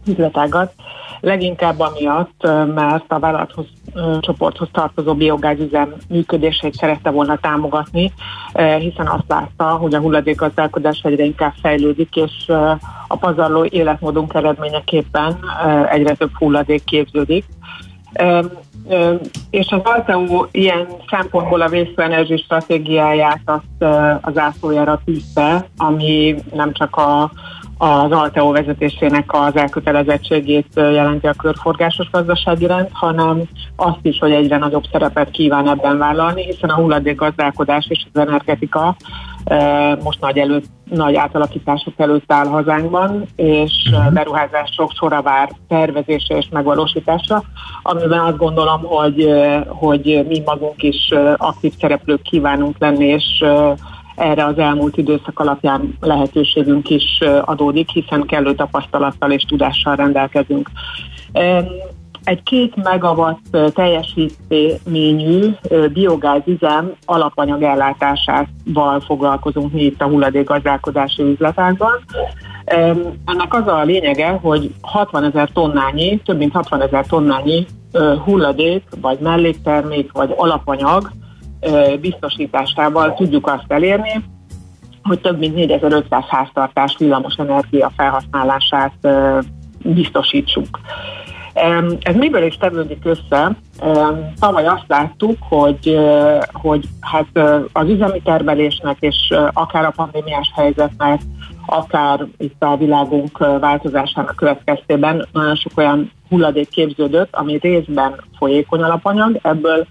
üzletágat. 0.07 0.73
Leginkább 1.19 1.79
amiatt, 1.79 2.43
mert 2.75 3.05
a 3.07 3.19
vállalathoz 3.19 3.65
csoporthoz 4.19 4.67
tartozó 4.71 5.13
biogázüzem 5.13 5.93
működését 6.09 6.73
szerette 6.73 7.09
volna 7.09 7.37
támogatni, 7.37 8.13
hiszen 8.79 9.07
azt 9.07 9.27
látta, 9.27 9.63
hogy 9.63 9.93
a 9.93 9.99
hulladékgazdálkodás 9.99 11.01
egyre 11.03 11.23
inkább 11.23 11.53
fejlődik, 11.61 12.15
és 12.15 12.51
a 13.07 13.17
pazarló 13.17 13.65
életmódunk 13.65 14.33
eredményeképpen 14.33 15.37
egyre 15.89 16.13
több 16.13 16.31
hulladék 16.37 16.83
képződik 16.83 17.45
és 19.49 19.67
az 19.69 19.81
Alteo 19.83 20.45
ilyen 20.51 20.87
szempontból 21.09 21.61
a 21.61 21.69
waste 21.69 22.37
stratégiáját 22.37 23.41
azt 23.45 23.93
az 24.21 24.37
ászlójára 24.37 25.01
tűzte, 25.05 25.65
ami 25.77 26.35
nem 26.53 26.73
csak 26.73 26.95
a, 26.95 27.31
az 27.81 28.11
Alteo 28.11 28.51
vezetésének 28.51 29.33
az 29.33 29.55
elkötelezettségét 29.55 30.67
jelenti 30.75 31.27
a 31.27 31.33
körforgásos 31.33 32.09
gazdasági 32.09 32.65
rend, 32.65 32.87
hanem 32.91 33.41
azt 33.75 33.99
is, 34.01 34.19
hogy 34.19 34.31
egyre 34.31 34.57
nagyobb 34.57 34.83
szerepet 34.91 35.31
kíván 35.31 35.69
ebben 35.69 35.97
vállalni, 35.97 36.43
hiszen 36.43 36.69
a 36.69 36.75
hulladékgazdálkodás 36.75 37.85
és 37.89 38.05
az 38.13 38.21
energetika 38.21 38.95
most 40.03 40.21
nagy, 40.21 40.37
előtt, 40.37 40.65
nagy 40.89 41.15
átalakítások 41.15 41.93
előtt 41.97 42.31
áll 42.31 42.45
hazánkban, 42.45 43.25
és 43.35 43.71
uh-huh. 43.91 44.13
beruházások 44.13 44.91
sora 44.91 45.21
vár 45.21 45.49
tervezése 45.67 46.37
és 46.37 46.47
megvalósítása, 46.51 47.43
amiben 47.83 48.19
azt 48.19 48.37
gondolom, 48.37 48.81
hogy, 48.83 49.29
hogy 49.67 50.25
mi 50.27 50.41
magunk 50.45 50.83
is 50.83 51.13
aktív 51.35 51.73
szereplők 51.79 52.21
kívánunk 52.21 52.75
lenni, 52.79 53.05
és 53.05 53.43
erre 54.19 54.45
az 54.45 54.57
elmúlt 54.57 54.97
időszak 54.97 55.39
alapján 55.39 55.97
lehetőségünk 55.99 56.89
is 56.89 57.19
adódik, 57.41 57.89
hiszen 57.89 58.25
kellő 58.25 58.55
tapasztalattal 58.55 59.31
és 59.31 59.43
tudással 59.43 59.95
rendelkezünk. 59.95 60.69
Egy 62.23 62.43
két 62.43 62.75
megawatt 62.75 63.57
teljesítményű 63.73 65.45
biogázüzem 65.93 66.91
alapanyag 67.05 67.61
ellátásával 67.61 68.99
foglalkozunk 69.05 69.71
mi 69.71 69.83
itt 69.83 70.01
a 70.01 70.07
hulladékgazdálkodási 70.07 71.23
üzletágban. 71.23 71.91
Ennek 73.25 73.53
az 73.53 73.67
a 73.67 73.83
lényege, 73.83 74.29
hogy 74.29 74.73
60 74.81 75.23
ezer 75.23 75.49
tonnányi, 75.49 76.21
több 76.25 76.37
mint 76.37 76.53
60 76.53 76.81
ezer 76.81 77.05
tonnányi 77.05 77.65
hulladék, 78.23 78.83
vagy 79.01 79.19
melléktermék, 79.19 80.11
vagy 80.11 80.33
alapanyag 80.37 81.11
biztosításával 82.01 83.13
tudjuk 83.13 83.47
azt 83.47 83.65
elérni, 83.67 84.23
hogy 85.03 85.19
több 85.19 85.39
mint 85.39 85.55
4500 85.55 86.23
háztartás 86.27 86.95
villamos 86.97 87.35
energia 87.35 87.91
felhasználását 87.95 89.07
biztosítsuk. 89.83 90.79
Ez 92.01 92.15
miből 92.15 92.43
is 92.43 92.57
tevődik 92.57 93.05
össze? 93.05 93.55
Tavaly 94.39 94.67
azt 94.67 94.85
láttuk, 94.87 95.37
hogy, 95.49 95.99
hogy 96.51 96.85
hát 96.99 97.39
az 97.71 97.89
üzemi 97.89 98.21
termelésnek 98.21 98.97
és 98.99 99.33
akár 99.53 99.85
a 99.85 99.93
pandémiás 99.95 100.51
helyzetnek, 100.55 101.21
akár 101.65 102.25
itt 102.37 102.63
a 102.63 102.77
világunk 102.77 103.37
változásának 103.37 104.35
következtében 104.35 105.27
nagyon 105.31 105.55
sok 105.55 105.71
olyan 105.75 106.11
hulladék 106.29 106.69
képződött, 106.69 107.35
ami 107.35 107.57
részben 107.61 108.15
folyékony 108.37 108.81
alapanyag, 108.81 109.39
ebből 109.41 109.87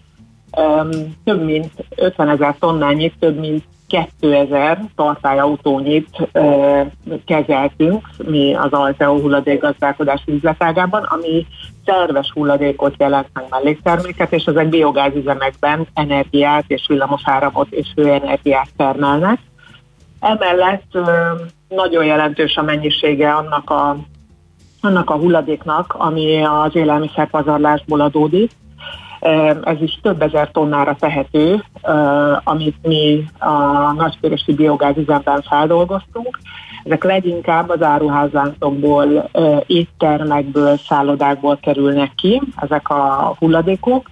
több 1.24 1.44
mint 1.44 1.70
50 1.96 2.28
ezer 2.28 2.56
tonnányit, 2.58 3.14
több 3.18 3.38
mint 3.38 3.64
2000 3.88 4.80
tartályautónyit 4.96 6.28
ö, 6.32 6.80
kezeltünk 7.26 8.08
mi 8.26 8.54
az 8.54 8.72
Alteo 8.72 9.20
hulladékgazdálkodás 9.20 10.22
üzletágában, 10.26 11.02
ami 11.02 11.46
szerves 11.84 12.30
hulladékot 12.34 12.94
jelent 12.98 13.28
meg 13.32 13.44
mellékterméket, 13.50 14.32
és 14.32 14.44
ezek 14.44 14.68
biogázüzemekben 14.68 15.86
energiát 15.94 16.64
és 16.66 16.84
villamosáramot 16.88 17.70
és 17.70 17.86
hőenergiát 17.94 18.68
termelnek. 18.76 19.38
Emellett 20.20 20.90
ö, 20.92 21.02
nagyon 21.68 22.04
jelentős 22.04 22.56
a 22.56 22.62
mennyisége 22.62 23.30
annak 23.30 23.70
a, 23.70 23.96
annak 24.80 25.10
a 25.10 25.16
hulladéknak, 25.16 25.94
ami 25.98 26.44
az 26.44 26.76
élelmiszerpazarlásból 26.76 28.00
adódik, 28.00 28.50
ez 29.62 29.80
is 29.80 29.98
több 30.02 30.22
ezer 30.22 30.50
tonnára 30.50 30.96
tehető, 31.00 31.64
amit 32.44 32.76
mi 32.82 33.24
a 33.38 33.92
nagykörösi 33.92 34.54
biogázüzemben 34.54 35.42
feldolgoztunk. 35.42 36.38
Ezek 36.84 37.04
leginkább 37.04 37.68
az 37.68 37.82
áruházláncokból, 37.82 39.30
éttermekből, 39.66 40.76
szállodákból 40.76 41.58
kerülnek 41.62 42.14
ki, 42.14 42.42
ezek 42.56 42.88
a 42.88 43.34
hulladékok. 43.38 44.10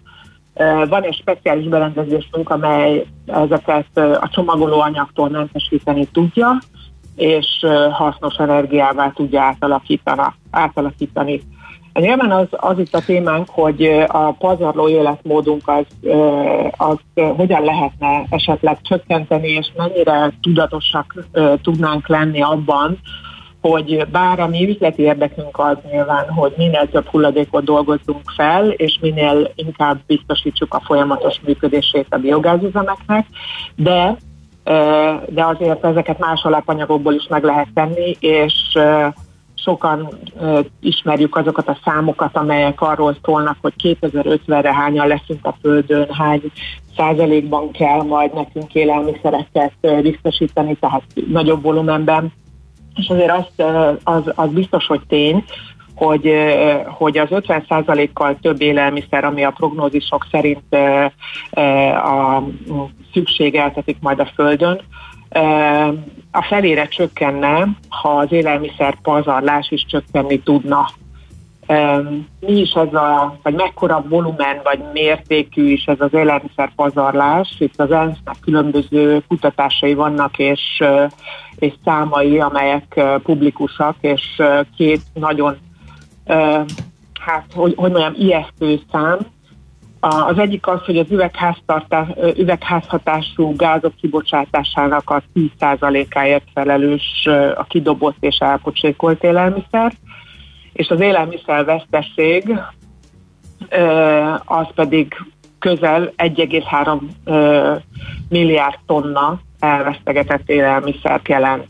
Van 0.88 1.02
egy 1.02 1.16
speciális 1.20 1.68
berendezésünk, 1.68 2.50
amely 2.50 3.06
ezeket 3.26 3.98
a 4.20 4.28
csomagolóanyagtól 4.32 5.28
mentesíteni 5.28 6.06
tudja, 6.06 6.58
és 7.16 7.66
hasznos 7.90 8.36
energiává 8.36 9.10
tudja 9.10 9.56
átalakítani. 10.50 11.40
Nyilván 11.98 12.30
az, 12.30 12.46
az 12.50 12.78
itt 12.78 12.94
a 12.94 13.04
témánk, 13.04 13.48
hogy 13.50 14.04
a 14.06 14.32
pazarló 14.32 14.88
életmódunk 14.88 15.62
az, 15.68 16.10
az 16.76 16.96
hogyan 17.36 17.64
lehetne 17.64 18.24
esetleg 18.30 18.78
csökkenteni, 18.82 19.48
és 19.48 19.72
mennyire 19.76 20.32
tudatosak 20.40 21.14
tudnánk 21.62 22.08
lenni 22.08 22.42
abban, 22.42 22.98
hogy 23.60 24.06
bár 24.12 24.40
a 24.40 24.46
mi 24.46 24.68
üzleti 24.68 25.02
érdekünk 25.02 25.58
az 25.58 25.76
nyilván, 25.90 26.28
hogy 26.28 26.52
minél 26.56 26.88
több 26.90 27.06
hulladékot 27.06 27.64
dolgozzunk 27.64 28.30
fel, 28.36 28.70
és 28.70 28.98
minél 29.00 29.52
inkább 29.54 29.98
biztosítsuk 30.06 30.74
a 30.74 30.82
folyamatos 30.84 31.40
működését 31.46 32.06
a 32.10 32.18
biogázüzemeknek, 32.18 33.26
de 33.76 34.16
de 35.28 35.44
azért 35.44 35.84
ezeket 35.84 36.18
más 36.18 36.42
alapanyagokból 36.42 37.14
is 37.14 37.26
meg 37.28 37.44
lehet 37.44 37.68
tenni, 37.74 38.16
és 38.20 38.78
sokan 39.66 40.08
uh, 40.34 40.64
ismerjük 40.80 41.36
azokat 41.36 41.68
a 41.68 41.78
számokat, 41.84 42.36
amelyek 42.36 42.80
arról 42.80 43.16
szólnak, 43.22 43.56
hogy 43.60 43.72
2050-re 43.82 44.74
hányan 44.74 45.06
leszünk 45.06 45.46
a 45.46 45.56
Földön, 45.60 46.12
hány 46.12 46.42
százalékban 46.96 47.70
kell 47.70 48.02
majd 48.02 48.34
nekünk 48.34 48.74
élelmiszereket 48.74 49.72
uh, 49.80 50.02
biztosítani, 50.02 50.76
tehát 50.80 51.02
nagyobb 51.28 51.62
volumenben. 51.62 52.32
És 52.94 53.08
azért 53.08 53.30
azt, 53.30 53.62
az, 54.04 54.22
az 54.34 54.50
biztos, 54.50 54.86
hogy 54.86 55.00
tény, 55.08 55.44
hogy, 55.94 56.32
hogy 56.84 57.18
az 57.18 57.28
50%-kal 57.30 58.36
több 58.40 58.60
élelmiszer, 58.60 59.24
ami 59.24 59.44
a 59.44 59.50
prognózisok 59.50 60.26
szerint 60.30 60.74
a 61.94 62.42
szükségeltetik 63.12 63.96
majd 64.00 64.20
a 64.20 64.30
Földön, 64.34 64.80
a 66.30 66.42
felére 66.42 66.86
csökkenne, 66.86 67.68
ha 67.88 68.08
az 68.08 68.32
élelmiszer 68.32 68.94
pazarlás 69.02 69.70
is 69.70 69.84
csökkenni 69.88 70.40
tudna. 70.40 70.88
mi 72.40 72.52
is 72.52 72.72
ez 72.72 72.94
a, 72.94 73.38
vagy 73.42 73.54
mekkora 73.54 74.04
volumen, 74.08 74.60
vagy 74.62 74.78
mértékű 74.92 75.70
is 75.70 75.84
ez 75.84 76.00
az 76.00 76.14
élelmiszerpazarlás. 76.14 77.56
Itt 77.58 77.80
az 77.80 77.90
ENSZ-nek 77.90 78.36
különböző 78.40 79.22
kutatásai 79.28 79.94
vannak, 79.94 80.38
és, 80.38 80.82
és 81.56 81.72
számai, 81.84 82.40
amelyek 82.40 83.00
publikusak, 83.22 83.96
és 84.00 84.42
két 84.76 85.00
nagyon, 85.14 85.56
hát, 87.20 87.44
hogy, 87.54 87.74
hogy 87.76 87.90
mondjam, 87.90 88.14
ijesztő 88.16 88.80
szám. 88.92 89.18
Az 90.00 90.38
egyik 90.38 90.66
az, 90.66 90.84
hogy 90.84 90.98
az 90.98 91.06
üvegházhatású 92.36 93.56
gázok 93.56 93.94
kibocsátásának 93.94 95.10
a 95.10 95.22
10%-áért 95.34 96.46
felelős 96.54 97.26
a 97.54 97.64
kidobott 97.64 98.16
és 98.20 98.36
elpocsékolt 98.38 99.24
élelmiszer, 99.24 99.92
és 100.72 100.88
az 100.88 101.00
élelmiszer 101.00 101.64
veszteség 101.64 102.58
az 104.44 104.66
pedig 104.74 105.14
közel 105.58 106.12
1,3 106.16 107.00
milliárd 108.28 108.78
tonna 108.86 109.40
elvesztegetett 109.58 110.50
élelmiszert 110.50 111.28
jelent. 111.28 111.68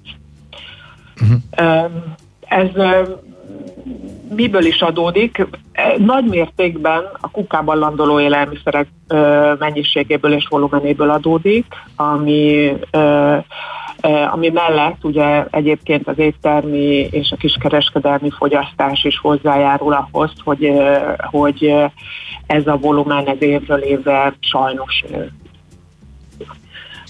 Uh-huh. 1.22 1.90
Ez 2.40 2.70
miből 4.34 4.64
is 4.64 4.80
adódik? 4.80 5.46
Nagy 5.98 6.24
mértékben 6.24 7.04
a 7.20 7.30
kukában 7.30 7.78
landoló 7.78 8.20
élelmiszerek 8.20 8.88
mennyiségéből 9.58 10.32
és 10.32 10.46
volumenéből 10.48 11.10
adódik, 11.10 11.66
ami 11.96 12.72
ami 14.32 14.48
mellett 14.48 15.04
ugye 15.04 15.44
egyébként 15.50 16.08
az 16.08 16.18
éttermi 16.18 17.08
és 17.10 17.30
a 17.30 17.36
kiskereskedelmi 17.36 18.30
fogyasztás 18.30 19.04
is 19.04 19.18
hozzájárul 19.18 19.92
ahhoz, 19.92 20.32
hogy, 20.44 20.72
hogy 21.16 21.74
ez 22.46 22.66
a 22.66 22.76
volumen 22.76 23.26
ez 23.26 23.42
évről 23.42 23.78
évre 23.78 24.36
sajnos 24.40 25.04
nő. 25.10 25.32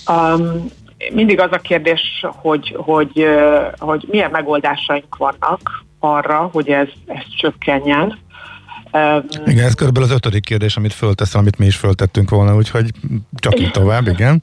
Um, 0.08 0.70
mindig 1.12 1.40
az 1.40 1.52
a 1.52 1.58
kérdés, 1.58 2.24
hogy, 2.34 2.76
hogy, 2.78 3.26
hogy 3.78 4.06
milyen 4.10 4.30
megoldásaink 4.30 5.16
vannak 5.16 5.85
arra, 6.12 6.48
hogy 6.52 6.68
ez, 6.68 6.88
ez 7.06 7.22
csökkenjen. 7.36 8.18
Igen, 9.46 9.64
ez 9.64 9.74
körülbelül 9.74 10.08
az 10.08 10.14
ötödik 10.14 10.44
kérdés, 10.44 10.76
amit 10.76 10.92
fölteszem, 10.92 11.40
amit 11.40 11.58
mi 11.58 11.66
is 11.66 11.76
föltettünk 11.76 12.30
volna, 12.30 12.54
úgyhogy 12.54 12.90
csak 13.34 13.60
így 13.60 13.70
tovább, 13.70 14.06
igen. 14.06 14.42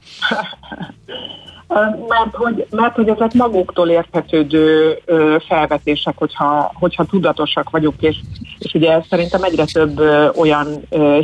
mert 2.08 2.34
hogy, 2.34 2.66
mert 2.70 2.94
hogy 2.94 3.08
ezek 3.08 3.32
maguktól 3.32 3.88
érthetődő 3.88 4.98
felvetések, 5.46 6.14
hogyha, 6.16 6.72
hogyha 6.74 7.04
tudatosak 7.04 7.70
vagyunk, 7.70 8.02
és, 8.02 8.16
és 8.58 8.74
ugye 8.74 9.02
szerintem 9.10 9.42
egyre 9.42 9.64
több 9.64 10.00
olyan 10.36 10.66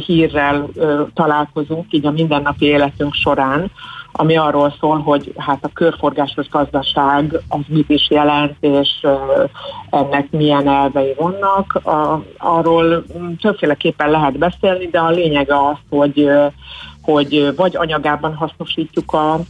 hírrel 0.07 0.69
találkozunk 1.15 1.93
így 1.93 2.07
a 2.07 2.11
mindennapi 2.11 2.65
életünk 2.65 3.15
során, 3.15 3.71
ami 4.13 4.37
arról 4.37 4.75
szól, 4.81 4.99
hogy 4.99 5.33
hát 5.37 5.65
a 5.65 5.71
körforgásos 5.73 6.49
gazdaság 6.49 7.41
az 7.49 7.61
mit 7.69 7.89
is 7.89 8.11
jelent, 8.11 8.57
és 8.61 9.07
ennek 9.91 10.31
milyen 10.31 10.69
elvei 10.69 11.15
vannak. 11.19 11.81
Arról 12.39 13.05
többféleképpen 13.41 14.11
lehet 14.11 14.39
beszélni, 14.39 14.87
de 14.87 14.99
a 14.99 15.11
lényege 15.11 15.55
az, 15.57 15.77
hogy, 15.89 16.31
hogy 17.03 17.53
vagy 17.57 17.77
anyagában 17.77 18.35
hasznosítjuk 18.35 19.13
a, 19.13 19.41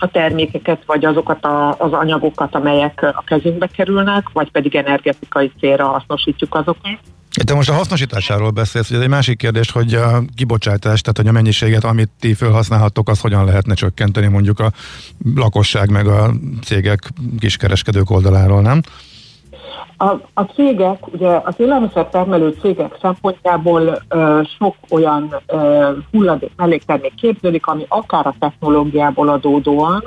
a 0.00 0.08
termékeket, 0.08 0.82
vagy 0.86 1.04
azokat 1.04 1.44
a, 1.44 1.76
az 1.78 1.92
anyagokat, 1.92 2.54
amelyek 2.54 3.02
a 3.02 3.22
kezünkbe 3.26 3.66
kerülnek, 3.66 4.28
vagy 4.32 4.50
pedig 4.50 4.74
energetikai 4.74 5.52
célra 5.60 5.86
hasznosítjuk 5.86 6.54
azokat. 6.54 6.98
Te 7.44 7.54
most 7.54 7.70
a 7.70 7.72
hasznosításáról 7.72 8.50
beszélsz, 8.50 8.88
hogy 8.88 9.02
egy 9.02 9.08
másik 9.08 9.38
kérdés, 9.38 9.70
hogy 9.70 9.94
a 9.94 10.22
kibocsátás, 10.36 11.00
tehát 11.00 11.16
hogy 11.16 11.26
a 11.26 11.32
mennyiséget, 11.32 11.84
amit 11.84 12.10
ti 12.20 12.34
felhasználhattok, 12.34 13.08
az 13.08 13.20
hogyan 13.20 13.44
lehetne 13.44 13.74
csökkenteni 13.74 14.26
mondjuk 14.26 14.60
a 14.60 14.72
lakosság 15.34 15.90
meg 15.90 16.06
a 16.06 16.32
cégek, 16.62 17.08
kiskereskedők 17.38 18.10
oldaláról, 18.10 18.62
nem? 18.62 18.80
A, 19.96 20.06
a 20.34 20.42
cégek, 20.42 21.12
ugye 21.12 21.40
az 21.44 21.54
élelmiszertermelő 21.56 22.54
cégek 22.60 22.96
szempontjából 23.00 24.02
ö, 24.08 24.40
sok 24.58 24.74
olyan 24.90 25.36
ö, 25.46 25.90
hulladék 26.10 26.50
melléktermék 26.56 27.14
képződik, 27.14 27.66
ami 27.66 27.84
akár 27.88 28.26
a 28.26 28.34
technológiából 28.38 29.28
adódóan 29.28 30.04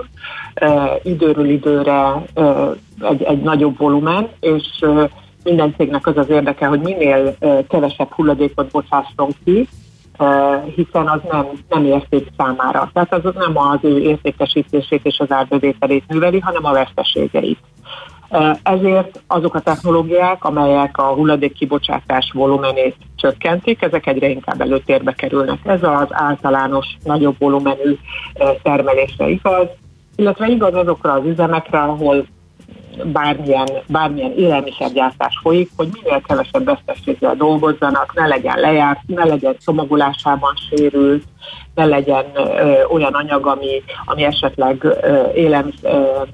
ö, 0.61 0.85
időről 1.03 1.49
időre 1.49 2.23
ö, 2.33 2.71
egy, 3.01 3.23
egy 3.23 3.41
nagyobb 3.41 3.77
volumen, 3.77 4.29
és 4.39 4.65
ö, 4.81 5.05
minden 5.43 5.73
cégnek 5.77 6.07
az 6.07 6.17
az 6.17 6.29
érdeke, 6.29 6.65
hogy 6.67 6.79
minél 6.79 7.35
ö, 7.39 7.59
kevesebb 7.69 8.11
hulladékot 8.11 8.71
bocsásson 8.71 9.29
ki, 9.45 9.67
hiszen 10.75 11.07
az 11.07 11.19
nem, 11.31 11.47
nem 11.69 11.85
érték 11.85 12.27
számára. 12.37 12.89
Tehát 12.93 13.13
az 13.13 13.33
nem 13.35 13.57
az 13.57 13.79
ő 13.81 13.99
értékesítését 13.99 15.05
és 15.05 15.19
az 15.19 15.31
árbevételét 15.31 16.03
növeli, 16.07 16.39
hanem 16.39 16.65
a 16.65 16.71
veszteségeit. 16.71 17.59
Ezért 18.63 19.21
azok 19.27 19.55
a 19.55 19.59
technológiák, 19.59 20.43
amelyek 20.43 20.97
a 20.97 21.03
hulladék 21.13 21.53
kibocsátás 21.53 22.31
volumenét 22.33 22.95
csökkentik, 23.15 23.81
ezek 23.81 24.07
egyre 24.07 24.27
inkább 24.29 24.61
előtérbe 24.61 25.13
kerülnek. 25.13 25.59
Ez 25.63 25.83
az 25.83 26.07
általános, 26.09 26.87
nagyobb 27.03 27.35
volumenű 27.39 27.97
termelésre 28.63 29.27
igaz, 29.27 29.67
illetve 30.15 30.47
igaz 30.47 30.73
azokra 30.73 31.13
az 31.13 31.25
üzemekre, 31.25 31.79
ahol 31.79 32.25
bármilyen, 33.03 33.67
bármilyen 33.87 34.31
élelmiszergyártás 34.37 35.39
folyik, 35.41 35.69
hogy 35.75 35.89
minél 35.91 36.21
kevesebb 36.21 36.65
veszteséggel 36.65 37.35
dolgozzanak, 37.35 38.13
ne 38.15 38.27
legyen 38.27 38.59
lejárt, 38.59 38.99
ne 39.05 39.25
legyen 39.25 39.55
csomagolásában 39.65 40.53
sérült, 40.69 41.23
ne 41.75 41.85
legyen 41.85 42.25
ö, 42.35 42.83
olyan 42.89 43.13
anyag, 43.13 43.45
ami, 43.45 43.83
ami 44.05 44.23
esetleg 44.23 44.83
ö, 44.83 45.31
élelmiszer, 45.33 46.27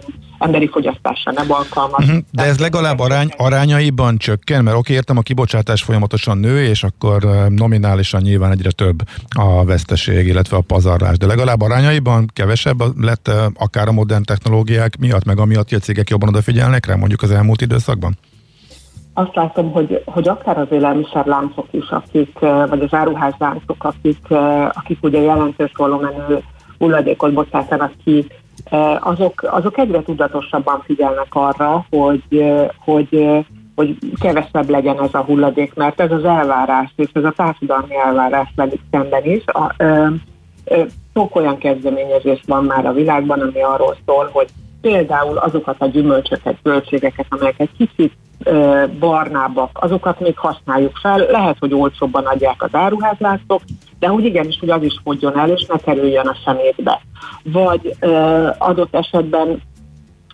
emberi 0.44 0.68
fogyasztásra 0.68 1.32
nem 1.32 1.52
alkalmas. 1.52 2.06
Uh-huh. 2.06 2.22
De 2.32 2.44
ez 2.44 2.60
legalább 2.60 3.00
arány, 3.00 3.30
arányaiban 3.38 4.18
csökken, 4.18 4.64
mert 4.64 4.78
oké, 4.78 4.94
értem, 4.94 5.18
a 5.18 5.22
kibocsátás 5.22 5.82
folyamatosan 5.84 6.38
nő, 6.38 6.64
és 6.64 6.84
akkor 6.84 7.48
nominálisan 7.50 8.22
nyilván 8.22 8.52
egyre 8.52 8.72
több 8.72 9.02
a 9.30 9.66
veszteség, 9.66 10.28
illetve 10.28 10.58
a 10.58 10.62
pazarlás, 10.62 11.18
de 11.18 11.26
legalább 11.26 11.62
arányaiban 11.62 12.26
kevesebb 12.34 13.04
lett 13.04 13.32
akár 13.54 13.88
a 13.88 13.92
modern 13.92 14.24
technológiák 14.24 14.98
miatt, 14.98 15.26
meg 15.26 15.40
amiatt, 15.40 15.70
hogy 15.70 15.78
a 15.78 15.82
cégek 15.82 16.10
jobban 16.10 16.30
odafigyelnek 16.30 16.86
rá 16.86 16.96
mondjuk 16.96 17.22
az 17.22 17.32
elmúlt 17.32 17.62
időszakban? 17.62 18.18
azt 19.14 19.36
látom, 19.36 19.72
hogy, 19.72 20.04
hogy 20.06 20.28
akár 20.28 20.58
az 20.58 20.68
élelmiszerláncok 20.70 21.68
is, 21.72 21.90
akik, 21.90 22.40
vagy 22.40 22.82
az 22.82 22.94
áruházláncok, 22.94 23.84
akik, 23.84 24.28
akik 24.70 24.98
ugye 25.02 25.22
jelentős 25.22 25.72
volumenű 25.76 26.36
hulladékot 26.78 27.34
bocsátanak 27.34 27.92
ki 28.04 28.28
azok, 29.00 29.44
azok 29.44 29.78
egyre 29.78 30.02
tudatosabban 30.02 30.82
figyelnek 30.86 31.28
arra, 31.30 31.86
hogy, 31.90 32.44
hogy, 32.86 33.46
hogy 33.76 33.98
kevesebb 34.20 34.70
legyen 34.70 35.02
ez 35.02 35.14
a 35.14 35.24
hulladék, 35.24 35.74
mert 35.74 36.02
ez 36.02 36.12
az 36.12 36.26
elvárás, 36.26 36.94
és 36.96 37.10
ez 37.14 37.24
a 37.24 37.34
társadalmi 37.36 37.96
elvárás 38.06 38.54
velük 38.56 38.80
szemben 38.92 39.26
is. 39.26 39.44
A, 39.46 39.74
ö, 39.78 40.08
sok 41.14 41.36
olyan 41.36 41.58
kezdeményezés 41.58 42.42
van 42.48 42.64
már 42.64 42.86
a 42.86 42.94
világban, 42.94 43.40
ami 43.40 43.62
arról 43.62 43.96
szól, 44.06 44.30
hogy 44.32 44.48
például 44.84 45.38
azokat 45.38 45.76
a 45.80 45.86
gyümölcsöket, 45.86 46.58
zöldségeket, 46.64 47.26
amelyek 47.30 47.70
kicsit 47.78 48.14
barnábbak, 49.00 49.70
azokat 49.74 50.20
még 50.20 50.38
használjuk 50.38 50.98
fel. 50.98 51.18
Lehet, 51.18 51.56
hogy 51.60 51.74
olcsóbban 51.74 52.26
adják 52.26 52.64
az 52.64 52.70
áruházlászok, 52.72 53.62
de 54.00 54.08
hogy 54.08 54.26
igenis, 54.26 54.58
hogy 54.60 54.70
az 54.70 54.84
is 54.84 55.00
fogjon 55.04 55.40
el, 55.40 55.50
és 55.50 55.66
ne 55.66 55.78
kerüljön 55.78 56.28
a 56.28 56.38
szemétbe. 56.46 57.02
Vagy 57.44 57.96
adott 58.58 58.96
esetben 58.96 59.62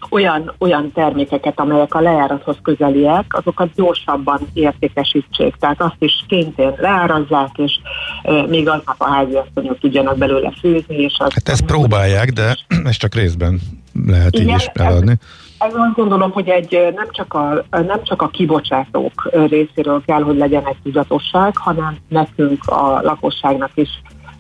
olyan, 0.09 0.53
olyan 0.57 0.91
termékeket, 0.91 1.59
amelyek 1.59 1.93
a 1.93 1.99
lejárathoz 1.99 2.57
közeliek, 2.61 3.25
azokat 3.29 3.69
gyorsabban 3.75 4.39
értékesítsék. 4.53 5.55
Tehát 5.55 5.81
azt 5.81 5.95
is 5.99 6.25
kénytén 6.27 6.73
leárazzák, 6.77 7.49
és 7.55 7.79
e, 8.23 8.45
még 8.45 8.67
aznap 8.67 8.95
a 8.97 9.09
háziasszonyok 9.09 9.79
tudjanak 9.79 10.17
belőle 10.17 10.53
főzni. 10.59 10.95
És 10.95 11.15
azt 11.17 11.33
hát 11.33 11.49
ezt 11.49 11.65
próbálják, 11.65 12.29
de 12.29 12.57
ez 12.89 12.95
csak 12.95 13.15
részben 13.15 13.59
lehet 14.07 14.35
Igen, 14.35 14.47
így 14.47 14.55
is 14.55 14.69
eladni. 14.73 15.11
Ez, 15.11 15.67
ez 15.67 15.73
azt 15.75 15.95
gondolom, 15.95 16.31
hogy 16.31 16.47
egy 16.47 16.93
nem 16.95 17.07
csak, 17.11 17.33
a, 17.33 17.63
nem 17.69 18.03
csak 18.03 18.21
a 18.21 18.27
kibocsátók 18.27 19.29
részéről 19.31 20.01
kell, 20.05 20.21
hogy 20.21 20.37
legyen 20.37 20.67
egy 20.67 20.77
tudatosság, 20.83 21.57
hanem 21.57 21.97
nekünk 22.07 22.63
a 22.65 23.01
lakosságnak 23.01 23.71
is 23.73 23.89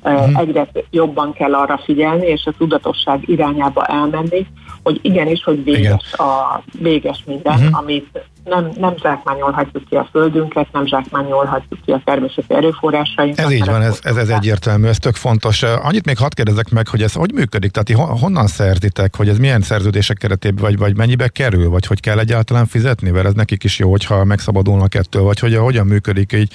uh-huh. 0.03 0.39
egyre 0.39 0.67
jobban 0.89 1.33
kell 1.33 1.53
arra 1.53 1.81
figyelni, 1.83 2.25
és 2.25 2.45
a 2.45 2.53
tudatosság 2.57 3.29
irányába 3.29 3.85
elmenni, 3.85 4.47
hogy 4.89 4.99
igenis, 5.01 5.43
hogy 5.43 5.63
véges, 5.63 5.81
Igen. 6.13 6.27
a, 6.27 6.63
véges 6.79 7.23
minden, 7.25 7.53
uh-huh. 7.53 7.77
amit 7.77 8.19
nem, 8.43 8.71
nem 8.77 8.93
zsákmányolhatjuk 9.01 9.85
ki 9.89 9.95
a 9.95 10.07
földünket, 10.11 10.67
nem 10.71 10.87
zsákmányolhatjuk 10.87 11.79
ki 11.85 11.91
a 11.91 12.01
természeti 12.05 12.53
erőforrásainkat. 12.53 13.45
Ez 13.45 13.51
így 13.51 13.65
van, 13.65 13.81
ez, 13.81 13.99
ez, 14.03 14.15
ez 14.15 14.29
egyértelmű, 14.29 14.87
ez 14.87 14.97
tök 14.97 15.15
fontos. 15.15 15.63
Annyit 15.63 16.05
még 16.05 16.17
hadd 16.17 16.29
kérdezek 16.33 16.69
meg, 16.69 16.87
hogy 16.87 17.01
ez 17.01 17.13
hogy 17.13 17.33
működik? 17.33 17.71
Tehát 17.71 18.19
honnan 18.19 18.47
szerzitek, 18.47 19.15
hogy 19.15 19.29
ez 19.29 19.37
milyen 19.37 19.61
szerződések 19.61 20.17
keretében, 20.17 20.63
vagy, 20.63 20.77
vagy 20.77 20.97
mennyibe 20.97 21.27
kerül, 21.27 21.69
vagy 21.69 21.85
hogy 21.85 21.99
kell 21.99 22.19
egyáltalán 22.19 22.65
fizetni, 22.65 23.09
mert 23.09 23.25
ez 23.25 23.33
nekik 23.33 23.63
is 23.63 23.79
jó, 23.79 23.89
hogyha 23.89 24.23
megszabadulnak 24.23 24.95
ettől, 24.95 25.23
vagy 25.23 25.39
hogy 25.39 25.55
hogyan 25.55 25.87
működik 25.87 26.33
így 26.33 26.53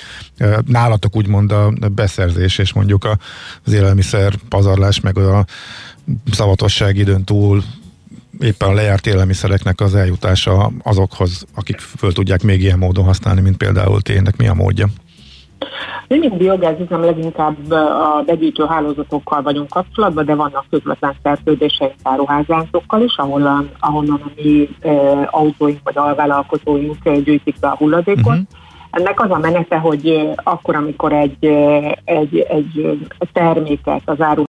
nálatok 0.66 1.16
úgymond 1.16 1.52
a 1.52 1.73
beszerzés, 1.94 2.59
és 2.59 2.73
mondjuk 2.73 3.09
az 3.65 3.73
élelmiszer 3.73 4.32
pazarlás, 4.48 5.01
meg 5.01 5.19
a 5.19 5.44
szavatosság 6.31 6.97
időn 6.97 7.24
túl 7.24 7.62
éppen 8.40 8.69
a 8.69 8.73
lejárt 8.73 9.06
élelmiszereknek 9.06 9.81
az 9.81 9.94
eljutása 9.94 10.70
azokhoz, 10.82 11.47
akik 11.55 11.78
föl 11.78 12.12
tudják 12.12 12.43
még 12.43 12.62
ilyen 12.62 12.78
módon 12.78 13.05
használni, 13.05 13.40
mint 13.40 13.56
például 13.56 14.01
tényleg 14.01 14.35
mi 14.39 14.48
a 14.48 14.55
módja? 14.55 14.86
Mi, 16.09 16.19
mint 16.19 16.36
biogázüzem 16.36 17.01
leginkább 17.01 17.70
a 17.70 18.23
begyűjtő 18.27 18.65
hálózatokkal 18.65 19.43
vagyunk 19.43 19.69
kapcsolatban, 19.69 20.24
de 20.24 20.35
vannak 20.35 20.65
közvetlen 20.70 21.15
szerződéseink 21.23 21.94
áruházántokkal 22.02 23.02
is, 23.02 23.16
ahol, 23.16 23.69
ahonnan 23.78 24.20
a 24.24 24.31
mi 24.36 24.69
e, 24.81 24.90
autóink 25.31 25.78
vagy 25.85 25.98
alvállalkozóink 25.98 27.09
gyűjtik 27.09 27.59
be 27.61 27.69
a 27.69 27.77
hulladékot. 27.77 28.27
Uh-huh. 28.27 28.47
Ennek 28.90 29.20
az 29.20 29.31
a 29.31 29.39
menete, 29.39 29.77
hogy 29.77 30.31
akkor, 30.36 30.77
amikor 30.77 31.12
egy, 31.12 31.47
egy, 32.05 32.39
egy 32.39 33.06
terméket 33.32 34.02
az 34.05 34.20
áru 34.20 34.43